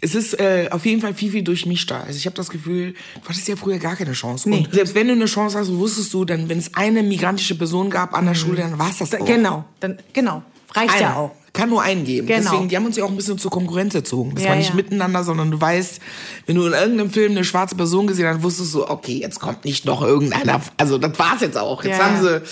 es 0.00 0.16
ist 0.16 0.38
äh, 0.40 0.68
auf 0.72 0.84
jeden 0.84 1.00
Fall 1.00 1.14
viel, 1.14 1.30
viel 1.30 1.44
durchmischter. 1.44 2.02
Also 2.02 2.16
ich 2.16 2.26
habe 2.26 2.34
das 2.34 2.50
Gefühl, 2.50 2.94
du 3.22 3.28
hattest 3.28 3.46
ja 3.46 3.54
früher 3.54 3.78
gar 3.78 3.94
keine 3.94 4.12
Chance. 4.12 4.50
Nee. 4.50 4.58
Und 4.66 4.74
selbst 4.74 4.96
wenn 4.96 5.06
du 5.06 5.12
eine 5.12 5.26
Chance 5.26 5.56
hast, 5.56 5.72
wusstest 5.72 6.12
du, 6.12 6.24
dann, 6.24 6.48
wenn 6.48 6.58
es 6.58 6.74
eine 6.74 7.04
migrantische 7.04 7.54
Person 7.54 7.88
gab 7.88 8.12
an 8.14 8.26
der 8.26 8.34
Schule, 8.34 8.56
dann 8.62 8.78
war 8.80 8.90
es 8.90 8.98
das 8.98 9.14
auch. 9.14 9.24
Genau, 9.24 9.64
dann, 9.78 9.98
genau. 10.12 10.42
Reicht 10.74 10.98
ja 11.00 11.08
Einer. 11.10 11.16
auch. 11.18 11.36
Kann 11.52 11.68
nur 11.68 11.82
einen 11.82 12.04
geben. 12.04 12.26
Genau. 12.26 12.50
Deswegen, 12.50 12.68
die 12.68 12.76
haben 12.76 12.86
uns 12.86 12.96
ja 12.96 13.04
auch 13.04 13.10
ein 13.10 13.16
bisschen 13.16 13.36
zur 13.36 13.50
Konkurrenz 13.50 13.94
erzogen. 13.94 14.34
Das 14.34 14.44
Ja, 14.44 14.50
war 14.50 14.56
nicht 14.56 14.70
ja. 14.70 14.74
miteinander, 14.74 15.22
sondern 15.22 15.50
du 15.50 15.60
weißt, 15.60 16.00
wenn 16.46 16.56
du 16.56 16.66
in 16.66 16.72
irgendeinem 16.72 17.10
Film 17.10 17.32
eine 17.32 17.44
schwarze 17.44 17.74
Person 17.74 18.06
gesehen 18.06 18.26
hast, 18.26 18.42
wusstest 18.42 18.72
du, 18.74 18.88
okay, 18.88 19.18
jetzt 19.20 19.38
kommt 19.38 19.64
nicht 19.66 19.84
noch 19.84 20.02
irgendeiner. 20.02 20.62
Also 20.78 20.96
das 20.96 21.18
war's 21.18 21.42
jetzt 21.42 21.58
auch. 21.58 21.84
Jetzt 21.84 21.98
Ja, 21.98 22.04
haben 22.06 22.22
sie. 22.22 22.42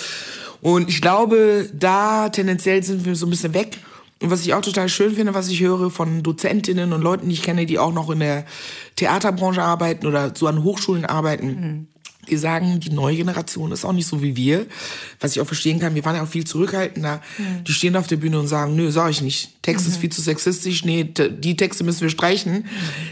Und 0.61 0.91
ich 0.91 1.01
glaube, 1.01 1.71
da 1.73 2.29
tendenziell 2.29 2.83
sind 2.83 3.07
wir 3.07 3.17
so 3.17 3.27
ein 3.27 3.31
bisschen 3.31 3.55
weg. 3.55 3.79
Und 4.23 4.31
was 4.31 4.43
ich 4.43 4.53
auch 4.53 4.61
total 4.61 4.91
schön 4.91 5.15
finde, 5.15 5.33
was 5.33 5.49
ich 5.49 5.61
höre 5.63 5.91
von 5.91 6.23
Dozentinnen 6.23 6.93
und 6.93 7.01
Leuten, 7.01 7.29
die 7.29 7.35
ich 7.35 7.43
kenne, 7.43 7.65
die 7.65 7.79
auch 7.79 7.93
noch 7.95 8.11
in 8.11 8.21
der 8.21 8.45
Theaterbranche 8.97 9.63
arbeiten 9.63 10.07
oder 10.07 10.33
so 10.37 10.47
an 10.47 10.63
Hochschulen 10.63 11.07
arbeiten. 11.07 11.47
Mhm. 11.47 11.87
Die 12.31 12.37
sagen, 12.37 12.81
die 12.81 12.91
neue 12.91 13.17
Generation 13.17 13.73
ist 13.73 13.85
auch 13.85 13.93
nicht 13.93 14.07
so 14.07 14.23
wie 14.23 14.37
wir. 14.37 14.67
Was 15.21 15.33
ich 15.33 15.41
auch 15.41 15.47
verstehen 15.47 15.79
kann, 15.79 15.95
wir 15.95 16.05
waren 16.05 16.17
ja 16.17 16.23
auch 16.23 16.29
viel 16.29 16.45
zurückhaltender. 16.45 17.21
Die 17.67 17.73
stehen 17.73 17.97
auf 17.97 18.07
der 18.07 18.17
Bühne 18.17 18.39
und 18.39 18.49
sagen, 18.49 18.77
nö, 18.77 18.91
sag 18.91 19.11
ich 19.11 19.21
nicht. 19.21 19.63
Text 19.63 19.87
ist 19.87 19.97
viel 19.97 20.11
zu 20.11 20.23
sexistisch, 20.23 20.85
nee, 20.85 21.05
die 21.05 21.57
Texte 21.57 21.85
müssen 21.85 22.03
wir 22.03 22.11
streichen. 22.11 22.67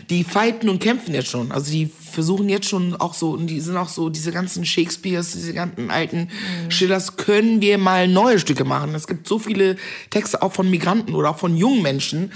Die 0.09 0.25
fighten 0.25 0.69
und 0.69 0.81
kämpfen 0.81 1.15
jetzt 1.15 1.29
schon. 1.29 1.53
Also 1.53 1.71
die 1.71 1.91
versuchen 2.19 2.49
jetzt 2.49 2.69
schon 2.69 2.97
auch 2.97 3.15
so, 3.15 3.31
und 3.31 3.47
die 3.47 3.61
sind 3.61 3.77
auch 3.77 3.89
so, 3.89 4.09
diese 4.09 4.33
ganzen 4.33 4.65
Shakespeares, 4.65 5.31
diese 5.35 5.55
ganzen 5.55 5.89
alten 5.89 6.31
Schillers, 6.69 7.17
können 7.17 7.61
wir 7.61 7.79
mal 7.79 8.09
neue 8.09 8.41
Stücke 8.41 8.65
machen. 8.65 8.93
Es 8.97 9.07
gibt 9.07 9.29
so 9.29 9.39
viele 9.39 9.77
Texte 10.11 10.43
auch 10.43 10.53
von 10.53 10.69
Migranten 10.69 11.15
oder 11.15 11.31
auch 11.31 11.39
von 11.39 11.57
jungen 11.57 11.81
Menschen, 11.81 12.33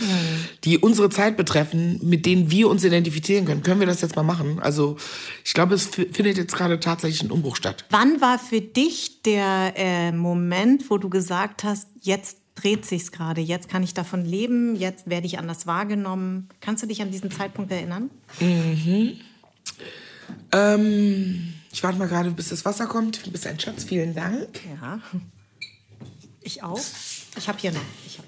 die 0.62 0.78
unsere 0.78 1.10
Zeit 1.10 1.36
betreffen, 1.36 1.98
mit 2.00 2.26
denen 2.26 2.48
wir 2.52 2.68
uns 2.68 2.84
identifizieren 2.84 3.44
können. 3.44 3.64
Können 3.64 3.80
wir 3.80 3.88
das 3.88 4.02
jetzt 4.02 4.14
mal 4.14 4.22
machen? 4.22 4.60
Also 4.60 4.98
ich 5.44 5.52
glaube, 5.52 5.74
es 5.74 5.86
findet 5.86 6.36
jetzt 6.36 6.54
gerade 6.54 6.78
tatsächlich 6.78 7.24
ein 7.24 7.32
Umbruch 7.32 7.56
statt. 7.56 7.84
Wann 7.90 8.20
war 8.20 8.38
für 8.38 8.60
dich 8.60 9.22
der 9.22 9.72
äh, 9.74 10.12
Moment, 10.12 10.90
wo 10.90 10.96
du 10.96 11.10
gesagt 11.10 11.64
hast, 11.64 11.88
jetzt 12.02 12.36
dreht 12.54 12.86
sich's 12.86 13.12
gerade, 13.12 13.40
jetzt 13.40 13.68
kann 13.68 13.82
ich 13.82 13.94
davon 13.94 14.24
leben, 14.24 14.76
jetzt 14.76 15.08
werde 15.08 15.26
ich 15.26 15.38
anders 15.38 15.66
wahrgenommen? 15.66 16.48
Kannst 16.60 16.82
du 16.82 16.86
dich 16.86 17.02
an 17.02 17.10
diesen 17.10 17.30
Zeitpunkt 17.30 17.72
erinnern? 17.72 18.10
Ähm, 20.52 21.54
ich 21.72 21.82
warte 21.82 21.98
mal 21.98 22.08
gerade, 22.08 22.30
bis 22.30 22.50
das 22.50 22.64
Wasser 22.64 22.86
kommt. 22.86 23.26
Du 23.26 23.30
bist 23.30 23.46
ein 23.46 23.58
Schatz, 23.58 23.84
vielen 23.84 24.14
Dank. 24.14 24.60
Ja. 24.80 25.00
Ich 26.40 26.62
auch. 26.62 26.80
Ich 27.36 27.48
habe 27.48 27.58
hier 27.58 27.72
noch. 27.72 27.80
Ich 28.06 28.18
hab 28.18 28.24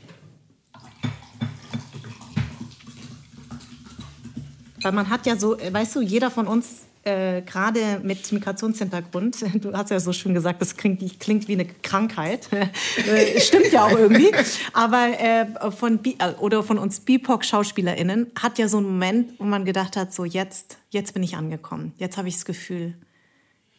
Weil 4.85 4.93
man 4.93 5.09
hat 5.09 5.25
ja 5.25 5.37
so, 5.37 5.59
äh, 5.59 5.73
weißt 5.73 5.97
du, 5.97 6.03
jeder 6.03 6.31
von 6.31 6.47
uns, 6.47 6.83
äh, 7.05 7.43
gerade 7.43 8.01
mit 8.03 8.31
Migrationshintergrund, 8.33 9.45
du 9.55 9.73
hast 9.73 9.91
ja 9.91 10.01
so 10.01 10.13
schön 10.13 10.35
gesagt, 10.35 10.61
das 10.61 10.77
klingt, 10.77 11.21
klingt 11.21 11.49
wie 11.49 11.53
eine 11.53 11.67
Krankheit. 11.67 12.49
äh, 13.07 13.41
stimmt 13.41 13.73
ja 13.73 13.85
auch 13.85 13.99
irgendwie. 13.99 14.31
Aber 14.73 15.09
äh, 15.19 15.71
von, 15.71 15.99
Bi- 15.99 16.17
äh, 16.19 16.33
oder 16.41 16.63
von 16.63 16.79
uns 16.79 17.01
BIPOC-SchauspielerInnen 17.01 18.33
hat 18.41 18.59
ja 18.59 18.69
so 18.69 18.79
einen 18.79 18.87
Moment, 18.87 19.39
wo 19.39 19.45
man 19.45 19.65
gedacht 19.65 19.97
hat, 19.97 20.13
so 20.15 20.25
jetzt, 20.25 20.79
jetzt 20.91 21.15
bin 21.15 21.23
ich 21.23 21.37
angekommen. 21.37 21.93
Jetzt 21.99 22.17
habe 22.17 22.29
ich 22.29 22.35
das 22.35 22.45
Gefühl, 22.45 22.95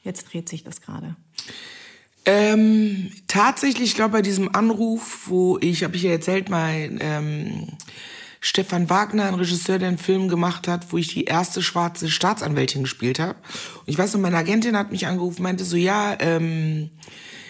jetzt 0.04 0.32
dreht 0.32 0.48
sich 0.48 0.64
das 0.64 0.82
gerade. 0.82 1.16
Ähm, 2.28 3.12
tatsächlich, 3.28 3.90
ich 3.90 3.96
glaube, 3.96 4.14
bei 4.14 4.22
diesem 4.22 4.54
Anruf, 4.56 5.28
wo 5.28 5.60
ich, 5.60 5.84
habe 5.84 5.96
ich 5.96 6.04
ja 6.04 6.12
erzählt, 6.12 6.50
mein 6.50 6.98
ähm, 7.02 7.68
Stefan 8.46 8.92
Wagner, 8.92 9.26
ein 9.26 9.34
Regisseur, 9.34 9.80
der 9.80 9.88
einen 9.88 9.98
Film 9.98 10.28
gemacht 10.30 10.68
hat, 10.68 10.92
wo 10.92 11.00
ich 11.00 11.08
die 11.08 11.24
erste 11.24 11.64
schwarze 11.64 12.12
Staatsanwältin 12.12 12.84
gespielt 12.84 13.18
habe. 13.18 13.34
Und 13.80 13.88
ich 13.88 13.98
weiß 13.98 14.14
noch, 14.14 14.22
meine 14.22 14.38
Agentin 14.38 14.78
hat 14.78 14.92
mich 14.92 15.08
angerufen, 15.08 15.42
meinte 15.42 15.66
so, 15.66 15.76
ja, 15.76 16.16
ähm, 16.20 16.92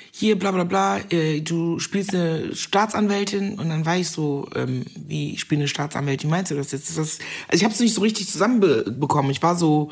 hier 0.09 0.39
bla 0.39 0.51
bla 0.51 0.63
bla, 0.63 0.99
äh, 1.09 1.41
du 1.41 1.79
spielst 1.79 2.15
eine 2.15 2.55
Staatsanwältin 2.55 3.59
und 3.59 3.67
dann 3.67 3.85
war 3.85 3.97
ich 3.97 4.07
so, 4.07 4.47
ähm, 4.55 4.85
wie 4.95 5.33
ich 5.33 5.41
spiele 5.41 5.59
eine 5.59 5.67
Staatsanwältin, 5.67 6.29
meinst 6.29 6.51
du 6.51 6.55
das 6.55 6.71
jetzt? 6.71 6.97
Das, 6.97 6.97
also 6.97 7.19
ich 7.51 7.65
habe 7.65 7.73
es 7.73 7.81
nicht 7.81 7.93
so 7.93 7.99
richtig 7.99 8.29
zusammenbekommen. 8.29 9.31
Ich 9.31 9.43
war 9.43 9.57
so, 9.57 9.91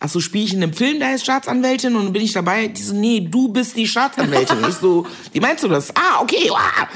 ach 0.00 0.10
so, 0.10 0.20
spiele 0.20 0.44
ich 0.44 0.52
in 0.52 0.62
einem 0.62 0.74
Film, 0.74 1.00
da 1.00 1.14
ist 1.14 1.22
Staatsanwältin 1.22 1.96
und 1.96 2.04
dann 2.04 2.12
bin 2.12 2.20
ich 2.20 2.34
dabei, 2.34 2.68
die 2.68 2.82
so, 2.82 2.94
nee, 2.94 3.20
du 3.20 3.48
bist 3.48 3.74
die 3.74 3.86
Staatsanwältin. 3.86 4.58
ich 4.68 4.74
so, 4.74 5.06
wie 5.32 5.40
meinst 5.40 5.64
du 5.64 5.68
das? 5.68 5.96
Ah, 5.96 6.20
okay, 6.20 6.50
wow. 6.50 6.86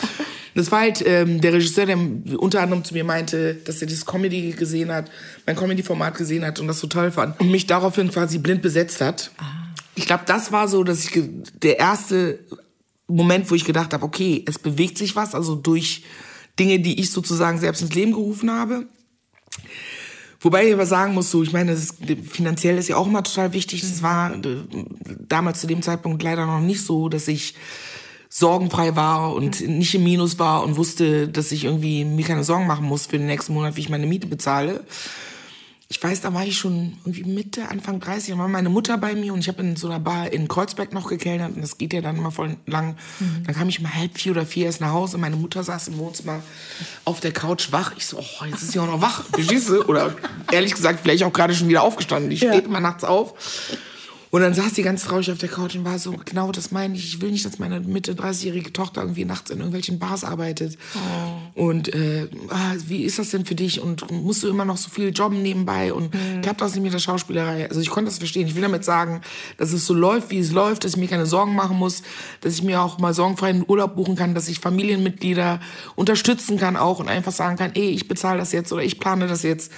Das 0.57 0.73
war 0.73 0.81
halt 0.81 1.05
ähm, 1.07 1.43
der 1.43 1.53
Regisseur, 1.53 1.85
der 1.85 1.99
unter 2.39 2.63
anderem 2.63 2.83
zu 2.83 2.95
mir 2.95 3.05
meinte, 3.05 3.55
dass 3.67 3.83
er 3.83 3.89
das 3.89 4.07
Comedy 4.07 4.53
gesehen 4.53 4.91
hat, 4.91 5.11
mein 5.45 5.55
Comedy-Format 5.55 6.17
gesehen 6.17 6.47
hat 6.47 6.59
und 6.61 6.67
das 6.67 6.81
so 6.81 6.87
toll 6.87 7.13
fand 7.13 7.39
und 7.39 7.51
mich 7.51 7.67
daraufhin 7.67 8.11
quasi 8.11 8.39
blind 8.39 8.63
besetzt 8.63 9.03
hat. 9.03 9.31
Ah. 9.37 9.45
Ich 9.95 10.07
glaube, 10.07 10.25
das 10.27 10.53
war 10.53 10.67
so, 10.67 10.83
dass 10.83 11.05
ich 11.05 11.23
der 11.63 11.79
erste 11.79 12.39
Moment, 13.07 13.51
wo 13.51 13.55
ich 13.55 13.67
gedacht 13.67 13.93
habe, 13.93 14.05
okay, 14.05 14.45
es 14.47 14.59
bewegt 14.59 14.97
sich 14.97 15.15
was, 15.15 15.35
also 15.35 15.57
durch 15.57 16.05
Dinge, 16.59 16.81
die 16.81 17.01
ich 17.01 17.11
sozusagen 17.11 17.59
selbst 17.59 17.83
ins 17.83 17.95
Leben 17.95 18.13
gerufen 18.13 18.51
habe. 18.51 18.87
Wobei 20.41 20.67
ich 20.67 20.73
aber 20.73 20.87
sagen 20.87 21.13
muss, 21.13 21.31
so, 21.31 21.43
ich 21.43 21.53
meine, 21.53 21.73
ist, 21.73 21.97
finanziell 22.31 22.79
ist 22.79 22.89
ja 22.89 22.97
auch 22.97 23.07
immer 23.07 23.23
total 23.23 23.53
wichtig. 23.53 23.83
Das 23.83 24.03
war 24.03 24.35
äh, 24.35 24.57
damals 25.29 25.61
zu 25.61 25.67
dem 25.67 25.83
Zeitpunkt 25.83 26.23
leider 26.23 26.47
noch 26.47 26.61
nicht 26.61 26.83
so, 26.83 27.11
dass 27.11 27.29
ich 27.29 27.55
sorgenfrei 28.39 28.97
war 28.97 29.35
und 29.35 29.67
nicht 29.67 29.95
im 29.95 30.05
Minus 30.05 30.39
war 30.39 30.63
und 30.63 30.77
wusste, 30.77 31.29
dass 31.29 31.53
ich 31.53 31.65
irgendwie 31.65 32.05
mir 32.05 32.25
keine 32.25 32.45
Sorgen 32.45 32.67
machen 32.67 32.87
muss 32.87 33.07
für 33.07 33.19
den 33.19 33.27
nächsten 33.27 33.55
Monat, 33.55 33.77
wie 33.77 33.81
ich 33.81 33.89
meine 33.89 34.07
Miete 34.07 34.27
bezahle 34.27 34.85
ich 35.89 36.03
weiß, 36.03 36.21
da 36.21 36.35
war 36.35 36.45
ich 36.45 36.59
schon 36.59 36.97
irgendwie 37.05 37.23
Mitte, 37.23 37.69
Anfang 37.69 38.01
30, 38.01 38.35
da 38.35 38.39
war 38.39 38.49
meine 38.49 38.69
Mutter 38.69 38.99
bei 38.99 39.15
mir 39.15 39.33
und 39.33 39.39
ich 39.39 39.49
habe 39.49 39.63
in 39.63 39.77
so 39.77 39.87
einer 39.87 40.01
Bar 40.01 40.33
in 40.33 40.49
Kreuzberg 40.49 40.93
noch 40.93 41.09
gekellnert 41.09 41.55
und 41.55 41.63
das 41.63 41.79
geht 41.79 41.93
ja 41.93 42.01
dann 42.01 42.17
immer 42.17 42.33
voll 42.33 42.57
lang. 42.67 42.97
Mhm. 43.21 43.45
Dann 43.45 43.55
kam 43.55 43.69
ich 43.69 43.79
um 43.79 43.95
halb 43.95 44.19
vier 44.19 44.33
oder 44.33 44.45
vier 44.45 44.67
erst 44.67 44.81
nach 44.81 44.91
Hause 44.91 45.17
und 45.17 45.21
meine 45.21 45.37
Mutter 45.37 45.63
saß 45.63 45.89
im 45.89 45.99
Wohnzimmer 45.99 46.43
auf 47.05 47.21
der 47.21 47.33
Couch 47.33 47.71
wach. 47.71 47.93
Ich 47.97 48.07
so, 48.07 48.19
oh, 48.19 48.45
jetzt 48.47 48.63
ist 48.63 48.73
sie 48.73 48.81
auch 48.81 48.87
noch 48.87 49.01
wach, 49.01 49.25
verstehst 49.33 49.69
du? 49.69 49.85
Oder 49.85 50.13
ehrlich 50.51 50.75
gesagt, 50.75 51.01
vielleicht 51.03 51.23
auch 51.23 51.33
gerade 51.33 51.55
schon 51.55 51.69
wieder 51.69 51.83
aufgestanden. 51.83 52.31
Die 52.31 52.37
ja. 52.37 52.53
steht 52.53 52.65
immer 52.65 52.81
nachts 52.81 53.05
auf. 53.05 53.35
Und 54.31 54.41
dann 54.41 54.55
saß 54.55 54.75
sie 54.75 54.83
ganz 54.83 55.05
traurig 55.05 55.31
auf 55.31 55.39
der 55.39 55.49
Couch 55.49 55.77
und 55.77 55.85
war 55.85 55.99
so, 55.99 56.15
genau 56.25 56.51
das 56.53 56.73
meine 56.73 56.95
ich. 56.95 57.05
Ich 57.05 57.21
will 57.21 57.31
nicht, 57.31 57.45
dass 57.45 57.59
meine 57.59 57.81
Mitte 57.81 58.15
30-jährige 58.15 58.73
Tochter 58.73 59.03
irgendwie 59.03 59.25
nachts 59.25 59.51
in 59.51 59.59
irgendwelchen 59.59 59.99
Bars 59.99 60.25
arbeitet. 60.25 60.77
Oh. 61.55 61.67
Und 61.67 61.95
äh, 61.95 62.29
ah, 62.49 62.75
wie 62.87 63.05
ist 63.05 63.19
das 63.19 63.31
denn 63.31 63.47
für 63.47 63.55
dich? 63.55 63.81
Und 63.81 64.11
musst 64.11 64.43
du 64.43 64.49
immer 64.49 64.65
noch 64.65 64.77
so 64.77 64.91
viel 64.91 65.11
jobben 65.11 65.43
nebenbei? 65.43 65.93
Und 65.93 66.13
mhm. 66.13 66.43
klappt 66.43 66.61
das 66.61 66.75
nicht 66.75 66.83
mit 66.83 66.93
der 66.93 66.99
Schauspielerei? 66.99 67.69
Also 67.69 67.81
ich 67.81 67.91
konnte 67.91 68.11
das 68.11 68.19
verstehen. 68.19 68.47
Ich 68.49 68.55
will 68.55 68.63
damit 68.63 68.85
sagen, 68.85 69.21
dass 69.59 69.73
es 69.73 69.87
so 69.87 69.95
läuft, 69.95 70.31
wie 70.31 70.39
es 70.39 70.51
läuft, 70.51 70.85
dass 70.85 70.93
ich 70.93 70.99
mir 70.99 71.09
keine 71.09 71.27
Sorgen 71.27 71.55
machen 71.55 71.79
muss, 71.79 72.03
dass 72.41 72.55
ich 72.55 72.63
mir 72.63 72.83
auch 72.83 72.99
mal 72.99 73.15
sorgenfreien 73.15 73.65
Urlaub 73.67 73.95
buchen 73.95 74.17
kann, 74.17 74.35
dass 74.35 74.49
ich 74.49 74.59
Familienmitglieder 74.59 75.61
unterstützen 75.95 76.59
kann 76.59 76.77
auch 76.77 76.99
und 76.99 77.09
einfach 77.09 77.33
sagen 77.33 77.57
kann, 77.57 77.73
ey, 77.75 77.91
ich 77.91 78.09
bezahle 78.09 78.39
das 78.39 78.53
jetzt 78.53 78.73
oder 78.73 78.83
ich 78.83 78.99
plane 78.99 79.29
das 79.29 79.43
jetzt. 79.43 79.71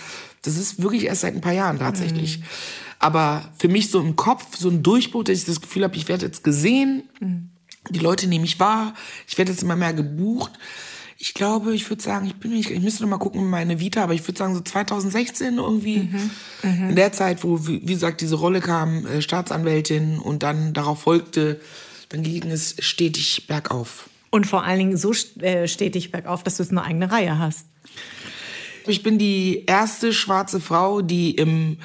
Das 0.42 0.56
ist 0.56 0.82
wirklich 0.82 1.04
erst 1.04 1.22
seit 1.22 1.34
ein 1.34 1.40
paar 1.40 1.52
Jahren 1.52 1.78
tatsächlich. 1.78 2.38
Mhm. 2.38 2.44
Aber 2.98 3.44
für 3.58 3.68
mich 3.68 3.90
so 3.90 4.00
im 4.00 4.16
Kopf, 4.16 4.56
so 4.56 4.68
ein 4.68 4.82
Durchbruch, 4.82 5.24
dass 5.24 5.38
ich 5.38 5.44
das 5.44 5.60
Gefühl 5.60 5.84
habe, 5.84 5.96
ich 5.96 6.08
werde 6.08 6.26
jetzt 6.26 6.42
gesehen, 6.42 7.04
mhm. 7.20 7.50
die 7.90 8.00
Leute 8.00 8.26
nehmen 8.26 8.42
mich 8.42 8.58
wahr, 8.58 8.94
ich 9.26 9.38
werde 9.38 9.52
jetzt 9.52 9.62
immer 9.62 9.76
mehr 9.76 9.92
gebucht. 9.92 10.52
Ich 11.20 11.34
glaube, 11.34 11.74
ich 11.74 11.88
würde 11.90 12.02
sagen, 12.02 12.26
ich 12.26 12.36
bin 12.36 12.52
nicht, 12.52 12.70
ich 12.70 12.80
müsste 12.80 13.02
noch 13.02 13.10
mal 13.10 13.18
gucken 13.18 13.50
meine 13.50 13.80
Vita, 13.80 14.04
aber 14.04 14.14
ich 14.14 14.26
würde 14.26 14.38
sagen 14.38 14.54
so 14.54 14.60
2016 14.60 15.58
irgendwie, 15.58 15.98
mhm. 15.98 16.30
Mhm. 16.62 16.90
in 16.90 16.96
der 16.96 17.12
Zeit, 17.12 17.42
wo, 17.42 17.66
wie, 17.66 17.80
gesagt, 17.80 18.20
diese 18.20 18.36
Rolle 18.36 18.60
kam, 18.60 19.04
äh, 19.06 19.20
Staatsanwältin 19.20 20.18
und 20.18 20.42
dann 20.42 20.74
darauf 20.74 21.02
folgte, 21.02 21.60
dann 22.08 22.22
ging 22.22 22.48
es 22.50 22.76
stetig 22.78 23.46
bergauf. 23.48 24.08
Und 24.30 24.46
vor 24.46 24.64
allen 24.64 24.78
Dingen 24.78 24.96
so 24.96 25.12
äh, 25.40 25.66
stetig 25.66 26.12
bergauf, 26.12 26.42
dass 26.42 26.58
du 26.58 26.62
es 26.62 26.70
eine 26.70 26.82
eigene 26.82 27.10
Reihe 27.10 27.38
hast. 27.38 27.66
Ich 28.86 29.02
bin 29.02 29.18
die 29.18 29.64
erste 29.66 30.12
schwarze 30.12 30.60
Frau, 30.60 31.02
die 31.02 31.32
im 31.32 31.78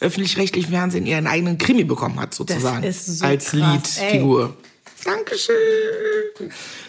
öffentlich-rechtlichen 0.00 0.70
Fernsehen 0.70 1.06
ihren 1.06 1.26
eigenen 1.26 1.58
Krimi 1.58 1.84
bekommen 1.84 2.18
hat, 2.18 2.34
sozusagen. 2.34 2.82
Das 2.82 3.08
ist 3.08 3.18
so 3.18 3.24
als 3.24 3.52
Leadfigur. 3.52 4.56
Dankeschön. 5.04 5.54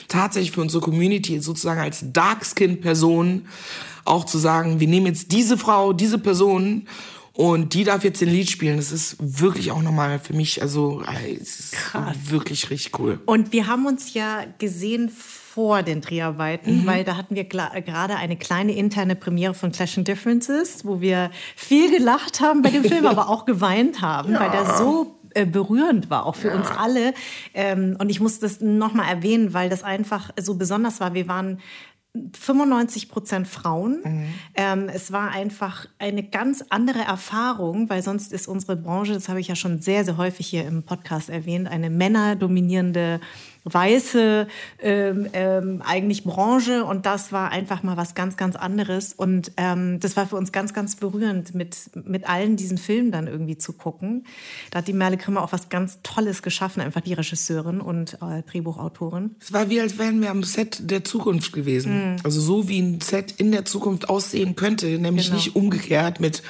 Tatsächlich 0.08 0.52
für 0.52 0.62
unsere 0.62 0.82
Community 0.84 1.40
sozusagen 1.40 1.80
als 1.80 2.04
Dark-Skin-Person 2.12 3.48
auch 4.04 4.26
zu 4.26 4.38
sagen, 4.38 4.80
wir 4.80 4.88
nehmen 4.88 5.06
jetzt 5.08 5.32
diese 5.32 5.58
Frau, 5.58 5.94
diese 5.94 6.18
Person 6.18 6.88
und 7.34 7.74
die 7.74 7.84
darf 7.84 8.04
jetzt 8.04 8.20
den 8.20 8.30
Lied 8.30 8.50
spielen. 8.50 8.78
Das 8.78 8.92
ist 8.92 9.16
wirklich 9.20 9.72
auch 9.72 9.82
nochmal 9.82 10.20
für 10.20 10.34
mich, 10.34 10.62
also 10.62 11.04
es 11.40 11.60
ist 11.60 11.72
Krass. 11.74 12.18
wirklich 12.26 12.70
richtig 12.70 13.00
cool. 13.00 13.20
Und 13.26 13.54
wir 13.54 13.68
haben 13.68 13.86
uns 13.86 14.14
ja 14.14 14.46
gesehen 14.58 15.12
vor 15.54 15.84
den 15.84 16.00
Dreharbeiten, 16.00 16.82
mhm. 16.82 16.86
weil 16.86 17.04
da 17.04 17.18
hatten 17.18 17.36
wir 17.36 17.44
gerade 17.44 18.16
eine 18.16 18.38
kleine 18.38 18.74
interne 18.74 19.16
Premiere 19.16 19.54
von 19.54 19.72
Clash 19.72 19.98
and 19.98 20.08
Differences, 20.08 20.86
wo 20.86 21.02
wir 21.02 21.30
viel 21.56 21.92
gelacht 21.92 22.40
haben 22.40 22.62
bei 22.62 22.70
dem 22.70 22.86
Film, 22.86 23.06
aber 23.08 23.28
auch 23.28 23.46
geweint 23.46 24.02
haben, 24.02 24.34
ja. 24.34 24.40
weil 24.40 24.52
der 24.52 24.78
so 24.78 25.20
äh, 25.34 25.46
berührend 25.46 26.10
war, 26.10 26.26
auch 26.26 26.36
für 26.36 26.50
ja. 26.50 26.56
uns 26.56 26.68
alle. 26.68 27.14
Ähm, 27.54 27.98
und 28.00 28.10
ich 28.10 28.22
muss 28.22 28.40
das 28.40 28.62
nochmal 28.62 29.10
erwähnen, 29.10 29.54
weil 29.54 29.70
das 29.70 29.84
einfach 29.84 30.30
so 30.40 30.56
besonders 30.56 31.02
war. 31.02 31.14
Wir 31.14 31.28
waren 31.28 31.60
95 32.14 33.10
Prozent 33.10 33.48
Frauen. 33.48 34.02
Mhm. 34.04 34.26
Ähm, 34.56 34.90
es 34.94 35.12
war 35.12 35.32
einfach 35.32 35.86
eine 36.00 36.24
ganz 36.24 36.64
andere 36.70 37.00
Erfahrung, 37.00 37.90
weil 37.90 38.02
sonst 38.02 38.34
ist 38.34 38.48
unsere 38.48 38.76
Branche, 38.76 39.14
das 39.14 39.30
habe 39.30 39.40
ich 39.40 39.48
ja 39.48 39.56
schon 39.56 39.82
sehr, 39.82 40.04
sehr 40.04 40.18
häufig 40.18 40.48
hier 40.48 40.66
im 40.66 40.84
Podcast 40.84 41.30
erwähnt, 41.30 41.68
eine 41.68 41.90
männerdominierende 41.90 43.22
weiße 43.64 44.48
ähm, 44.82 45.28
ähm, 45.34 45.82
eigentlich 45.86 46.24
Branche 46.24 46.84
und 46.84 47.06
das 47.06 47.32
war 47.32 47.52
einfach 47.52 47.84
mal 47.84 47.98
was 47.98 48.16
ganz, 48.16 48.38
ganz 48.38 48.56
anderes 48.56 49.14
und 49.14 49.52
ähm, 49.58 50.00
das 50.00 50.18
war 50.18 50.28
für 50.28 50.36
uns 50.36 50.52
ganz, 50.52 50.74
ganz 50.74 50.96
berührend, 50.96 51.54
mit, 51.54 51.78
mit 51.94 52.28
allen 52.28 52.56
diesen 52.56 52.78
Filmen 52.78 53.12
dann 53.12 53.28
irgendwie 53.28 53.58
zu 53.58 53.74
gucken. 53.74 54.26
Da 54.72 54.80
hat 54.80 54.88
die 54.88 54.94
Merle 54.94 55.18
Grimmer 55.18 55.44
auch 55.44 55.52
was 55.52 55.70
ganz 55.70 56.00
Tolles 56.04 56.42
geschaffen, 56.42 56.82
einfach 56.82 57.02
die 57.02 57.14
Regisseurin 57.14 57.82
und 57.82 58.18
äh, 58.22 58.42
Drehbuchautorin. 58.50 59.36
Es 59.40 59.54
war 59.54 59.70
wie, 59.70 59.80
als 59.80 59.98
wären 59.98 60.22
wir 60.22 60.32
am 60.32 60.44
Set 60.44 60.90
der 60.90 61.04
Zukunft 61.04 61.54
gewesen. 61.54 62.14
Mhm. 62.14 62.18
Also 62.24 62.42
so 62.42 62.68
wie 62.68 62.80
ein 62.80 63.02
Set 63.02 63.36
in 63.38 63.52
der 63.52 63.66
Zukunft 63.66 64.10
aussehen 64.10 64.56
könnte, 64.56 64.88
nämlich 64.98 65.26
genau. 65.26 65.38
nicht 65.38 65.56
umgekehrt 65.56 66.20
mit 66.20 66.42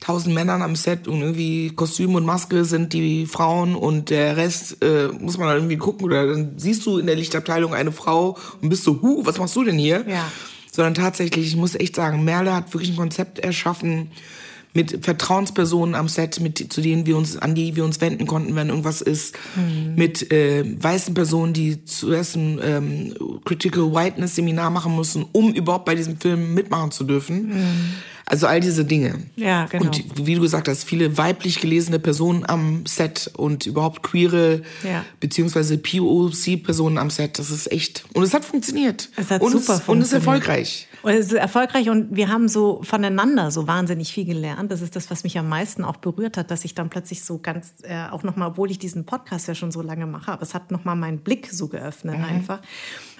tausend 0.00 0.34
Männern 0.34 0.62
am 0.62 0.76
Set 0.76 1.08
und 1.08 1.20
irgendwie 1.20 1.70
Kostüm 1.74 2.14
und 2.14 2.24
Maske 2.24 2.64
sind 2.64 2.92
die 2.92 3.26
Frauen 3.26 3.74
und 3.74 4.10
der 4.10 4.36
Rest 4.36 4.82
äh, 4.82 5.08
muss 5.08 5.38
man 5.38 5.48
dann 5.48 5.56
irgendwie 5.58 5.78
gucken 5.78 6.04
oder 6.04 6.26
dann 6.26 6.58
siehst 6.58 6.84
du 6.86 6.98
in 6.98 7.06
der 7.06 7.16
Lichtabteilung 7.16 7.74
eine 7.74 7.92
Frau 7.92 8.36
und 8.60 8.68
bist 8.68 8.84
so, 8.84 9.00
hu, 9.02 9.24
was 9.24 9.38
machst 9.38 9.56
du 9.56 9.64
denn 9.64 9.78
hier? 9.78 10.04
Ja. 10.08 10.30
Sondern 10.70 10.94
tatsächlich, 10.94 11.46
ich 11.46 11.56
muss 11.56 11.74
echt 11.74 11.96
sagen, 11.96 12.24
Merle 12.24 12.54
hat 12.54 12.72
wirklich 12.74 12.90
ein 12.90 12.96
Konzept 12.96 13.38
erschaffen 13.38 14.10
mit 14.76 15.04
Vertrauenspersonen 15.04 15.94
am 15.94 16.06
Set, 16.06 16.38
mit 16.38 16.70
zu 16.70 16.82
denen 16.82 17.06
wir 17.06 17.16
uns 17.16 17.38
an 17.38 17.54
die 17.54 17.74
wir 17.76 17.84
uns 17.84 18.00
wenden 18.02 18.26
konnten, 18.26 18.54
wenn 18.54 18.68
irgendwas 18.68 19.00
ist, 19.00 19.34
mhm. 19.56 19.94
mit 19.96 20.30
äh, 20.30 20.64
weißen 20.64 21.14
Personen, 21.14 21.54
die 21.54 21.84
zuerst 21.86 22.36
ein 22.36 22.60
ähm, 22.62 23.40
Critical 23.46 23.94
Whiteness 23.94 24.36
Seminar 24.36 24.68
machen 24.70 24.92
mussten, 24.92 25.24
um 25.32 25.54
überhaupt 25.54 25.86
bei 25.86 25.94
diesem 25.94 26.20
Film 26.20 26.52
mitmachen 26.52 26.90
zu 26.90 27.04
dürfen. 27.04 27.48
Mhm. 27.48 27.90
Also 28.28 28.48
all 28.48 28.58
diese 28.60 28.84
Dinge. 28.84 29.20
Ja, 29.36 29.66
genau. 29.66 29.84
Und 29.84 30.26
wie 30.26 30.34
du 30.34 30.40
gesagt 30.40 30.66
hast, 30.66 30.82
viele 30.82 31.16
weiblich 31.16 31.60
gelesene 31.60 32.00
Personen 32.00 32.44
am 32.44 32.84
Set 32.84 33.30
und 33.36 33.66
überhaupt 33.66 34.02
queere 34.02 34.62
ja. 34.82 35.04
beziehungsweise 35.20 35.78
POC-Personen 35.78 36.98
am 36.98 37.08
Set. 37.08 37.38
Das 37.38 37.50
ist 37.50 37.70
echt. 37.70 38.04
Und 38.14 38.24
es 38.24 38.34
hat 38.34 38.44
funktioniert. 38.44 39.10
Es 39.16 39.30
hat 39.30 39.40
und 39.40 39.52
super 39.52 39.60
es, 39.60 39.66
funktioniert. 39.66 39.88
Und 39.88 40.00
es 40.00 40.08
ist 40.08 40.12
erfolgreich. 40.12 40.88
Und 41.06 41.12
es 41.12 41.26
ist 41.26 41.34
erfolgreich 41.34 41.88
und 41.88 42.16
wir 42.16 42.30
haben 42.30 42.48
so 42.48 42.82
voneinander 42.82 43.52
so 43.52 43.68
wahnsinnig 43.68 44.12
viel 44.12 44.24
gelernt. 44.24 44.72
Das 44.72 44.80
ist 44.80 44.96
das, 44.96 45.08
was 45.08 45.22
mich 45.22 45.38
am 45.38 45.48
meisten 45.48 45.84
auch 45.84 45.98
berührt 45.98 46.36
hat, 46.36 46.50
dass 46.50 46.64
ich 46.64 46.74
dann 46.74 46.90
plötzlich 46.90 47.22
so 47.22 47.38
ganz, 47.38 47.74
äh, 47.84 48.08
auch 48.10 48.24
nochmal, 48.24 48.48
obwohl 48.48 48.72
ich 48.72 48.80
diesen 48.80 49.06
Podcast 49.06 49.46
ja 49.46 49.54
schon 49.54 49.70
so 49.70 49.82
lange 49.82 50.04
mache, 50.06 50.32
aber 50.32 50.42
es 50.42 50.52
hat 50.52 50.72
nochmal 50.72 50.96
meinen 50.96 51.18
Blick 51.18 51.48
so 51.52 51.68
geöffnet 51.68 52.18
mhm. 52.18 52.24
einfach. 52.24 52.60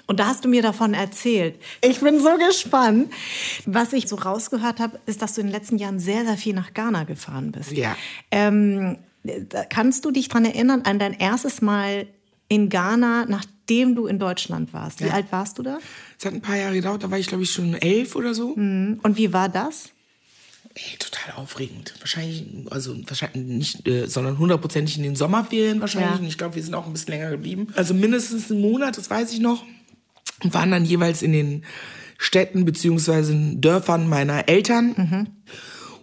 Und 0.05 0.19
da 0.19 0.25
hast 0.25 0.43
du 0.43 0.49
mir 0.49 0.61
davon 0.61 0.93
erzählt. 0.93 1.61
Ich 1.81 2.01
bin 2.01 2.19
so 2.19 2.35
gespannt. 2.37 3.09
Was 3.65 3.93
ich 3.93 4.09
so 4.09 4.17
rausgehört 4.17 4.81
habe, 4.81 4.99
ist, 5.05 5.21
dass 5.21 5.35
du 5.35 5.39
in 5.39 5.47
den 5.47 5.53
letzten 5.53 5.77
Jahren 5.77 5.97
sehr, 5.97 6.25
sehr 6.25 6.35
viel 6.35 6.55
nach 6.55 6.73
Ghana 6.73 7.05
gefahren 7.05 7.53
bist. 7.53 7.71
Ja. 7.71 7.95
Ähm, 8.31 8.97
kannst 9.69 10.03
du 10.03 10.11
dich 10.11 10.27
daran 10.27 10.43
erinnern, 10.43 10.81
an 10.81 10.99
dein 10.99 11.13
erstes 11.13 11.61
Mal 11.61 12.07
in 12.49 12.67
Ghana, 12.67 13.27
nachdem 13.29 13.95
du 13.95 14.07
in 14.07 14.19
Deutschland 14.19 14.73
warst? 14.73 14.99
Wie 14.99 15.07
ja. 15.07 15.13
alt 15.13 15.27
warst 15.31 15.57
du 15.57 15.63
da? 15.63 15.77
Es 16.17 16.25
hat 16.25 16.33
ein 16.33 16.41
paar 16.41 16.57
Jahre 16.57 16.75
gedauert, 16.75 17.03
da 17.03 17.11
war 17.11 17.19
ich 17.19 17.27
glaube 17.27 17.43
ich 17.43 17.51
schon 17.51 17.73
elf 17.75 18.15
oder 18.15 18.33
so. 18.33 18.55
Mhm. 18.55 18.99
Und 19.03 19.17
wie 19.17 19.33
war 19.33 19.49
das? 19.49 19.89
Ey, 20.73 20.97
total 20.99 21.41
aufregend. 21.41 21.95
Wahrscheinlich, 21.99 22.45
also 22.69 22.95
wahrscheinlich 23.07 23.43
nicht, 23.43 23.87
äh, 23.87 24.05
sondern 24.05 24.37
hundertprozentig 24.37 24.97
in 24.97 25.03
den 25.03 25.15
Sommerferien 25.15 25.81
wahrscheinlich. 25.81 26.11
Ja. 26.11 26.19
Und 26.19 26.27
ich 26.27 26.37
glaube, 26.37 26.55
wir 26.55 26.63
sind 26.63 26.75
auch 26.75 26.85
ein 26.85 26.93
bisschen 26.93 27.13
länger 27.13 27.31
geblieben. 27.31 27.67
Also 27.75 27.95
mindestens 27.95 28.51
einen 28.51 28.61
Monat, 28.61 28.97
das 28.97 29.09
weiß 29.09 29.33
ich 29.33 29.39
noch 29.39 29.63
und 30.43 30.53
waren 30.53 30.69
dann 30.69 30.85
jeweils 30.85 31.23
in 31.23 31.31
den 31.31 31.63
Städten 32.19 32.65
beziehungsweise 32.65 33.35
Dörfern 33.55 34.07
meiner 34.07 34.49
Eltern. 34.49 35.29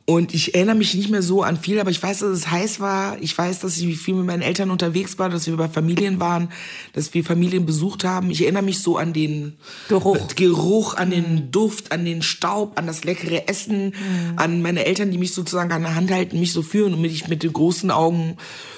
Und 0.06 0.34
ich 0.34 0.54
erinnere 0.54 0.74
mich 0.74 0.94
nicht 0.94 1.08
mehr 1.08 1.22
so 1.22 1.42
an 1.42 1.56
viel, 1.56 1.80
aber 1.80 1.90
ich 1.90 2.02
weiß, 2.02 2.18
dass 2.18 2.28
es 2.28 2.50
heiß 2.50 2.78
war. 2.78 3.16
Ich 3.22 3.36
weiß, 3.36 3.60
dass 3.60 3.78
ich 3.78 3.96
viel 3.96 4.14
mit 4.14 4.26
meinen 4.26 4.42
Eltern 4.42 4.70
unterwegs 4.70 5.18
war, 5.18 5.30
dass 5.30 5.46
wir 5.46 5.56
bei 5.56 5.66
Familien 5.68 6.20
waren, 6.20 6.50
dass 6.92 7.14
wir 7.14 7.24
Familien 7.24 7.64
besucht 7.64 8.04
haben. 8.04 8.30
Ich 8.30 8.42
erinnere 8.42 8.62
mich 8.62 8.80
so 8.80 8.98
an 8.98 9.14
den 9.14 9.56
Geruch. 9.88 10.28
Geruch, 10.36 10.94
an 10.94 11.10
den 11.10 11.50
Duft, 11.50 11.90
an 11.90 12.04
den 12.04 12.20
Staub, 12.20 12.78
an 12.78 12.86
das 12.86 13.04
leckere 13.04 13.48
Essen, 13.48 13.94
an 14.36 14.60
meine 14.60 14.84
Eltern, 14.84 15.10
die 15.10 15.16
mich 15.16 15.32
sozusagen 15.32 15.72
an 15.72 15.82
der 15.82 15.94
Hand 15.94 16.10
halten, 16.10 16.38
mich 16.38 16.52
so 16.52 16.60
führen 16.60 16.92
und 16.92 17.00
mich 17.00 17.28
mit 17.28 17.42
den 17.42 17.54
großen 17.54 17.90
Augen 17.90 18.36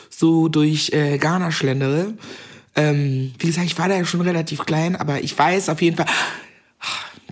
so 0.09 0.47
durch 0.47 0.93
äh, 0.93 1.19
Ghana 1.19 1.51
schlendere. 1.51 2.15
Ähm, 2.77 3.33
wie 3.41 3.47
gesagt, 3.49 3.67
ich 3.67 3.77
war 3.79 3.89
da 3.89 3.97
ja 3.97 4.05
schon 4.05 4.21
relativ 4.21 4.65
klein, 4.65 4.95
aber 4.95 5.21
ich 5.23 5.37
weiß 5.37 5.71
auf 5.71 5.83
jeden 5.83 5.97
Fall, 5.97 6.07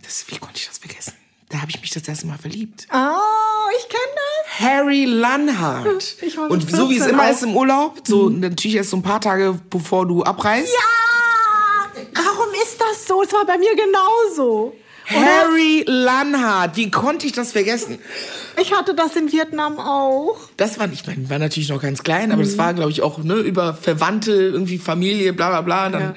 das, 0.03 0.25
wie 0.29 0.39
konnte 0.39 0.57
ich 0.57 0.67
das 0.67 0.79
vergessen? 0.79 1.13
Da 1.49 1.61
habe 1.61 1.71
ich 1.71 1.81
mich 1.81 1.91
das 1.91 2.09
erste 2.09 2.27
Mal 2.27 2.39
verliebt. 2.39 2.89
Oh, 2.93 3.54
ich 3.79 3.89
kenne 3.89 4.03
das. 4.17 4.61
Harry 4.61 5.05
Lanhardt. 5.05 6.17
Ich 6.23 6.37
mit 6.37 6.51
Und 6.51 6.71
so 6.71 6.89
wie 6.91 6.95
es 6.99 7.05
14 7.05 7.15
immer 7.15 7.25
auch. 7.29 7.31
ist 7.33 7.43
im 7.43 7.57
Urlaub, 7.57 7.95
so 8.05 8.29
natürlich 8.29 8.77
erst 8.77 8.91
so 8.91 8.97
ein 8.97 9.03
paar 9.03 9.21
Tage 9.21 9.59
bevor 9.71 10.07
du 10.07 10.23
abreist. 10.23 10.69
Ja! 10.73 12.03
Warum 12.15 12.53
ist 12.63 12.81
das 12.81 13.07
so? 13.07 13.23
Es 13.23 13.33
war 13.33 13.45
bei 13.45 13.57
mir 13.59 13.75
genauso. 13.77 14.75
Harry 15.07 15.85
Lanhardt, 15.87 16.77
wie 16.77 16.91
konnte 16.91 17.27
ich 17.27 17.33
das 17.33 17.53
vergessen? 17.53 17.99
Ich 18.61 18.73
hatte 18.73 18.95
das 18.95 19.15
in 19.17 19.31
Vietnam 19.31 19.79
auch. 19.79 20.39
Das 20.57 20.79
war, 20.79 20.89
ich 20.91 21.07
meine, 21.07 21.29
war 21.29 21.39
natürlich 21.39 21.69
noch 21.69 21.83
ganz 21.83 22.03
klein, 22.03 22.33
aber 22.33 22.43
Mhm. 22.43 22.47
das 22.47 22.57
war, 22.59 22.73
glaube 22.73 22.91
ich, 22.91 23.03
auch 23.03 23.19
ne, 23.19 23.35
über 23.35 23.75
Verwandte, 23.75 24.33
irgendwie 24.33 24.79
Familie, 24.79 25.33
bla 25.35 25.51
bla 25.51 25.61
bla. 25.61 25.89
Dann 25.91 26.01
Ja. 26.01 26.15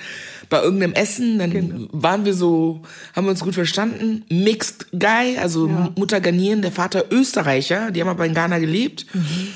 Genau. 0.50 0.62
bei 0.62 0.64
irgendeinem 0.64 0.94
Essen, 0.94 1.40
dann 1.40 1.90
waren 1.92 2.26
wir 2.26 2.34
so, 2.34 2.82
haben 3.16 3.26
wir 3.26 3.32
uns 3.32 3.42
gut 3.42 3.56
verstanden. 3.56 4.26
Mixed 4.30 4.88
Guy, 4.92 5.38
also 5.38 5.68
Mutter 5.98 6.22
Ghanaian, 6.22 6.62
der 6.62 6.72
Vater 6.72 7.06
Österreicher, 7.12 7.92
die 7.92 8.02
haben 8.02 8.10
aber 8.10 8.26
in 8.26 8.34
Ghana 8.34 8.60
gelebt. 8.60 9.06
Mhm. 9.14 9.50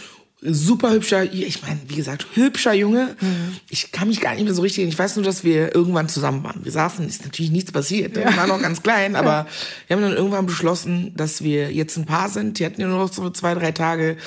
Super 0.44 0.92
hübscher, 0.92 1.32
ich 1.32 1.62
meine, 1.62 1.80
wie 1.88 1.96
gesagt, 1.96 2.26
hübscher 2.34 2.74
Junge. 2.74 3.16
Mhm. 3.22 3.56
Ich 3.70 3.92
kann 3.92 4.08
mich 4.08 4.22
gar 4.22 4.34
nicht 4.34 4.44
mehr 4.44 4.56
so 4.56 4.64
richtig, 4.64 4.88
ich 4.88 4.98
weiß 4.98 5.16
nur, 5.16 5.24
dass 5.24 5.44
wir 5.44 5.76
irgendwann 5.76 6.10
zusammen 6.10 6.44
waren. 6.44 6.66
Wir 6.66 6.72
saßen, 6.72 7.08
ist 7.08 7.24
natürlich 7.24 7.52
nichts 7.52 7.72
passiert. 7.72 8.16
Wir 8.16 8.26
waren 8.26 8.50
noch 8.50 8.62
ganz 8.62 8.82
klein, 8.82 9.16
aber 9.18 9.46
wir 9.86 9.96
haben 9.96 10.02
dann 10.02 10.16
irgendwann 10.16 10.48
beschlossen, 10.48 11.14
dass 11.16 11.44
wir 11.44 11.72
jetzt 11.72 11.96
ein 11.98 12.06
Paar 12.06 12.30
sind. 12.30 12.58
Die 12.58 12.66
hatten 12.66 12.82
ja 12.82 12.88
nur 12.88 12.98
noch 12.98 13.14
so 13.14 13.30
zwei, 13.30 13.54
drei 13.54 13.72
Tage 13.72 14.18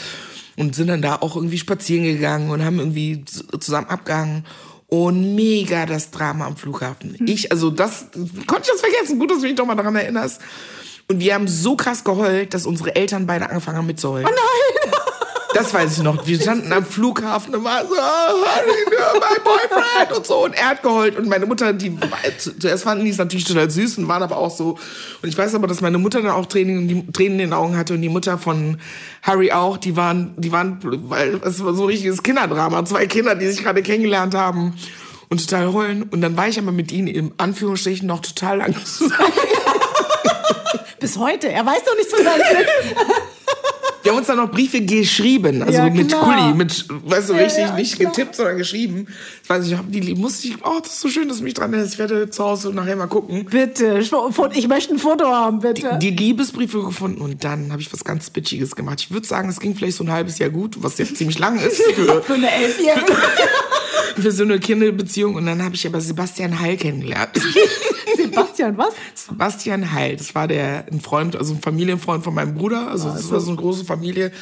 und 0.56 0.76
sind 0.76 0.86
dann 0.86 1.02
da 1.02 1.16
auch 1.16 1.34
irgendwie 1.34 1.58
spazieren 1.58 2.04
gegangen 2.04 2.50
und 2.50 2.64
haben 2.64 2.78
irgendwie 2.78 3.24
zusammen 3.58 3.88
abgehangen. 3.88 4.44
Und 4.95 5.34
mega 5.34 5.86
das 5.86 6.12
Drama 6.12 6.47
am 6.47 6.57
Flughafen. 6.57 7.16
Ich, 7.26 7.51
also 7.51 7.70
das, 7.70 8.07
konnte 8.47 8.62
ich 8.62 8.70
das 8.70 8.80
vergessen. 8.80 9.18
Gut, 9.18 9.28
dass 9.28 9.38
du 9.38 9.47
mich 9.47 9.57
doch 9.57 9.66
mal 9.66 9.74
daran 9.74 9.97
erinnerst. 9.97 10.40
Und 11.09 11.18
wir 11.18 11.34
haben 11.34 11.49
so 11.49 11.74
krass 11.74 12.05
geheult, 12.05 12.55
dass 12.55 12.64
unsere 12.64 12.95
Eltern 12.95 13.26
beide 13.26 13.49
angefangen 13.49 13.78
haben 13.78 13.86
mitzuheulen. 13.86 14.24
Oh 14.24 14.30
nein! 14.30 14.84
Das 15.55 15.72
weiß 15.72 15.98
ich 15.98 16.02
noch. 16.02 16.26
Wir 16.26 16.40
standen 16.40 16.72
am 16.72 16.84
Flughafen 16.84 17.55
und 17.55 17.64
war 17.64 17.82
so, 17.82 17.94
oh, 17.94 17.96
Harry, 17.96 18.70
my 18.90 19.40
boyfriend 19.44 20.16
und 20.16 20.26
so. 20.26 20.44
Und 20.44 20.55
er 20.55 20.70
hat 20.70 20.82
geheult. 20.82 21.16
Und 21.16 21.28
meine 21.28 21.46
Mutter, 21.46 21.72
die 21.72 21.96
zu- 22.38 22.59
zuerst 22.59 22.84
fanden 22.84 23.05
die 23.05 23.11
es 23.12 23.18
natürlich 23.18 23.44
total 23.44 23.70
süß 23.70 23.98
und 23.98 24.09
waren 24.09 24.22
aber 24.22 24.36
auch 24.36 24.50
so. 24.55 24.78
Und 25.22 25.28
ich 25.28 25.38
weiß 25.38 25.55
aber, 25.55 25.66
dass 25.66 25.80
meine 25.80 25.98
Mutter 25.98 26.20
dann 26.22 26.32
auch 26.32 26.46
Tränen, 26.46 26.88
die, 26.88 27.07
Tränen 27.12 27.34
in 27.34 27.38
den 27.46 27.52
Augen 27.52 27.76
hatte 27.76 27.94
und 27.94 28.02
die 28.02 28.09
Mutter 28.09 28.36
von 28.38 28.78
Harry 29.22 29.52
auch. 29.52 29.76
Die 29.76 29.96
waren, 29.96 30.34
die 30.36 30.50
waren, 30.52 30.78
weil 30.82 31.40
es 31.44 31.64
war 31.64 31.72
so 31.74 31.82
ein 31.84 31.88
richtiges 31.88 32.22
Kinderdrama. 32.22 32.84
Zwei 32.84 33.07
Kinder, 33.07 33.34
die 33.36 33.46
sich 33.48 33.62
gerade 33.62 33.82
kennengelernt 33.82 34.34
haben 34.34 34.74
und 35.28 35.40
total 35.48 35.72
heulen. 35.72 36.02
Und 36.02 36.20
dann 36.20 36.36
war 36.36 36.48
ich 36.48 36.59
aber 36.59 36.72
mit 36.72 36.90
ihnen 36.92 37.07
im 37.09 37.32
Anführungsstrichen 37.38 38.07
noch 38.09 38.20
total 38.20 38.59
lange 38.59 38.82
zusammen. 38.84 39.32
Bis 41.00 41.16
heute. 41.18 41.48
Er 41.50 41.64
weiß 41.64 41.84
doch 41.84 41.96
nichts 41.96 42.12
von 42.14 42.24
seinem 42.24 42.42
Glück. 42.50 42.66
Wir 44.05 44.12
haben 44.12 44.18
uns 44.18 44.26
dann 44.26 44.36
noch 44.36 44.50
Briefe 44.50 44.82
geschrieben, 44.82 45.62
also 45.62 45.78
Ja, 45.78 45.88
mit 45.88 46.09
klar. 46.09 46.24
Kuli, 46.24 46.55
mit, 46.55 46.84
weißt 46.90 47.30
du, 47.30 47.32
richtig, 47.32 47.64
ja, 47.64 47.74
nicht 47.74 47.98
klar. 47.98 48.12
getippt, 48.12 48.36
sondern 48.36 48.59
geschrieben. 48.59 49.07
Ich 49.42 49.48
weiß 49.48 49.64
nicht, 49.66 49.78
die 49.88 50.14
musste 50.14 50.46
ich, 50.46 50.57
oh, 50.62 50.78
das 50.78 50.92
ist 50.92 51.00
so 51.00 51.09
schön, 51.09 51.26
dass 51.26 51.38
du 51.38 51.44
mich 51.44 51.55
dran 51.55 51.72
erinnerst. 51.72 51.94
Ich 51.94 51.98
werde 51.98 52.28
zu 52.28 52.44
Hause 52.44 52.68
nachher 52.74 52.96
mal 52.96 53.07
gucken. 53.07 53.46
Bitte. 53.46 53.98
Ich 54.52 54.68
möchte 54.68 54.94
ein 54.94 54.98
Foto 54.98 55.26
haben, 55.26 55.61
bitte. 55.61 55.98
Die 56.02 56.11
Liebesbriefe 56.11 56.82
gefunden 56.82 57.22
und 57.22 57.42
dann 57.44 57.72
habe 57.72 57.80
ich 57.80 57.90
was 57.94 58.05
ganz 58.05 58.28
Bitchiges 58.28 58.76
gemacht. 58.76 59.00
Ich 59.00 59.11
würde 59.11 59.26
sagen, 59.26 59.48
es 59.48 59.59
ging 59.59 59.74
vielleicht 59.74 59.96
so 59.96 60.05
ein 60.05 60.12
halbes 60.12 60.38
Jahr 60.38 60.50
gut, 60.50 60.76
was 60.82 60.98
jetzt 60.98 61.16
ziemlich 61.16 61.38
lang 61.38 61.59
ist 61.59 61.80
für, 61.82 62.22
Für 62.22 62.34
eine 62.34 62.50
Elfjährige. 62.52 63.16
für 64.20 64.32
so 64.32 64.42
eine 64.42 64.59
Kinderbeziehung. 64.61 65.34
Und 65.34 65.46
dann 65.46 65.62
habe 65.62 65.74
ich 65.76 65.86
aber 65.86 66.02
Sebastian 66.02 66.61
Heil 66.61 66.76
kennengelernt. 66.76 67.30
Sebastian, 68.35 68.78
was? 68.78 68.95
Sebastian 69.14 69.93
Heil, 69.93 70.16
das 70.16 70.35
war 70.35 70.49
der 70.49 70.87
ein 70.91 71.01
Freund, 71.01 71.37
also 71.37 71.55
ein 71.55 71.61
Familienfreund 71.61 72.24
von 72.24 72.35
meinem 72.35 72.55
Bruder. 72.55 72.89
Also 72.89 73.09
das 73.09 73.30
war 73.30 73.41
so 73.41 73.51
eine 73.51 73.61
große 73.61 73.85
Familie 73.85 74.32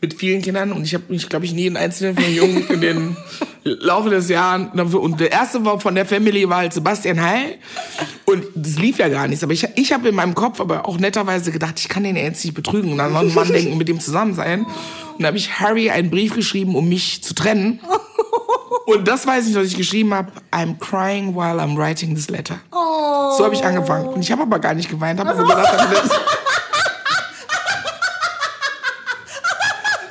mit 0.00 0.14
vielen 0.14 0.42
Kindern 0.42 0.72
und 0.72 0.84
ich 0.84 0.94
habe 0.94 1.04
mich, 1.08 1.28
glaube 1.28 1.44
ich, 1.44 1.52
nie 1.52 1.66
in 1.66 1.76
einzelnen 1.76 2.14
von 2.14 2.24
den 2.24 2.34
Jungen 2.34 2.68
in 2.68 2.80
den 2.80 3.16
Laufe 3.64 4.10
des 4.10 4.28
Jahres 4.28 4.94
und 4.94 5.20
der 5.20 5.32
erste 5.32 5.64
war 5.64 5.80
von 5.80 5.94
der 5.94 6.06
Family 6.06 6.48
war 6.48 6.58
halt 6.58 6.72
Sebastian 6.72 7.20
Heil 7.20 7.58
und 8.24 8.44
das 8.54 8.78
lief 8.78 8.98
ja 8.98 9.08
gar 9.08 9.28
nichts. 9.28 9.42
Aber 9.42 9.52
ich, 9.52 9.66
ich 9.76 9.92
habe 9.92 10.08
in 10.08 10.14
meinem 10.14 10.34
Kopf 10.34 10.60
aber 10.60 10.88
auch 10.88 10.98
netterweise 10.98 11.52
gedacht, 11.52 11.78
ich 11.78 11.88
kann 11.88 12.04
den 12.04 12.16
ja 12.16 12.22
jetzt 12.22 12.44
nicht 12.44 12.54
betrügen 12.54 12.92
und 12.92 12.98
dann 12.98 13.12
noch 13.12 13.20
einen 13.20 13.34
Mann 13.34 13.48
denken, 13.48 13.76
mit 13.76 13.88
dem 13.88 14.00
zusammen 14.00 14.34
sein. 14.34 14.64
Und 14.64 15.22
da 15.22 15.28
habe 15.28 15.36
ich 15.36 15.60
Harry 15.60 15.90
einen 15.90 16.10
Brief 16.10 16.34
geschrieben, 16.34 16.74
um 16.74 16.88
mich 16.88 17.22
zu 17.22 17.34
trennen. 17.34 17.80
Und 18.86 19.06
das 19.06 19.26
weiß 19.26 19.46
ich, 19.46 19.54
was 19.54 19.66
ich 19.66 19.76
geschrieben 19.76 20.12
habe. 20.14 20.32
I'm 20.50 20.78
crying 20.78 21.34
while 21.34 21.60
I'm 21.60 21.76
writing 21.76 22.14
this 22.14 22.28
letter. 22.28 22.60
So 22.72 23.44
habe 23.44 23.54
ich 23.54 23.64
angefangen. 23.64 24.08
Und 24.08 24.22
ich 24.22 24.32
habe 24.32 24.42
aber 24.42 24.58
gar 24.58 24.74
nicht 24.74 24.88
geweint, 24.90 25.20
habe 25.20 25.30
aber 25.30 25.42
gedacht, 25.42 25.72
das 25.92 26.08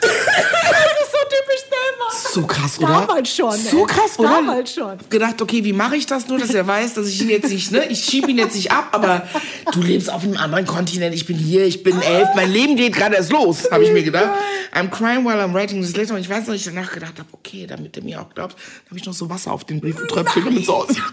Das 0.01 0.11
ist 0.11 1.11
so 1.11 1.17
typisch 1.29 1.63
Selma. 1.69 2.07
ist 2.13 2.18
so 2.33 2.45
krass, 2.45 2.79
oder? 2.79 2.87
Damals 2.87 3.35
schon, 3.35 3.57
So 3.57 3.79
ey. 3.81 3.85
krass, 3.85 4.19
oder? 4.19 4.29
Damals 4.29 4.73
schon. 4.73 4.97
Gedacht, 5.09 5.41
okay, 5.41 5.63
wie 5.63 5.73
mache 5.73 5.95
ich 5.95 6.05
das 6.05 6.27
nur, 6.27 6.37
dass 6.39 6.53
er 6.53 6.65
weiß, 6.65 6.93
dass 6.95 7.07
ich 7.07 7.21
ihn 7.21 7.29
jetzt 7.29 7.49
nicht, 7.49 7.71
ne? 7.71 7.85
Ich 7.87 8.03
schiebe 8.05 8.29
ihn 8.31 8.37
jetzt 8.37 8.55
nicht 8.55 8.71
ab, 8.71 8.89
aber 8.91 9.27
du 9.73 9.81
lebst 9.81 10.11
auf 10.11 10.23
einem 10.23 10.37
anderen 10.37 10.65
Kontinent, 10.65 11.13
ich 11.15 11.25
bin 11.25 11.37
hier, 11.37 11.65
ich 11.65 11.83
bin 11.83 12.01
elf, 12.01 12.29
mein 12.35 12.51
Leben 12.51 12.75
geht 12.75 12.93
gerade 12.93 13.15
erst 13.15 13.31
los, 13.31 13.69
habe 13.71 13.83
ich 13.83 13.91
mir 13.91 14.03
gedacht. 14.03 14.29
I'm 14.73 14.89
crying 14.89 15.25
while 15.25 15.41
I'm 15.43 15.53
writing 15.53 15.81
this 15.81 15.95
letter. 15.95 16.13
Und 16.13 16.21
ich 16.21 16.29
weiß 16.29 16.47
noch, 16.47 16.53
ich 16.53 16.63
danach 16.63 16.91
gedacht 16.91 17.13
habe, 17.17 17.29
okay, 17.31 17.65
damit 17.67 17.97
er 17.97 18.03
mir 18.03 18.21
auch 18.21 18.29
glaubt, 18.33 18.55
habe 18.87 18.97
ich 18.99 19.05
noch 19.05 19.13
so 19.13 19.29
Wasser 19.29 19.51
auf 19.51 19.63
den 19.63 19.79
Brief 19.81 19.95
getröpfelt, 19.97 20.45
damit 20.45 20.65
so 20.65 20.75
aussieht. 20.75 21.01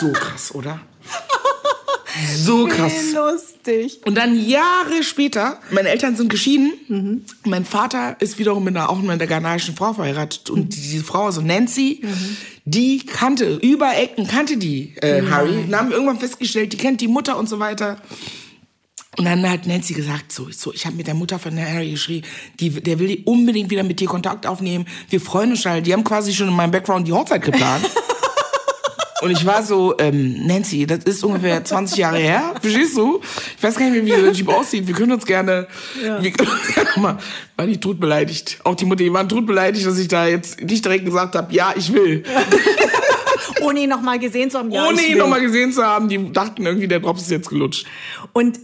So 0.00 0.12
krass, 0.12 0.54
oder? 0.54 0.78
So 2.36 2.66
krass. 2.66 2.92
Wie 2.92 3.14
lustig. 3.14 4.00
Und 4.04 4.16
dann 4.16 4.38
Jahre 4.38 5.02
später, 5.02 5.58
meine 5.70 5.88
Eltern 5.88 6.16
sind 6.16 6.28
geschieden. 6.28 7.24
Mein 7.44 7.64
Vater 7.64 8.16
ist 8.20 8.38
wiederum 8.38 8.64
mit 8.64 8.76
einer, 8.76 8.90
auch 8.90 9.00
mit 9.00 9.10
einer 9.10 9.26
ghanaischen 9.26 9.76
Frau 9.76 9.92
verheiratet. 9.92 10.50
Und 10.50 10.74
diese 10.74 11.04
Frau, 11.04 11.26
also 11.26 11.40
Nancy, 11.40 12.02
die 12.64 13.04
kannte, 13.04 13.56
über 13.56 13.96
Ecken 13.96 14.26
kannte 14.26 14.56
die 14.56 14.94
äh, 14.96 15.22
Harry. 15.30 15.64
Und 15.64 15.74
haben 15.74 15.92
irgendwann 15.92 16.18
festgestellt, 16.18 16.72
die 16.72 16.76
kennt 16.76 17.00
die 17.00 17.08
Mutter 17.08 17.38
und 17.38 17.48
so 17.48 17.58
weiter. 17.58 17.98
Und 19.18 19.24
dann 19.24 19.48
hat 19.50 19.66
Nancy 19.66 19.94
gesagt, 19.94 20.30
so, 20.30 20.48
so 20.50 20.72
ich 20.72 20.86
habe 20.86 20.94
mit 20.94 21.08
der 21.08 21.14
Mutter 21.14 21.40
von 21.40 21.58
Harry 21.58 21.90
geschrieben, 21.90 22.26
die, 22.60 22.70
der 22.70 23.00
will 23.00 23.20
unbedingt 23.24 23.68
wieder 23.68 23.82
mit 23.82 23.98
dir 23.98 24.06
Kontakt 24.06 24.46
aufnehmen. 24.46 24.86
Wir 25.10 25.20
freuen 25.20 25.50
uns 25.50 25.62
schon. 25.62 25.82
Die 25.82 25.92
haben 25.92 26.04
quasi 26.04 26.32
schon 26.32 26.48
in 26.48 26.54
meinem 26.54 26.70
Background 26.70 27.08
die 27.08 27.12
Hochzeit 27.12 27.42
geplant. 27.42 27.84
Und 29.20 29.30
ich 29.32 29.44
war 29.44 29.62
so, 29.62 29.94
ähm, 29.98 30.46
Nancy, 30.46 30.86
das 30.86 31.04
ist 31.04 31.24
ungefähr 31.24 31.64
20 31.64 31.98
Jahre 31.98 32.18
her, 32.18 32.54
verstehst 32.60 32.96
du? 32.96 33.20
Ich 33.56 33.62
weiß 33.62 33.76
gar 33.76 33.90
nicht 33.90 34.04
mehr, 34.04 34.18
wie 34.18 34.22
der 34.22 34.32
Typ 34.32 34.48
aussieht. 34.48 34.86
Wir 34.86 34.94
können 34.94 35.12
uns 35.12 35.26
gerne, 35.26 35.66
wir 36.20 36.30
können 36.30 36.50
uns 36.66 36.74
gerne 36.74 36.90
mal, 36.96 37.18
war 37.56 37.66
die 37.66 37.80
tot 37.80 37.98
beleidigt. 37.98 38.58
Auch 38.64 38.76
die 38.76 38.84
Mutter, 38.84 39.02
die 39.02 39.12
waren 39.12 39.28
tot 39.28 39.46
beleidigt, 39.46 39.86
dass 39.86 39.98
ich 39.98 40.08
da 40.08 40.26
jetzt 40.26 40.60
nicht 40.62 40.84
direkt 40.84 41.04
gesagt 41.04 41.34
habe, 41.34 41.52
ja, 41.52 41.72
ich 41.76 41.92
will. 41.92 42.22
Ohne 43.62 43.80
ihn 43.80 43.88
noch 43.88 44.02
mal 44.02 44.18
gesehen 44.18 44.50
zu 44.50 44.58
haben. 44.58 44.70
Ja, 44.70 44.86
Ohne 44.86 45.02
ihn 45.02 45.12
will. 45.12 45.16
noch 45.18 45.28
mal 45.28 45.40
gesehen 45.40 45.72
zu 45.72 45.82
haben, 45.82 46.08
die 46.08 46.32
dachten 46.32 46.64
irgendwie, 46.64 46.86
der 46.86 47.00
Drops 47.00 47.22
ist 47.22 47.30
jetzt 47.30 47.48
gelutscht. 47.48 47.86
Und 48.32 48.58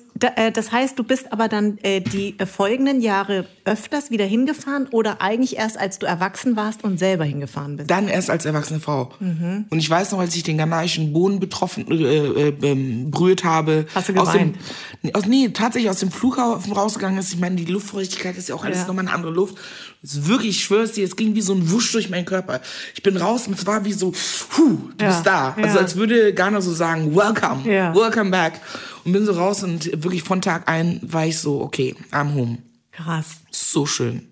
das 0.52 0.72
heißt, 0.72 0.98
du 0.98 1.04
bist 1.04 1.32
aber 1.32 1.48
dann 1.48 1.78
äh, 1.82 2.00
die 2.00 2.38
äh, 2.38 2.46
folgenden 2.46 3.00
Jahre 3.00 3.46
öfters 3.64 4.10
wieder 4.10 4.24
hingefahren 4.24 4.86
oder 4.90 5.20
eigentlich 5.20 5.56
erst, 5.56 5.78
als 5.78 5.98
du 5.98 6.06
erwachsen 6.06 6.56
warst 6.56 6.84
und 6.84 6.98
selber 6.98 7.24
hingefahren 7.24 7.76
bist? 7.76 7.90
Dann 7.90 8.08
erst 8.08 8.30
als 8.30 8.44
erwachsene 8.44 8.80
Frau. 8.80 9.12
Und 9.20 9.78
ich 9.78 9.88
weiß 9.88 10.12
noch, 10.12 10.18
als 10.20 10.34
ich 10.36 10.42
den 10.42 10.58
ghanaischen 10.58 11.12
Boden 11.12 11.40
betroffen 11.40 11.86
äh, 11.90 11.94
äh, 11.94 12.54
ähm, 12.62 13.10
berührt 13.10 13.44
habe. 13.44 13.86
Hast 13.94 14.08
du 14.10 14.14
aus 14.16 14.32
dem, 14.32 14.54
geweint? 15.02 15.16
aus, 15.16 15.26
nee, 15.26 15.48
tatsächlich 15.48 15.90
aus 15.90 16.00
dem 16.00 16.10
Flughafen 16.10 16.72
rausgegangen 16.72 17.18
ist. 17.18 17.32
Ich 17.32 17.40
meine, 17.40 17.56
die 17.56 17.64
Luftfeuchtigkeit 17.64 18.36
ist 18.36 18.48
ja 18.48 18.54
auch 18.54 18.64
alles 18.64 18.80
Ja. 18.80 18.86
nochmal 18.86 19.06
eine 19.06 19.14
andere 19.14 19.32
Luft. 19.32 19.56
Es 20.02 20.14
ist 20.14 20.28
wirklich, 20.28 20.50
ich 20.58 20.64
schwör's 20.64 20.92
dir, 20.92 21.04
es 21.04 21.16
ging 21.16 21.34
wie 21.34 21.40
so 21.40 21.54
ein 21.54 21.70
Wusch 21.70 21.90
durch 21.92 22.10
meinen 22.10 22.26
Körper. 22.26 22.60
Ich 22.94 23.02
bin 23.02 23.16
raus 23.16 23.46
und 23.46 23.58
es 23.58 23.66
war 23.66 23.84
wie 23.86 23.92
so, 23.94 24.12
huh, 24.58 24.78
du 24.98 25.04
Ja, 25.04 25.10
bist 25.10 25.26
da. 25.26 25.54
Also 25.56 25.76
ja. 25.76 25.82
als 25.82 25.96
würde 25.96 26.34
Ghana 26.34 26.60
so 26.60 26.72
sagen, 26.72 27.14
welcome, 27.16 27.64
welcome 27.64 28.30
back. 28.30 28.60
Und 29.04 29.12
bin 29.12 29.26
so 29.26 29.32
raus 29.32 29.62
und 29.62 30.02
wirklich 30.02 30.22
von 30.22 30.40
Tag 30.40 30.68
ein 30.68 31.00
war 31.02 31.26
ich 31.26 31.38
so, 31.38 31.60
okay, 31.60 31.94
I'm 32.10 32.34
home. 32.34 32.58
Krass. 32.92 33.26
So 33.50 33.86
schön. 33.86 34.28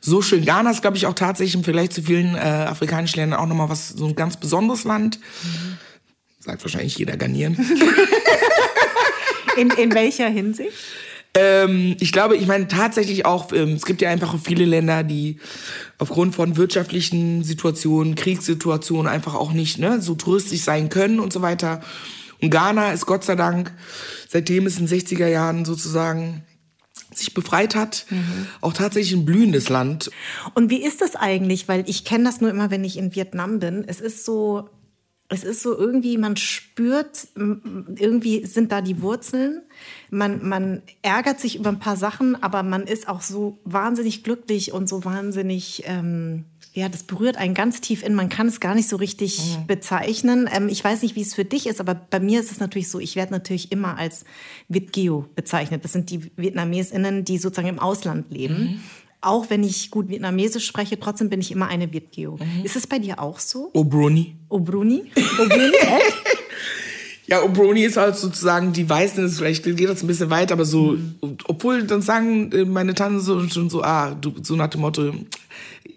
So 0.00 0.22
schön. 0.22 0.44
Ghana 0.44 0.70
ist, 0.70 0.80
glaube 0.80 0.96
ich, 0.96 1.06
auch 1.06 1.14
tatsächlich 1.14 1.54
im 1.54 1.64
Vergleich 1.64 1.90
zu 1.90 2.02
vielen 2.02 2.34
äh, 2.34 2.38
afrikanischen 2.38 3.20
Ländern 3.20 3.38
auch 3.38 3.46
nochmal 3.46 3.68
was, 3.68 3.90
so 3.90 4.06
ein 4.06 4.14
ganz 4.14 4.36
besonderes 4.38 4.84
Land. 4.84 5.20
sagt 6.38 6.62
wahrscheinlich 6.64 6.96
jeder 6.96 7.16
Garnieren. 7.16 7.56
in, 9.56 9.70
in 9.70 9.94
welcher 9.94 10.28
Hinsicht? 10.28 10.72
Ähm, 11.34 11.96
ich 12.00 12.12
glaube, 12.12 12.36
ich 12.36 12.46
meine 12.46 12.66
tatsächlich 12.66 13.24
auch, 13.24 13.52
ähm, 13.52 13.74
es 13.74 13.84
gibt 13.84 14.02
ja 14.02 14.10
einfach 14.10 14.34
viele 14.42 14.64
Länder, 14.64 15.04
die 15.04 15.38
aufgrund 15.98 16.34
von 16.34 16.56
wirtschaftlichen 16.56 17.44
Situationen, 17.44 18.16
Kriegssituationen 18.16 19.06
einfach 19.06 19.34
auch 19.34 19.52
nicht 19.52 19.78
ne, 19.78 20.02
so 20.02 20.14
touristisch 20.14 20.62
sein 20.62 20.88
können 20.88 21.20
und 21.20 21.32
so 21.32 21.40
weiter. 21.40 21.82
Und 22.42 22.50
Ghana 22.50 22.92
ist 22.92 23.06
Gott 23.06 23.24
sei 23.24 23.36
Dank, 23.36 23.72
seitdem 24.28 24.66
es 24.66 24.78
in 24.78 24.86
den 24.86 24.98
60er 25.00 25.26
Jahren 25.26 25.64
sozusagen 25.64 26.44
sich 27.14 27.34
befreit 27.34 27.74
hat, 27.74 28.06
mhm. 28.10 28.46
auch 28.60 28.72
tatsächlich 28.72 29.12
ein 29.18 29.24
blühendes 29.24 29.68
Land. 29.68 30.10
Und 30.54 30.70
wie 30.70 30.82
ist 30.82 31.00
das 31.00 31.16
eigentlich? 31.16 31.68
Weil 31.68 31.84
ich 31.88 32.04
kenne 32.04 32.24
das 32.24 32.40
nur 32.40 32.50
immer, 32.50 32.70
wenn 32.70 32.84
ich 32.84 32.96
in 32.96 33.14
Vietnam 33.14 33.58
bin. 33.58 33.84
Es 33.86 34.00
ist 34.00 34.24
so, 34.24 34.68
es 35.28 35.44
ist 35.44 35.62
so 35.62 35.76
irgendwie, 35.76 36.18
man 36.18 36.36
spürt, 36.36 37.28
irgendwie 37.36 38.46
sind 38.46 38.72
da 38.72 38.80
die 38.80 39.02
Wurzeln. 39.02 39.62
Man, 40.10 40.46
man 40.46 40.82
ärgert 41.02 41.40
sich 41.40 41.56
über 41.56 41.70
ein 41.70 41.78
paar 41.78 41.96
Sachen, 41.96 42.40
aber 42.42 42.62
man 42.62 42.82
ist 42.82 43.08
auch 43.08 43.22
so 43.22 43.58
wahnsinnig 43.64 44.24
glücklich 44.24 44.72
und 44.72 44.88
so 44.88 45.04
wahnsinnig 45.04 45.84
ähm, 45.86 46.46
ja, 46.80 46.88
das 46.88 47.02
berührt 47.02 47.36
einen 47.36 47.52
ganz 47.52 47.82
tief 47.82 48.02
in. 48.02 48.14
Man 48.14 48.30
kann 48.30 48.48
es 48.48 48.58
gar 48.58 48.74
nicht 48.74 48.88
so 48.88 48.96
richtig 48.96 49.38
mhm. 49.38 49.66
bezeichnen. 49.66 50.48
Ähm, 50.50 50.68
ich 50.68 50.82
weiß 50.82 51.02
nicht, 51.02 51.14
wie 51.14 51.20
es 51.20 51.34
für 51.34 51.44
dich 51.44 51.66
ist, 51.66 51.78
aber 51.78 51.94
bei 51.94 52.20
mir 52.20 52.40
ist 52.40 52.50
es 52.50 52.58
natürlich 52.58 52.88
so, 52.88 52.98
ich 52.98 53.16
werde 53.16 53.32
natürlich 53.32 53.70
immer 53.70 53.98
als 53.98 54.24
Vietgeo 54.68 55.26
bezeichnet. 55.34 55.84
Das 55.84 55.92
sind 55.92 56.10
die 56.10 56.30
VietnamesInnen, 56.36 57.24
die 57.24 57.36
sozusagen 57.36 57.68
im 57.68 57.78
Ausland 57.78 58.32
leben. 58.32 58.58
Mhm. 58.58 58.80
Auch 59.20 59.50
wenn 59.50 59.62
ich 59.62 59.90
gut 59.90 60.08
Vietnamesisch 60.08 60.66
spreche, 60.66 60.98
trotzdem 60.98 61.28
bin 61.28 61.40
ich 61.40 61.52
immer 61.52 61.68
eine 61.68 61.92
Vietgeo. 61.92 62.38
Mhm. 62.38 62.64
Ist 62.64 62.76
es 62.76 62.86
bei 62.86 62.98
dir 62.98 63.20
auch 63.20 63.38
so? 63.38 63.68
Obroni. 63.74 64.36
Obroni? 64.48 65.02
Obroni, 65.38 65.74
echt? 65.74 66.40
Ja, 67.26 67.42
Obroni 67.42 67.84
ist 67.84 67.98
halt 67.98 68.16
sozusagen 68.16 68.72
die 68.72 68.88
Weißen, 68.88 69.28
vielleicht 69.28 69.62
geht 69.62 69.88
das 69.88 70.02
ein 70.02 70.06
bisschen 70.06 70.30
weit, 70.30 70.50
aber 70.50 70.64
so, 70.64 70.92
mhm. 70.92 71.36
obwohl 71.44 71.84
dann 71.84 72.02
sagen 72.02 72.50
äh, 72.52 72.64
meine 72.64 72.94
Tanten 72.94 73.20
so, 73.20 73.46
schon 73.48 73.68
so, 73.70 73.82
ah, 73.82 74.14
du, 74.14 74.32
so 74.42 74.56
nach 74.56 74.68
dem 74.68 74.80
Motto, 74.80 75.12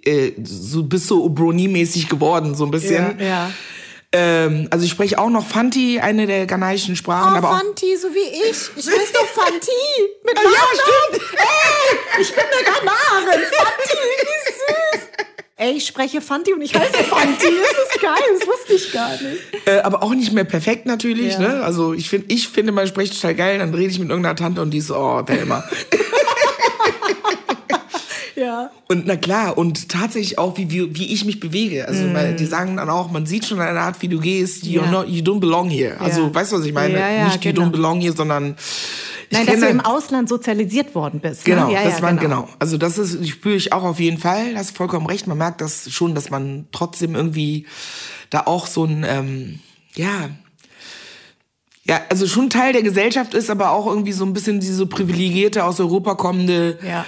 äh, 0.05 0.31
so 0.43 0.83
bist 0.83 1.07
so 1.07 1.23
Obroni-mäßig 1.23 2.09
geworden, 2.09 2.55
so 2.55 2.65
ein 2.65 2.71
bisschen. 2.71 3.19
Ja, 3.19 3.25
ja. 3.25 3.51
Ähm, 4.15 4.67
also 4.69 4.85
ich 4.85 4.91
spreche 4.91 5.17
auch 5.17 5.29
noch 5.29 5.45
Fanti, 5.45 5.99
eine 5.99 6.27
der 6.27 6.45
ghanaischen 6.45 6.95
Sprachen. 6.95 7.33
Oh, 7.33 7.37
aber 7.37 7.57
Fanti, 7.57 7.97
so 7.97 8.09
wie 8.13 8.19
ich. 8.19 8.69
Ich 8.75 8.87
heiße 8.87 9.13
doch 9.13 9.25
Fanti. 9.25 9.71
Mit 10.23 10.37
ah, 10.37 10.41
ja, 10.43 10.59
stimmt. 11.09 11.31
Ey, 11.33 12.21
ich 12.21 12.29
bin 12.29 12.43
eine 12.43 12.63
Ghanarin. 12.63 13.41
Fanti, 13.51 13.97
wie 13.97 14.97
süß. 14.99 15.07
Ey, 15.55 15.71
ich 15.77 15.87
spreche 15.87 16.21
Fanti 16.21 16.53
und 16.53 16.61
ich 16.61 16.75
heiße 16.75 17.03
Fanti. 17.05 17.47
Das 17.47 17.95
ist 17.95 18.01
geil, 18.01 18.23
das 18.37 18.47
wusste 18.47 18.73
ich 18.73 18.91
gar 18.91 19.11
nicht. 19.13 19.67
Äh, 19.67 19.79
aber 19.79 20.03
auch 20.03 20.13
nicht 20.13 20.31
mehr 20.31 20.43
perfekt 20.43 20.85
natürlich. 20.85 21.33
Ja. 21.33 21.39
Ne? 21.39 21.63
Also 21.63 21.93
ich, 21.93 22.07
find, 22.07 22.31
ich 22.31 22.49
finde, 22.49 22.71
man 22.71 22.85
spricht 22.85 23.15
total 23.15 23.33
geil. 23.33 23.57
Dann 23.57 23.73
rede 23.73 23.89
ich 23.89 23.97
mit 23.97 24.09
irgendeiner 24.09 24.35
Tante 24.35 24.61
und 24.61 24.69
die 24.69 24.77
ist 24.77 24.87
so, 24.87 24.95
oh, 24.95 25.23
Thelma. 25.23 25.63
Ja. 28.35 28.71
Und 28.87 29.05
na 29.05 29.15
klar, 29.15 29.57
und 29.57 29.89
tatsächlich 29.89 30.37
auch, 30.37 30.57
wie, 30.57 30.71
wie, 30.71 30.95
wie 30.95 31.13
ich 31.13 31.25
mich 31.25 31.39
bewege. 31.39 31.87
Also, 31.87 32.03
mm. 32.03 32.13
weil 32.13 32.35
die 32.35 32.45
sagen 32.45 32.77
dann 32.77 32.89
auch, 32.89 33.11
man 33.11 33.25
sieht 33.25 33.45
schon 33.45 33.59
an 33.59 33.73
der 33.73 33.83
Art, 33.83 34.01
wie 34.01 34.07
du 34.07 34.19
gehst, 34.19 34.63
you're 34.63 34.85
ja. 34.85 34.91
not, 34.91 35.07
you 35.07 35.21
don't 35.21 35.39
belong 35.39 35.69
here. 35.69 35.99
Also, 35.99 36.23
ja. 36.23 36.35
weißt 36.35 36.51
du, 36.51 36.57
was 36.57 36.65
ich 36.65 36.73
meine? 36.73 36.97
Ja, 36.97 37.11
ja, 37.11 37.25
Nicht 37.25 37.41
genau. 37.41 37.61
you 37.61 37.67
don't 37.67 37.71
belong 37.71 38.01
here, 38.01 38.15
sondern 38.15 38.55
Nein, 39.29 39.45
dass 39.45 39.59
du 39.59 39.67
im 39.67 39.81
Ausland 39.81 40.29
sozialisiert 40.29 40.95
worden 40.95 41.19
bist. 41.19 41.47
Ne? 41.47 41.55
Genau, 41.55 41.69
ne? 41.69 41.79
das 41.83 42.01
man, 42.01 42.17
genau. 42.17 42.43
genau. 42.43 42.53
Also 42.59 42.77
das 42.77 42.97
ist, 42.97 43.27
spüre 43.27 43.55
ich 43.55 43.73
auch 43.73 43.83
auf 43.83 43.99
jeden 43.99 44.17
Fall. 44.17 44.55
Hast 44.55 44.75
vollkommen 44.75 45.07
recht. 45.07 45.27
Man 45.27 45.37
merkt 45.37 45.61
das 45.61 45.91
schon, 45.91 46.15
dass 46.15 46.29
man 46.29 46.67
trotzdem 46.71 47.15
irgendwie 47.15 47.65
da 48.29 48.41
auch 48.45 48.67
so 48.67 48.85
ein, 48.85 49.05
ähm, 49.07 49.59
ja, 49.95 50.29
ja, 51.85 51.99
also 52.09 52.27
schon 52.27 52.49
Teil 52.49 52.71
der 52.71 52.81
Gesellschaft 52.81 53.33
ist, 53.33 53.49
aber 53.49 53.71
auch 53.71 53.87
irgendwie 53.87 54.13
so 54.13 54.23
ein 54.23 54.31
bisschen 54.31 54.61
diese 54.61 54.85
privilegierte 54.85 55.65
aus 55.65 55.81
Europa 55.81 56.15
kommende. 56.15 56.79
Ja 56.81 57.05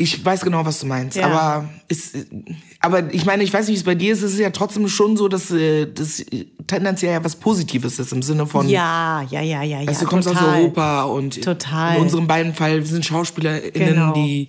ich 0.00 0.24
weiß 0.24 0.40
genau, 0.40 0.64
was 0.64 0.80
du 0.80 0.86
meinst. 0.86 1.16
Ja. 1.16 1.26
Aber, 1.26 1.68
ist, 1.88 2.16
aber 2.80 3.12
ich 3.12 3.26
meine, 3.26 3.42
ich 3.44 3.52
weiß 3.52 3.66
nicht, 3.66 3.76
wie 3.76 3.78
es 3.78 3.84
bei 3.84 3.94
dir 3.94 4.12
ist. 4.12 4.22
Es 4.22 4.32
ist 4.32 4.38
ja 4.38 4.50
trotzdem 4.50 4.88
schon 4.88 5.16
so, 5.16 5.28
dass 5.28 5.50
äh, 5.50 5.86
das 5.86 6.24
tendenziell 6.66 7.12
ja 7.12 7.24
was 7.24 7.36
Positives 7.36 7.98
ist 7.98 8.12
im 8.12 8.22
Sinne 8.22 8.46
von. 8.46 8.68
Ja, 8.68 9.22
ja, 9.30 9.42
ja, 9.42 9.62
ja. 9.62 9.78
Also, 9.86 10.04
du 10.04 10.10
kommst 10.10 10.28
total. 10.28 10.48
aus 10.48 10.56
Europa 10.56 11.02
und 11.04 11.42
total. 11.42 11.96
in 11.96 12.02
unserem 12.02 12.26
beiden 12.26 12.54
Fall 12.54 12.82
sind 12.82 13.04
SchauspielerInnen, 13.04 13.72
genau. 13.72 14.12
die 14.14 14.48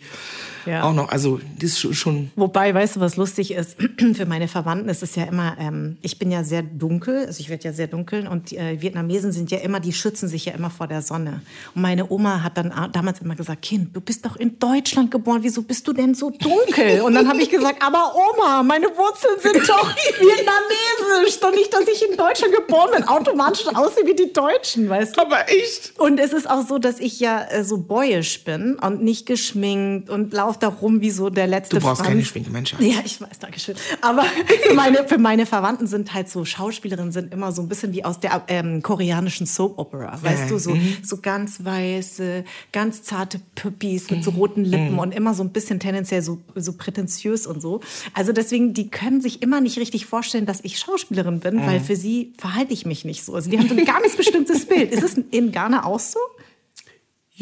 ja. 0.65 0.83
auch 0.83 0.93
noch, 0.93 1.09
also 1.09 1.39
das 1.59 1.83
ist 1.83 1.95
schon. 1.95 2.31
Wobei, 2.35 2.73
weißt 2.73 2.97
du, 2.97 2.99
was 2.99 3.17
lustig 3.17 3.51
ist? 3.51 3.77
Für 4.13 4.25
meine 4.25 4.47
Verwandten 4.47 4.89
ist 4.89 5.03
es 5.03 5.15
ja 5.15 5.23
immer, 5.23 5.55
ähm, 5.59 5.97
ich 6.01 6.19
bin 6.19 6.31
ja 6.31 6.43
sehr 6.43 6.61
dunkel, 6.61 7.25
also 7.25 7.39
ich 7.39 7.49
werde 7.49 7.63
ja 7.63 7.73
sehr 7.73 7.87
dunkel 7.87 8.27
und 8.27 8.51
die 8.51 8.57
äh, 8.57 8.81
Vietnamesen 8.81 9.31
sind 9.31 9.51
ja 9.51 9.59
immer, 9.59 9.79
die 9.79 9.93
schützen 9.93 10.27
sich 10.27 10.45
ja 10.45 10.53
immer 10.53 10.69
vor 10.69 10.87
der 10.87 11.01
Sonne. 11.01 11.41
Und 11.75 11.81
meine 11.81 12.09
Oma 12.09 12.43
hat 12.43 12.57
dann 12.57 12.73
damals 12.91 13.19
immer 13.21 13.35
gesagt, 13.35 13.61
Kind, 13.61 13.95
du 13.95 14.01
bist 14.01 14.25
doch 14.25 14.35
in 14.35 14.59
Deutschland 14.59 15.11
geboren, 15.11 15.39
wieso 15.41 15.61
bist 15.61 15.87
du 15.87 15.93
denn 15.93 16.13
so 16.13 16.29
dunkel? 16.29 17.01
Und 17.01 17.15
dann 17.15 17.27
habe 17.27 17.41
ich 17.41 17.49
gesagt, 17.49 17.81
aber 17.85 18.13
Oma, 18.15 18.63
meine 18.63 18.87
Wurzeln 18.87 19.39
sind 19.39 19.67
doch 19.67 19.95
vietnamesisch, 20.19 21.39
doch 21.39 21.51
nicht, 21.51 21.73
dass 21.73 21.87
ich 21.87 22.09
in 22.09 22.17
Deutschland 22.17 22.53
geboren 22.53 22.89
bin, 22.95 23.07
automatisch 23.07 23.67
aussehe 23.67 24.05
wie 24.05 24.15
die 24.15 24.33
Deutschen, 24.33 24.89
weißt 24.89 25.17
du? 25.17 25.21
Aber 25.21 25.49
echt? 25.49 25.93
Und 25.99 26.19
es 26.19 26.33
ist 26.33 26.49
auch 26.49 26.65
so, 26.67 26.77
dass 26.77 26.99
ich 26.99 27.19
ja 27.19 27.43
äh, 27.49 27.63
so 27.63 27.77
boyisch 27.77 28.43
bin 28.43 28.77
und 28.79 29.03
nicht 29.03 29.25
geschminkt 29.25 30.09
und 30.09 30.33
laufe 30.33 30.50
da 30.57 30.67
rum 30.67 31.01
wie 31.01 31.11
so 31.11 31.29
der 31.29 31.47
letzte 31.47 31.77
Du 31.77 31.81
brauchst 31.81 32.01
Franz. 32.01 32.09
keine 32.09 32.25
Schminke, 32.25 32.49
Mensch. 32.49 32.75
Ja, 32.79 32.99
ich 33.03 33.21
weiß, 33.21 33.39
danke 33.39 33.59
schön. 33.59 33.75
Aber 34.01 34.23
für 34.23 34.73
meine, 34.73 35.07
für 35.07 35.17
meine 35.17 35.45
Verwandten 35.45 35.87
sind 35.87 36.13
halt 36.13 36.29
so 36.29 36.45
Schauspielerinnen 36.45 37.11
sind 37.11 37.33
immer 37.33 37.51
so 37.51 37.61
ein 37.61 37.67
bisschen 37.67 37.93
wie 37.93 38.03
aus 38.03 38.19
der 38.19 38.43
ähm, 38.47 38.81
koreanischen 38.81 39.45
Soap 39.45 39.77
Opera, 39.77 40.19
weißt 40.21 40.43
ja, 40.43 40.47
du, 40.47 40.57
so, 40.57 40.71
mhm. 40.71 40.97
so 41.03 41.17
ganz 41.17 41.63
weiße, 41.63 42.43
ganz 42.71 43.03
zarte 43.03 43.39
Püppis 43.55 44.09
mit 44.09 44.23
so 44.23 44.31
roten 44.31 44.63
Lippen 44.65 44.93
mhm. 44.93 44.99
und 44.99 45.13
immer 45.13 45.33
so 45.33 45.43
ein 45.43 45.51
bisschen 45.51 45.79
tendenziell 45.79 46.21
so, 46.21 46.39
so 46.55 46.73
prätentiös 46.73 47.47
und 47.47 47.61
so. 47.61 47.81
Also 48.13 48.31
deswegen, 48.31 48.73
die 48.73 48.89
können 48.89 49.21
sich 49.21 49.41
immer 49.41 49.61
nicht 49.61 49.77
richtig 49.77 50.05
vorstellen, 50.05 50.45
dass 50.45 50.61
ich 50.63 50.79
Schauspielerin 50.79 51.39
bin, 51.39 51.57
mhm. 51.57 51.65
weil 51.65 51.79
für 51.79 51.95
sie 51.95 52.33
verhalte 52.37 52.73
ich 52.73 52.85
mich 52.85 53.05
nicht 53.05 53.23
so. 53.23 53.33
Also 53.33 53.49
die 53.49 53.57
haben 53.57 53.67
so 53.67 53.75
ein 53.75 53.85
ganz 53.85 54.15
bestimmtes 54.15 54.65
Bild. 54.65 54.91
Ist 54.91 55.03
es 55.03 55.17
in 55.31 55.51
Ghana 55.51 55.85
auch 55.85 55.99
so? 55.99 56.19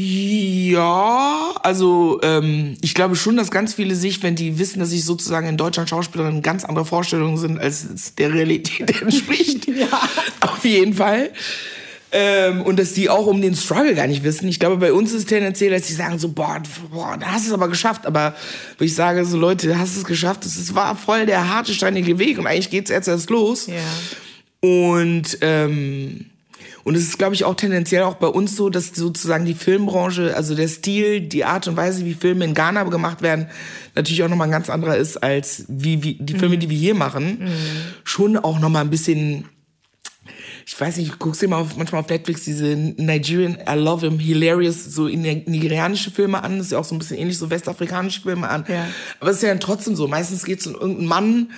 Ja, 0.01 1.55
also 1.61 2.21
ähm, 2.23 2.77
ich 2.79 2.93
glaube 2.93 3.17
schon, 3.17 3.35
dass 3.35 3.51
ganz 3.51 3.73
viele 3.73 3.95
sich, 3.95 4.23
wenn 4.23 4.33
die 4.33 4.57
wissen, 4.57 4.79
dass 4.79 4.93
ich 4.93 5.03
sozusagen 5.03 5.45
in 5.45 5.57
Deutschland 5.57 5.89
Schauspielerin 5.89 6.41
ganz 6.41 6.63
andere 6.63 6.85
Vorstellungen 6.85 7.35
sind, 7.35 7.59
als 7.59 7.83
es 7.83 8.15
der 8.15 8.33
Realität 8.33 9.01
entspricht. 9.01 9.67
ja. 9.67 9.87
Auf 10.39 10.63
jeden 10.63 10.93
Fall. 10.93 11.31
Ähm, 12.13 12.61
und 12.61 12.79
dass 12.79 12.93
die 12.93 13.09
auch 13.09 13.27
um 13.27 13.41
den 13.41 13.55
Struggle 13.55 13.93
gar 13.93 14.07
nicht 14.07 14.23
wissen. 14.23 14.47
Ich 14.47 14.57
glaube, 14.57 14.77
bei 14.77 14.93
uns 14.93 15.11
ist 15.11 15.17
es 15.17 15.25
tendenziell, 15.25 15.71
dass 15.71 15.87
die 15.87 15.93
sagen 15.93 16.17
so, 16.17 16.29
boah, 16.29 16.63
boah, 16.91 17.17
da 17.19 17.33
hast 17.33 17.43
du 17.43 17.49
es 17.49 17.53
aber 17.53 17.67
geschafft. 17.67 18.05
Aber 18.05 18.35
wo 18.77 18.85
ich 18.85 18.95
sage 18.95 19.25
so, 19.25 19.37
Leute, 19.37 19.77
hast 19.77 19.97
du 19.97 19.99
es 19.99 20.05
geschafft? 20.05 20.45
Es 20.45 20.73
war 20.73 20.95
voll 20.95 21.25
der 21.25 21.49
harte, 21.49 21.73
steinige 21.73 22.17
Weg 22.19 22.39
und 22.39 22.47
eigentlich 22.47 22.69
geht's 22.69 22.89
jetzt 22.89 23.09
erst 23.09 23.29
los. 23.29 23.67
Ja. 23.67 23.73
Und 24.61 25.39
ähm, 25.41 26.27
und 26.83 26.95
es 26.95 27.03
ist, 27.03 27.17
glaube 27.17 27.35
ich, 27.35 27.45
auch 27.45 27.55
tendenziell 27.55 28.03
auch 28.03 28.15
bei 28.15 28.27
uns 28.27 28.55
so, 28.55 28.69
dass 28.69 28.87
sozusagen 28.87 29.45
die 29.45 29.53
Filmbranche, 29.53 30.35
also 30.35 30.55
der 30.55 30.67
Stil, 30.67 31.21
die 31.21 31.45
Art 31.45 31.67
und 31.67 31.77
Weise, 31.77 32.05
wie 32.05 32.13
Filme 32.13 32.45
in 32.45 32.53
Ghana 32.53 32.83
gemacht 32.83 33.21
werden, 33.21 33.47
natürlich 33.95 34.23
auch 34.23 34.29
nochmal 34.29 34.47
ein 34.47 34.51
ganz 34.51 34.69
anderer 34.69 34.97
ist 34.97 35.17
als 35.17 35.65
wie, 35.67 36.03
wie 36.03 36.15
die 36.15 36.33
Filme, 36.33 36.55
mhm. 36.55 36.59
die 36.59 36.69
wir 36.69 36.77
hier 36.77 36.95
machen. 36.95 37.39
Mhm. 37.41 37.49
Schon 38.03 38.37
auch 38.37 38.59
nochmal 38.59 38.83
ein 38.83 38.89
bisschen 38.89 39.45
ich 40.71 40.79
weiß 40.79 40.97
nicht, 40.97 41.07
ich 41.07 41.17
guck's 41.17 41.39
dir 41.39 41.47
mal 41.47 41.61
auf, 41.61 41.75
manchmal 41.77 42.01
auf 42.01 42.09
Netflix 42.09 42.43
diese 42.43 42.75
Nigerian 42.75 43.57
I 43.67 43.73
Love 43.73 44.07
Him 44.07 44.19
Hilarious, 44.19 44.85
so 44.85 45.07
nigerianische 45.07 46.11
Filme 46.11 46.43
an. 46.43 46.57
Das 46.57 46.67
ist 46.67 46.73
ja 46.73 46.77
auch 46.77 46.83
so 46.83 46.93
ein 46.93 46.99
bisschen 46.99 47.17
ähnlich, 47.17 47.39
so 47.39 47.49
westafrikanische 47.49 48.21
Filme 48.21 48.47
an. 48.47 48.65
Ja. 48.67 48.85
Aber 49.19 49.31
es 49.31 49.37
ist 49.37 49.41
ja 49.41 49.49
dann 49.49 49.59
trotzdem 49.59 49.95
so. 49.95 50.07
Meistens 50.07 50.45
geht's 50.45 50.67
um 50.67 50.75
irgendeinen 50.75 51.07
Mann, 51.07 51.49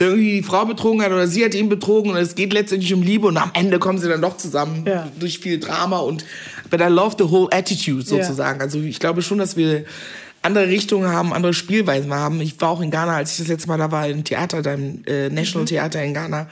der 0.00 0.08
irgendwie 0.08 0.32
die 0.32 0.42
Frau 0.42 0.64
betrogen 0.64 1.00
hat 1.00 1.12
oder 1.12 1.28
sie 1.28 1.44
hat 1.44 1.54
ihn 1.54 1.68
betrogen 1.68 2.10
und 2.10 2.16
es 2.16 2.34
geht 2.34 2.52
letztendlich 2.52 2.92
um 2.92 3.02
Liebe 3.02 3.28
und 3.28 3.36
am 3.36 3.52
Ende 3.54 3.78
kommen 3.78 4.00
sie 4.00 4.08
dann 4.08 4.20
doch 4.20 4.36
zusammen 4.36 4.84
ja. 4.84 5.06
durch 5.20 5.38
viel 5.38 5.60
Drama 5.60 5.98
und 5.98 6.24
but 6.68 6.80
I 6.80 6.88
love 6.88 7.14
the 7.16 7.30
whole 7.30 7.48
attitude 7.52 8.04
sozusagen. 8.04 8.58
Ja. 8.58 8.64
Also 8.64 8.80
ich 8.80 8.98
glaube 8.98 9.22
schon, 9.22 9.38
dass 9.38 9.56
wir 9.56 9.84
andere 10.42 10.66
Richtungen 10.66 11.08
haben, 11.08 11.32
andere 11.32 11.54
Spielweisen 11.54 12.12
haben. 12.12 12.40
Ich 12.40 12.60
war 12.60 12.70
auch 12.70 12.80
in 12.80 12.90
Ghana, 12.90 13.14
als 13.14 13.30
ich 13.30 13.38
das 13.38 13.46
letzte 13.46 13.68
Mal 13.68 13.78
da 13.78 13.92
war, 13.92 14.08
im 14.08 14.24
Theater, 14.24 14.58
im 14.74 15.04
äh, 15.06 15.28
National 15.28 15.62
mhm. 15.62 15.66
Theater 15.68 16.02
in 16.02 16.14
Ghana 16.14 16.48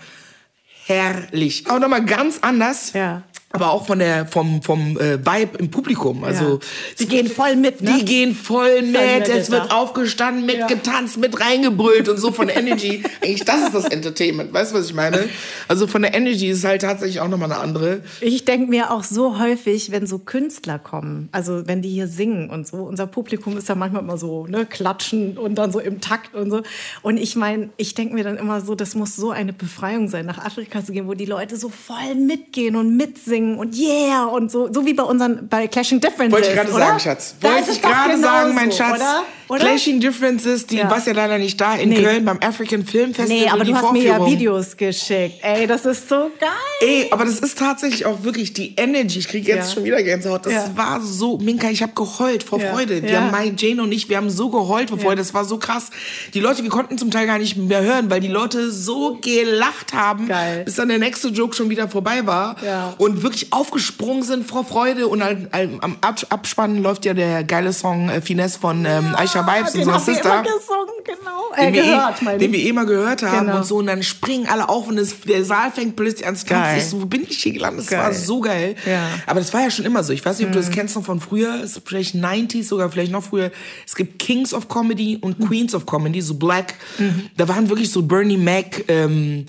herrlich. 0.86 1.66
Aber 1.66 1.80
nochmal 1.80 2.04
ganz 2.04 2.38
anders. 2.40 2.92
Ja. 2.92 3.22
Aber 3.54 3.70
auch 3.70 3.86
von 3.86 4.00
der 4.00 4.26
vom 4.26 4.62
vom 4.62 4.98
äh, 4.98 5.24
Vibe 5.24 5.58
im 5.58 5.70
Publikum. 5.70 6.24
Also 6.24 6.58
Die 6.98 7.06
gehen 7.06 7.28
voll 7.28 7.54
mit, 7.54 7.80
ne? 7.82 7.94
Die 7.96 8.04
gehen 8.04 8.34
voll 8.34 8.82
mit. 8.82 8.92
mit, 8.92 9.28
Es 9.28 9.48
wird 9.48 9.66
ja. 9.66 9.76
aufgestanden, 9.76 10.44
mitgetanzt, 10.44 11.18
mit 11.18 11.40
reingebrüllt 11.40 12.08
und 12.08 12.18
so 12.18 12.32
von 12.32 12.48
der 12.48 12.56
Energy. 12.56 13.04
Eigentlich 13.22 13.44
das 13.44 13.66
ist 13.66 13.74
das 13.74 13.84
Entertainment. 13.84 14.52
Weißt 14.52 14.72
du, 14.72 14.78
was 14.78 14.86
ich 14.86 14.94
meine? 14.94 15.28
Also 15.68 15.86
von 15.86 16.02
der 16.02 16.14
Energy 16.14 16.48
ist 16.48 16.58
es 16.58 16.64
halt 16.64 16.82
tatsächlich 16.82 17.20
auch 17.20 17.28
nochmal 17.28 17.52
eine 17.52 17.60
andere. 17.60 18.00
Ich 18.20 18.44
denke 18.44 18.68
mir 18.68 18.90
auch 18.90 19.04
so 19.04 19.38
häufig, 19.38 19.92
wenn 19.92 20.08
so 20.08 20.18
Künstler 20.18 20.80
kommen, 20.80 21.28
also 21.30 21.68
wenn 21.68 21.80
die 21.80 21.90
hier 21.90 22.08
singen 22.08 22.50
und 22.50 22.66
so, 22.66 22.78
unser 22.78 23.06
Publikum 23.06 23.56
ist 23.56 23.68
ja 23.68 23.76
manchmal 23.76 24.02
immer 24.02 24.18
so, 24.18 24.48
ne, 24.48 24.66
klatschen 24.66 25.38
und 25.38 25.54
dann 25.54 25.70
so 25.70 25.78
im 25.78 26.00
Takt 26.00 26.34
und 26.34 26.50
so. 26.50 26.62
Und 27.02 27.18
ich 27.18 27.36
meine, 27.36 27.70
ich 27.76 27.94
denke 27.94 28.14
mir 28.14 28.24
dann 28.24 28.36
immer 28.36 28.60
so, 28.60 28.74
das 28.74 28.96
muss 28.96 29.14
so 29.14 29.30
eine 29.30 29.52
Befreiung 29.52 30.08
sein, 30.08 30.26
nach 30.26 30.44
Afrika 30.44 30.84
zu 30.84 30.90
gehen, 30.90 31.06
wo 31.06 31.14
die 31.14 31.24
Leute 31.24 31.56
so 31.56 31.68
voll 31.68 32.16
mitgehen 32.16 32.74
und 32.74 32.96
mitsingen 32.96 33.43
und 33.58 33.76
yeah 33.76 34.24
und 34.24 34.50
so, 34.50 34.72
so 34.72 34.84
wie 34.86 34.94
bei 34.94 35.02
unseren, 35.02 35.48
bei 35.48 35.66
Clashing 35.68 36.00
Differences. 36.00 36.32
Wollte 36.32 36.48
ich 36.48 36.54
gerade 36.54 36.72
sagen, 36.72 37.00
Schatz. 37.00 37.34
Wollte 37.40 37.70
ich 37.70 37.82
gerade 37.82 38.14
genauso, 38.14 38.22
sagen, 38.22 38.54
mein 38.54 38.72
Schatz. 38.72 38.96
Oder? 38.96 39.22
Oder? 39.48 39.60
Clashing 39.60 40.00
Differences, 40.00 40.66
die 40.66 40.76
Ja. 40.76 40.90
was 40.90 41.06
ja 41.06 41.12
leider 41.12 41.38
nicht 41.38 41.60
da 41.60 41.74
in 41.76 41.90
Nee. 41.90 42.02
Köln 42.02 42.24
beim 42.24 42.38
African 42.40 42.84
Film 42.84 43.14
Festival. 43.14 43.42
Nee, 43.44 43.48
aber 43.50 43.64
die 43.64 43.72
du 43.72 43.76
hast 43.78 43.92
mir 43.92 44.02
ja. 44.04 44.26
Videos 44.26 44.76
geschickt. 44.76 45.36
Ey, 45.42 45.66
das 45.66 45.84
ist 45.84 46.08
so 46.08 46.30
geil. 46.40 46.48
Ey, 46.80 47.08
aber 47.10 47.24
das 47.24 47.38
ist 47.40 47.58
tatsächlich 47.58 48.06
auch 48.06 48.22
wirklich 48.24 48.52
die 48.52 48.74
Energy. 48.76 49.18
Ich 49.20 49.28
kriege 49.28 49.48
jetzt 49.48 49.68
Ja. 49.68 49.74
schon 49.74 49.84
wieder 49.84 50.02
Gänsehaut. 50.02 50.46
Das 50.46 50.52
Ja. 50.52 50.70
war 50.74 51.00
so, 51.00 51.38
Minka, 51.38 51.68
ich 51.70 51.82
habe 51.82 51.92
geheult 51.94 52.42
vor. 52.42 52.58
Freude. 52.60 53.02
Wir 53.02 53.10
Ja. 53.10 53.20
haben, 53.20 53.30
mein 53.30 53.56
Jane 53.56 53.82
und 53.82 53.92
ich, 53.92 54.08
wir 54.08 54.16
haben 54.16 54.30
so 54.30 54.48
geheult 54.48 54.88
vor 54.90 54.98
Freude. 54.98 55.16
Das 55.16 55.34
war 55.34 55.44
so 55.44 55.58
krass. 55.58 55.90
Die 56.32 56.40
Leute, 56.40 56.62
wir 56.62 56.70
konnten 56.70 56.96
zum 56.98 57.10
Teil 57.10 57.26
gar 57.26 57.38
nicht 57.38 57.56
mehr 57.56 57.82
hören, 57.82 58.08
weil 58.10 58.20
die 58.20 58.28
Leute 58.28 58.70
so 58.72 59.18
gelacht 59.20 59.92
haben, 59.92 60.28
Geil. 60.28 60.62
bis 60.64 60.76
dann 60.76 60.88
der 60.88 60.98
nächste 60.98 61.28
Joke 61.28 61.54
schon 61.54 61.68
wieder 61.70 61.88
vorbei 61.88 62.26
war. 62.26 62.56
Und 62.98 63.22
wirklich 63.22 63.52
aufgesprungen 63.52 64.22
sind 64.22 64.46
vor 64.48 64.64
Freude. 64.64 65.08
Und 65.08 65.20
am 65.22 65.96
Ab- 66.00 66.26
Abspann 66.30 66.82
läuft 66.82 67.04
ja 67.04 67.12
der 67.14 67.44
geile 67.44 67.72
Song 67.72 68.08
äh, 68.08 68.20
Finesse 68.20 68.58
von 68.58 68.84
ähm, 68.86 69.14
Aisha 69.16 69.33
Vibes, 69.42 69.72
den 69.72 69.80
unserer 69.80 69.94
haben 69.96 70.06
wir 70.06 70.14
Sister 70.14 70.32
immer 70.32 70.42
gesungen, 70.42 70.94
genau. 71.04 71.40
Äh, 71.56 71.64
den, 71.66 71.74
wir 71.74 71.82
gehört, 71.82 72.20
eh, 72.20 72.24
meine 72.24 72.38
den 72.38 72.52
wir 72.52 72.58
eh 72.60 72.72
mal 72.72 72.86
gehört 72.86 73.22
haben 73.22 73.46
Genau. 73.46 73.58
und 73.58 73.64
so 73.66 73.76
und 73.76 73.86
dann 73.86 74.02
springen 74.02 74.46
alle 74.46 74.68
auf 74.68 74.88
und 74.88 74.98
es, 74.98 75.20
der 75.20 75.44
Saal 75.44 75.70
fängt 75.72 75.96
plötzlich 75.96 76.26
an 76.26 76.36
zu 76.36 76.46
tanzen. 76.46 76.78
Ich 76.78 76.84
so, 76.86 77.02
wo 77.02 77.06
bin 77.06 77.22
ich 77.28 77.42
hier 77.42 77.52
gelandet? 77.52 77.82
Das 77.84 77.90
Geil. 77.90 78.00
war 78.04 78.12
so 78.12 78.40
geil. 78.40 78.76
Ja. 78.86 79.00
Mhm. 79.02 79.22
Aber 79.26 79.40
das 79.40 79.52
war 79.52 79.62
ja 79.62 79.70
schon 79.70 79.84
immer 79.84 80.02
so. 80.04 80.12
Ich 80.12 80.24
weiß 80.24 80.38
nicht, 80.38 80.46
ob 80.46 80.52
du 80.52 80.58
das 80.58 80.70
kennst 80.70 80.96
noch 80.96 81.04
von 81.04 81.20
früher, 81.20 81.62
ist 81.62 81.80
vielleicht 81.84 82.14
90s, 82.14 82.64
sogar 82.68 82.90
vielleicht 82.90 83.12
noch 83.12 83.24
früher. 83.24 83.50
Es 83.86 83.94
gibt 83.94 84.18
Kings 84.18 84.54
of 84.54 84.68
Comedy 84.68 85.18
und 85.20 85.38
Mhm. 85.40 85.48
Queens 85.48 85.74
of 85.74 85.86
Comedy, 85.86 86.20
so 86.20 86.34
Black. 86.34 86.74
Da 87.36 87.48
waren 87.48 87.68
wirklich 87.68 87.90
so 87.90 88.02
Bernie 88.02 88.36
Mac, 88.36 88.84
ähm, 88.88 89.46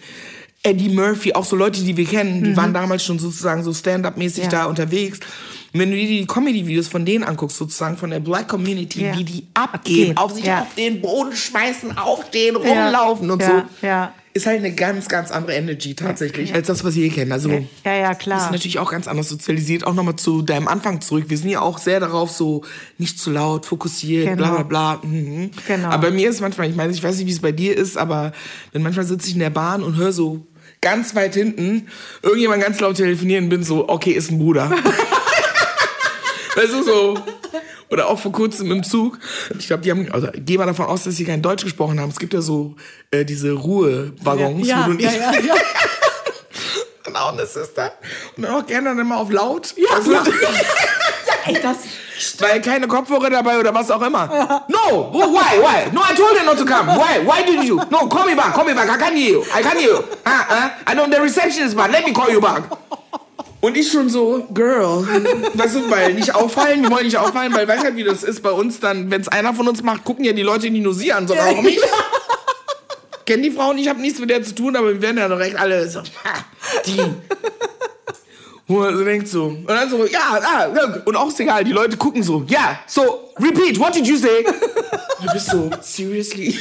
Eddie 0.64 0.90
Murphy, 0.90 1.32
auch 1.34 1.46
so 1.46 1.56
Leute, 1.56 1.84
die 1.84 1.96
wir 1.96 2.06
kennen, 2.06 2.44
die 2.44 2.58
waren 2.58 2.74
damals 2.74 3.04
schon 3.06 3.20
sozusagen 3.20 3.64
so 3.64 3.72
Stand-up-mäßig 3.72 4.46
Mhm. 4.46 4.52
Ja. 4.52 4.60
da 4.62 4.66
unterwegs. 4.66 5.20
Und 5.76 5.82
wenn 5.82 5.92
du 5.92 5.98
dir 5.98 6.08
die 6.08 6.26
Comedy-Videos 6.26 6.88
von 6.88 7.04
denen 7.06 7.26
anguckst, 7.26 7.58
sozusagen 7.58 7.98
von 7.98 8.10
der 8.10 8.22
Black 8.22 8.48
Community, 8.48 9.04
Ja. 9.04 9.18
wie 9.18 9.26
die 9.26 9.44
abgehen, 9.54 10.16
auf 10.16 10.32
sich 10.32 10.46
ja. 10.46 10.62
auf 10.62 10.74
den 10.78 11.02
Boden 11.02 11.36
schmeißen, 11.36 11.98
aufstehen, 11.98 12.56
rumlaufen 12.56 13.30
und 13.30 13.44
so, 13.44 13.52
ja. 13.82 14.14
ist 14.32 14.46
halt 14.46 14.60
eine 14.60 14.74
ganz, 14.74 15.10
ganz 15.10 15.32
andere 15.32 15.54
Energy 15.56 15.94
tatsächlich, 15.94 16.54
als 16.54 16.68
das, 16.68 16.86
was 16.86 16.96
wir 16.96 17.04
hier 17.04 17.12
kennen. 17.14 17.34
Also 17.34 17.50
Ja, 17.84 17.94
ja, 17.94 18.12
ist 18.12 18.20
klar. 18.20 18.52
natürlich 18.54 18.80
auch 18.80 18.90
ganz 18.90 19.10
anders 19.10 19.28
sozialisiert. 19.28 19.86
Auch 19.86 19.94
nochmal 19.94 20.16
zu 20.16 20.44
deinem 20.44 20.70
Anfang 20.70 21.02
zurück. 21.02 21.26
Wir 21.28 21.38
sind 21.38 21.50
ja 21.50 21.60
auch 21.60 21.78
sehr 21.78 22.00
darauf, 22.00 22.32
so 22.32 22.64
nicht 22.98 23.20
zu 23.20 23.30
laut, 23.32 23.66
fokussiert, 23.66 24.28
Genau. 24.28 24.38
bla 24.38 24.64
bla 24.64 24.64
bla. 24.64 25.00
Mhm. 25.10 25.52
Genau. 25.68 25.90
Aber 25.90 26.08
bei 26.08 26.12
mir 26.12 26.30
ist 26.30 26.40
manchmal, 26.40 26.70
ich 26.70 26.76
meine, 26.78 26.94
ich 26.94 27.04
weiß 27.04 27.18
nicht, 27.18 27.28
wie 27.28 27.32
es 27.34 27.42
bei 27.42 27.52
dir 27.52 27.76
ist, 27.78 27.98
aber 27.98 28.32
wenn 28.72 28.82
manchmal 28.82 29.06
sitze 29.06 29.28
ich 29.28 29.34
in 29.34 29.40
der 29.42 29.50
Bahn 29.50 29.84
und 29.84 29.98
höre 29.98 30.14
so 30.14 30.48
ganz 30.80 31.16
weit 31.16 31.34
hinten 31.34 31.88
irgendjemand 32.22 32.62
ganz 32.64 32.80
laut 32.80 32.96
telefonieren 32.96 33.46
und 33.46 33.50
bin 33.50 33.64
so, 33.64 33.90
okay, 33.90 34.12
ist 34.12 34.32
ein 34.32 34.40
Bruder. 34.40 34.72
du, 36.56 36.84
so. 36.84 37.18
Oder 37.90 38.08
auch 38.08 38.20
vor 38.20 38.32
kurzem 38.32 38.72
im 38.72 38.84
Zug. 38.84 39.20
Ich 39.60 39.68
glaube, 39.68 39.84
die 39.84 39.92
haben, 39.92 40.12
also 40.12 40.28
geh 40.34 40.58
mal 40.58 40.66
davon 40.66 40.86
aus, 40.86 41.04
dass 41.04 41.16
sie 41.16 41.26
kein 41.26 41.42
Deutsch 41.42 41.64
gesprochen 41.64 42.00
haben. 42.00 42.10
Es 42.10 42.18
gibt 42.20 42.34
ja 42.34 42.42
so 42.42 42.76
äh, 43.12 43.24
diese 43.26 43.52
Ruhewaggons, 43.52 44.68
ja, 44.68 44.84
wo 44.86 44.92
du 44.92 44.98
nicht 44.98 45.06
ja, 45.16 45.32
ja, 45.34 45.40
ja. 45.40 45.56
Genau, 47.04 47.30
eine 47.30 47.46
Sister. 47.46 47.92
Und 48.36 48.44
dann 48.44 48.56
auch 48.56 48.66
gerne 48.66 48.90
dann 48.90 49.00
immer 49.00 49.18
auf 49.18 49.32
laut. 49.32 49.76
Also, 49.94 50.12
Ey, 51.46 51.60
das, 51.62 51.78
Weil 52.40 52.60
keine 52.62 52.88
Kopfhörer 52.88 53.30
dabei 53.30 53.60
oder 53.60 53.72
was 53.76 53.92
auch 53.92 54.02
immer. 54.02 54.64
No, 54.68 55.12
wh- 55.14 55.32
why, 55.32 55.60
why? 55.62 55.92
No, 55.94 56.02
I 56.02 56.16
told 56.16 56.36
her 56.36 56.44
not 56.44 56.58
to 56.58 56.66
come. 56.66 56.88
Why, 56.88 57.20
why 57.24 57.44
did 57.46 57.64
you? 57.64 57.76
No, 57.92 58.08
call 58.10 58.26
me 58.26 58.34
back, 58.36 58.54
call 58.56 58.66
me 58.66 58.74
back. 58.74 58.90
I 58.90 58.98
can 58.98 59.16
hear 59.16 59.34
you. 59.34 59.44
I 59.54 59.62
can 59.62 59.78
hear 59.78 59.90
you. 59.92 60.04
Ah, 60.26 60.48
ah. 60.50 60.72
I 60.88 60.96
know 60.96 61.08
the 61.08 61.22
reception 61.22 61.64
is 61.68 61.76
bad. 61.76 61.92
Let 61.92 62.04
me 62.04 62.12
call 62.14 62.32
you 62.32 62.42
back. 62.42 62.64
Und 63.66 63.76
ich 63.76 63.92
schon 63.92 64.10
so, 64.10 64.46
Girl, 64.54 65.08
weißt 65.56 65.76
du, 65.76 65.90
weil 65.90 66.14
nicht 66.14 66.36
auffallen, 66.36 66.84
wir 66.84 66.92
wollen 66.92 67.06
nicht 67.06 67.18
auffallen, 67.18 67.52
weil 67.52 67.68
weißt 67.68 67.84
halt, 67.84 67.96
wie 67.96 68.04
das 68.04 68.22
ist 68.22 68.44
bei 68.44 68.52
uns 68.52 68.80
dann, 68.80 69.10
wenn 69.10 69.22
es 69.22 69.28
einer 69.28 69.56
von 69.56 69.68
uns 69.68 69.82
macht, 69.82 70.04
gucken 70.04 70.24
ja 70.24 70.34
die 70.34 70.44
Leute 70.44 70.70
nicht 70.70 70.84
nur 70.84 70.94
sie 70.94 71.12
an, 71.12 71.28
sondern 71.28 71.48
auch 71.48 71.62
mich. 71.64 71.80
Kennen 73.26 73.42
die 73.42 73.50
Frauen, 73.50 73.80
ich 73.80 73.90
habe 73.90 74.00
nichts 74.00 74.20
mit 74.20 74.30
der 74.30 74.44
zu 74.44 74.54
tun, 74.54 74.76
aber 74.76 74.90
wir 74.90 75.02
werden 75.02 75.18
ja 75.18 75.28
direkt 75.28 75.60
alle 75.60 75.90
so, 75.90 76.02
die. 76.86 77.02
Wo 78.68 78.82
man 78.82 78.96
so 78.96 79.04
denkt 79.04 79.28
so, 79.30 79.46
und 79.46 79.68
dann 79.68 79.90
so, 79.90 80.06
ja, 80.06 80.40
ah, 80.44 80.68
und 81.04 81.16
auch 81.16 81.30
ist 81.30 81.40
egal, 81.40 81.64
die 81.64 81.72
Leute 81.72 81.98
gucken 81.98 82.22
so, 82.22 82.44
ja, 82.48 82.80
so, 82.86 83.32
repeat, 83.40 83.80
what 83.80 83.96
did 83.96 84.06
you 84.06 84.18
say? 84.18 84.46
Du 85.24 85.34
bist 85.34 85.50
so, 85.50 85.72
seriously? 85.82 86.56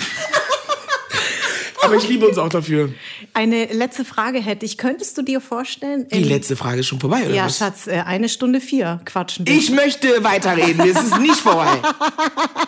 Aber 1.85 1.97
ich 1.97 2.09
liebe 2.09 2.26
uns 2.26 2.39
auch 2.39 2.49
dafür. 2.49 2.93
eine 3.32 3.66
letzte 3.66 4.05
Frage 4.05 4.41
hätte 4.41 4.64
ich. 4.66 4.78
Könntest 4.78 5.16
du 5.18 5.22
dir 5.22 5.41
vorstellen? 5.41 6.07
Die 6.12 6.22
letzte 6.24 6.57
Frage 6.57 6.80
ist 6.80 6.87
schon 6.87 7.01
vorbei, 7.01 7.24
oder 7.26 7.35
Ja, 7.35 7.47
was? 7.47 7.59
Schatz, 7.59 7.87
äh, 7.87 8.03
eine 8.07 8.28
Stunde 8.28 8.61
vier 8.61 9.01
quatschen 9.05 9.47
wir. 9.47 9.55
Ich 9.55 9.70
möchte 9.70 10.22
weiterreden, 10.24 10.80
es 10.89 11.03
ist 11.03 11.18
nicht 11.20 11.37
vorbei. 11.37 11.68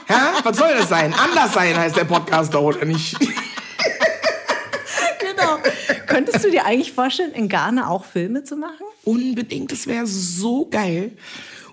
Ja, 0.08 0.34
was 0.44 0.56
soll 0.56 0.68
das 0.78 0.88
sein? 0.88 1.12
Anders 1.12 1.52
sein 1.52 1.76
heißt 1.76 1.96
der 1.96 2.04
Podcast 2.04 2.54
doch, 2.54 2.62
oder 2.62 2.84
nicht? 2.84 3.16
genau. 5.18 5.58
Könntest 6.06 6.44
du 6.44 6.50
dir 6.50 6.64
eigentlich 6.64 6.92
vorstellen, 6.92 7.32
in 7.32 7.48
Ghana 7.48 7.88
auch 7.88 8.04
Filme 8.04 8.44
zu 8.44 8.56
machen? 8.56 8.86
Unbedingt, 9.04 9.72
das 9.72 9.86
wäre 9.88 10.06
so 10.06 10.66
geil. 10.70 11.12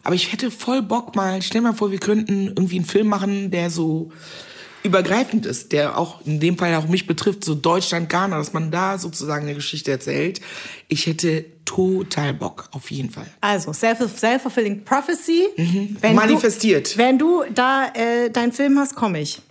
Aber 0.03 0.15
ich 0.15 0.31
hätte 0.31 0.51
voll 0.51 0.81
Bock 0.81 1.15
mal, 1.15 1.41
stell 1.41 1.61
mal 1.61 1.73
vor, 1.73 1.91
wir 1.91 1.99
könnten 1.99 2.47
irgendwie 2.47 2.77
einen 2.77 2.85
Film 2.85 3.07
machen, 3.07 3.51
der 3.51 3.69
so 3.69 4.11
übergreifend 4.83 5.45
ist, 5.45 5.71
der 5.71 5.97
auch 5.97 6.25
in 6.25 6.39
dem 6.39 6.57
Fall 6.57 6.73
auch 6.75 6.87
mich 6.87 7.07
betrifft, 7.07 7.43
so 7.43 7.55
Deutschland, 7.55 8.09
Ghana, 8.09 8.37
dass 8.37 8.53
man 8.53 8.71
da 8.71 8.97
sozusagen 8.97 9.45
eine 9.45 9.55
Geschichte 9.55 9.91
erzählt. 9.91 10.41
Ich 10.87 11.07
hätte 11.07 11.45
total 11.65 12.33
Bock, 12.33 12.69
auf 12.71 12.91
jeden 12.91 13.09
Fall. 13.09 13.27
Also, 13.41 13.71
self- 13.71 13.99
self-fulfilling 14.17 14.83
prophecy. 14.83 15.45
Wenn 15.55 16.11
Mhm. 16.11 16.15
Manifestiert. 16.15 16.93
Du, 16.95 16.97
wenn 16.97 17.17
du 17.17 17.43
da 17.53 17.87
äh, 17.93 18.29
deinen 18.29 18.51
Film 18.51 18.77
hast, 18.79 18.95
komme 18.95 19.21
ich. 19.21 19.41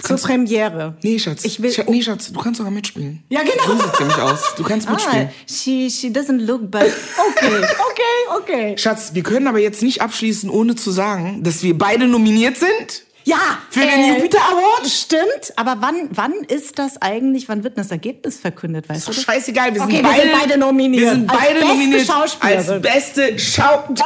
Zur 0.00 0.10
Kannst- 0.10 0.26
Premiere. 0.26 0.96
Nee, 1.02 1.18
Schatz. 1.18 1.44
Ich 1.44 1.60
will- 1.60 1.72
Schatz, 1.72 1.88
nee, 1.88 2.00
Schatz, 2.02 2.30
du 2.32 2.38
kannst 2.38 2.58
sogar 2.58 2.70
mitspielen. 2.70 3.24
Ja, 3.30 3.40
genau. 3.42 3.64
So 3.66 3.82
sieht's 3.84 3.98
nämlich 3.98 4.16
aus. 4.18 4.40
Du 4.56 4.62
kannst 4.62 4.86
Ah, 4.86 4.92
mitspielen. 4.92 5.28
she, 5.48 5.90
she 5.90 6.06
doesn't 6.06 6.38
look, 6.46 6.70
but 6.70 6.82
okay, 6.82 7.56
okay, 7.90 8.38
okay. 8.38 8.78
Schatz, 8.78 9.10
wir 9.14 9.24
können 9.24 9.48
aber 9.48 9.58
jetzt 9.58 9.82
nicht 9.82 10.00
abschließen, 10.00 10.50
ohne 10.50 10.76
zu 10.76 10.92
sagen, 10.92 11.42
dass 11.42 11.64
wir 11.64 11.76
beide 11.76 12.06
nominiert 12.06 12.56
sind. 12.58 13.02
Ja. 13.28 13.58
Für 13.70 13.80
den 13.80 14.14
Jupiter 14.14 14.38
Award? 14.38 14.88
Stimmt. 14.88 15.52
Aber 15.56 15.76
wann, 15.80 16.08
wann 16.12 16.32
ist 16.48 16.78
das 16.78 17.00
eigentlich, 17.02 17.48
wann 17.48 17.62
wird 17.64 17.76
das 17.76 17.90
Ergebnis 17.90 18.38
verkündet, 18.38 18.88
weißt 18.88 19.06
Doch 19.08 19.14
du? 19.14 19.20
scheißegal, 19.20 19.74
wir 19.74 19.80
sind, 19.82 19.90
Okay, 19.90 20.02
wir 20.02 20.10
beide, 20.10 20.22
sind 20.22 20.32
beide 20.40 20.58
nominiert. 20.58 21.02
Wir 21.02 21.10
sind 21.10 21.30
Als 21.30 21.38
beide 21.40 21.54
beste 21.54 21.68
nominiert 21.68 22.06
Schauspielerin. 22.06 22.70
als 22.72 22.82
beste 22.82 23.38
Schau... 23.38 23.84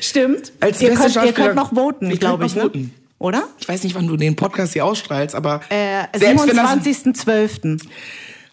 Stimmt. 0.00 0.52
Als 0.60 0.80
ihr, 0.80 0.88
könnt, 0.88 1.00
ihr 1.00 1.04
Schauspielerin. 1.04 1.34
könnt 1.34 1.54
noch 1.56 1.72
voten, 1.74 2.08
glaube 2.18 2.46
ich. 2.46 2.54
noch 2.54 2.64
Ne? 2.64 2.70
voten. 2.70 2.94
Oder? 3.18 3.44
Ich 3.58 3.68
weiß 3.68 3.82
nicht, 3.84 3.94
wann 3.94 4.06
du 4.06 4.16
den 4.16 4.34
Podcast 4.34 4.72
hier 4.72 4.84
ausstrahlst, 4.84 5.34
aber 5.34 5.60
Äh, 5.68 6.04
selbst 6.18 6.48
wenn 6.48 6.56
das, 6.56 6.66
27.12. 6.86 7.82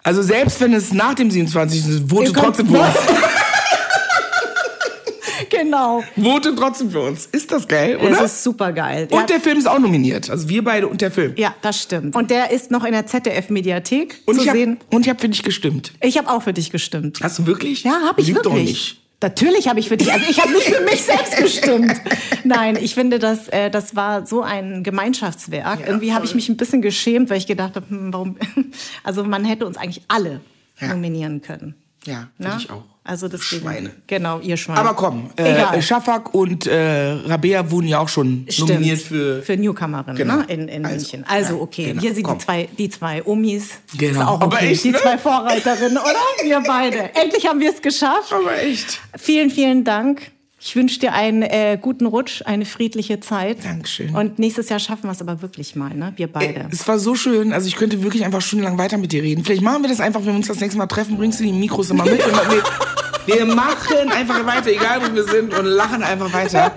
also 0.03 0.21
selbst 0.21 0.59
wenn 0.59 0.73
es 0.73 0.93
nach 0.93 1.13
dem 1.13 1.31
27. 1.31 1.79
ist, 1.87 2.09
könnt 2.09 2.33
trotzdem 2.35 2.67
uns. 2.69 2.81
genau. 5.63 6.03
Vote 6.15 6.55
trotzdem 6.55 6.91
für 6.91 7.01
uns. 7.01 7.25
Ist 7.27 7.51
das 7.51 7.67
geil, 7.67 7.97
oder? 7.97 8.11
Es 8.23 8.33
ist 8.33 8.43
super 8.43 8.71
geil. 8.71 9.07
und 9.11 9.29
der 9.29 9.39
Film 9.39 9.57
ist 9.57 9.67
auch 9.67 9.79
nominiert. 9.79 10.29
Also 10.29 10.47
wir 10.49 10.63
beide 10.63 10.87
und 10.87 11.01
der 11.01 11.11
Film. 11.11 11.33
ja, 11.37 11.53
das 11.61 11.81
stimmt. 11.81 12.15
Und 12.15 12.29
der 12.31 12.51
ist 12.51 12.71
noch 12.71 12.83
in 12.83 12.91
der 12.93 13.05
ZDF-Mediathek 13.05 14.21
Und 14.25 14.35
zu 14.35 14.45
ich 14.45 14.51
sehen. 14.51 14.79
habe 14.93 15.03
hab 15.09 15.21
für 15.21 15.29
dich 15.29 15.43
gestimmt. 15.43 15.93
Ich 16.01 16.17
habe 16.17 16.29
auch 16.29 16.41
für 16.43 16.53
dich 16.53 16.71
gestimmt. 16.71 17.19
Hast 17.21 17.39
du 17.39 17.45
wirklich? 17.45 17.83
Ja, 17.83 18.01
habe 18.07 18.21
ich 18.21 18.27
Lüg 18.27 18.37
wirklich. 18.37 18.53
doch 18.53 18.59
nicht. 18.59 19.01
Natürlich 19.19 19.67
habe 19.67 19.79
ich 19.79 19.87
für 19.89 19.97
dich. 19.97 20.13
Also 20.13 20.25
ich 20.29 20.39
habe 20.39 20.51
nicht 20.53 20.65
für 20.67 20.83
mich 20.83 21.01
selbst 21.01 21.37
gestimmt. 21.37 21.99
Nein, 22.43 22.77
ich 22.79 22.93
finde, 22.93 23.17
das, 23.17 23.47
äh, 23.47 23.71
das 23.71 23.95
war 23.95 24.27
so 24.27 24.43
ein 24.43 24.83
Gemeinschaftswerk. 24.83 25.79
Ja, 25.79 25.87
Irgendwie 25.87 26.13
habe 26.13 26.25
ich 26.25 26.35
mich 26.35 26.49
ein 26.49 26.57
bisschen 26.57 26.83
geschämt, 26.83 27.31
weil 27.31 27.39
ich 27.39 27.47
gedacht 27.47 27.75
habe, 27.75 27.89
hm, 27.89 28.13
warum? 28.13 28.37
Also 29.03 29.23
man 29.23 29.43
hätte 29.43 29.65
uns 29.65 29.75
eigentlich 29.77 30.03
alle 30.07 30.41
Ja. 30.79 30.89
nominieren 30.89 31.41
können. 31.41 31.73
Ja, 32.05 32.27
finde 32.39 32.57
ich 32.59 32.69
auch. 32.69 32.83
Also 33.07 33.27
deswegen. 33.29 33.61
Schweine. 33.63 33.91
Genau, 34.05 34.39
ihr 34.41 34.57
Schweine. 34.57 34.79
Aber 34.81 34.93
komm, 34.93 35.29
äh, 35.37 35.53
Egal. 35.53 35.81
Shafak 35.81 36.33
und 36.33 36.67
äh, 36.67 37.11
Rabea 37.25 37.71
wurden 37.71 37.87
ja 37.87 37.99
auch 37.99 38.09
schon 38.09 38.45
Stimmt. 38.49 38.69
nominiert 38.69 39.01
für. 39.01 39.41
für 39.41 39.55
Newcomerin 39.55 40.15
Genau. 40.15 40.35
ne? 40.37 40.45
in, 40.49 40.67
in 40.67 40.85
Also, 40.85 40.95
München. 40.97 41.25
Also 41.27 41.55
ja, 41.55 41.61
okay, 41.61 41.85
genau, 41.85 42.01
hier 42.01 42.13
sind 42.13 42.23
komm. 42.23 42.37
die 42.37 42.43
zwei, 42.45 42.69
die 42.77 42.89
zwei 42.89 43.23
Omis. 43.25 43.69
Genau. 43.97 44.11
Ist 44.21 44.27
auch 44.27 44.41
Aber 44.41 44.57
okay. 44.57 44.71
echt, 44.71 44.83
die 44.83 44.91
ne? 44.91 44.97
zwei 45.01 45.17
Vorreiterinnen, 45.17 45.97
oder? 45.97 46.15
Wir 46.43 46.59
beide. 46.67 46.97
Endlich 47.15 47.47
haben 47.47 47.59
wir 47.61 47.71
es 47.71 47.81
geschafft. 47.81 48.31
Aber 48.33 48.61
echt. 48.61 48.99
Vielen, 49.17 49.49
vielen 49.49 49.83
Dank. 49.83 50.21
Ich 50.67 50.75
wünsche 50.75 50.99
dir 50.99 51.13
einen 51.13 51.43
äh, 51.43 51.79
guten 51.81 52.05
Rutsch, 52.07 52.41
eine 52.43 52.65
friedliche 52.65 53.21
Zeit. 53.21 53.63
Dankeschön. 53.63 54.13
Und 54.13 54.37
nächstes 54.37 54.67
Jahr 54.67 54.79
schaffen 54.79 55.03
wir 55.03 55.11
es 55.11 55.21
aber 55.21 55.41
wirklich 55.41 55.77
mal, 55.77 55.93
ne? 55.93 56.11
Wir 56.17 56.27
beide. 56.29 56.67
Es 56.69 56.85
war 56.89 56.99
so 56.99 57.15
schön, 57.15 57.53
also 57.53 57.69
ich 57.69 57.77
könnte 57.77 58.03
wirklich 58.03 58.25
einfach 58.25 58.41
stundenlang 58.41 58.77
weiter 58.77 58.97
mit 58.97 59.13
dir 59.13 59.23
reden. 59.23 59.45
Vielleicht 59.45 59.61
machen 59.61 59.81
wir 59.83 59.89
das 59.89 60.01
einfach, 60.01 60.19
wenn 60.19 60.33
wir 60.33 60.35
uns 60.35 60.47
das 60.47 60.59
nächste 60.59 60.77
Mal 60.77 60.87
treffen, 60.87 61.15
bringst 61.15 61.39
du 61.39 61.45
die 61.45 61.53
Mikros 61.53 61.89
immer 61.89 62.03
mit 62.03 62.19
und 62.25 62.33
wir, 62.51 63.37
wir 63.37 63.45
machen 63.45 64.11
einfach 64.13 64.45
weiter, 64.45 64.69
egal 64.69 64.99
wo 65.09 65.15
wir 65.15 65.23
sind 65.23 65.57
und 65.57 65.63
lachen 65.67 66.03
einfach 66.03 66.33
weiter. 66.33 66.73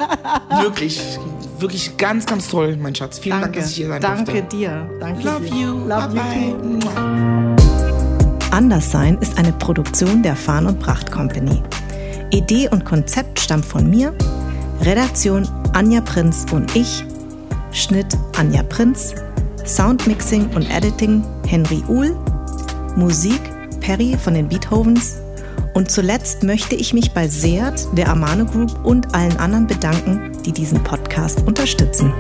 Wirklich, 0.63 1.01
wirklich 1.59 1.97
ganz, 1.97 2.27
ganz 2.27 2.47
toll, 2.47 2.77
mein 2.77 2.95
Schatz. 2.95 3.19
Vielen 3.19 3.41
Dank, 3.41 3.55
Danke. 3.55 3.59
dass 3.59 3.71
ich 3.71 3.77
hier 3.77 3.89
sein 3.89 4.01
Danke 4.01 4.33
durfte. 4.35 4.57
dir. 4.57 4.91
Danke 5.01 5.23
Love 5.25 5.45
dir. 5.47 5.57
you. 5.57 5.89
Love 5.89 6.15
bye 6.15 6.49
you 6.49 6.79
too. 6.79 6.87
bye. 6.87 7.57
Anderssein 8.53 9.19
ist 9.19 9.37
eine 9.37 9.53
Produktion 9.53 10.23
der 10.23 10.37
Farn 10.37 10.67
und 10.67 10.79
Pracht 10.79 11.11
Company. 11.11 11.61
Idee 12.31 12.69
und 12.69 12.85
Konzept 12.85 13.41
stammt 13.41 13.65
von 13.65 13.89
mir, 13.89 14.15
Redaktion 14.83 15.49
Anja 15.73 16.01
Prinz 16.01 16.47
und 16.53 16.75
ich, 16.77 17.05
Schnitt 17.73 18.17
Anja 18.37 18.63
Prinz, 18.63 19.15
Soundmixing 19.65 20.49
und 20.55 20.71
Editing 20.71 21.25
Henry 21.47 21.83
Uhl, 21.89 22.17
Musik 22.97 23.41
Perry 23.81 24.17
von 24.17 24.35
den 24.35 24.49
Beethovens. 24.49 25.19
Und 25.75 25.91
zuletzt 25.91 26.43
möchte 26.43 26.75
ich 26.75 26.95
mich 26.95 27.13
bei 27.13 27.29
Seat, 27.29 27.87
der 27.97 28.09
Amano 28.09 28.45
Group 28.45 28.85
und 28.85 29.15
allen 29.15 29.37
anderen 29.39 29.67
bedanken, 29.67 30.33
die 30.45 30.53
diesen 30.53 30.83
Podcast 30.83 31.43
unterstützen. 31.47 32.13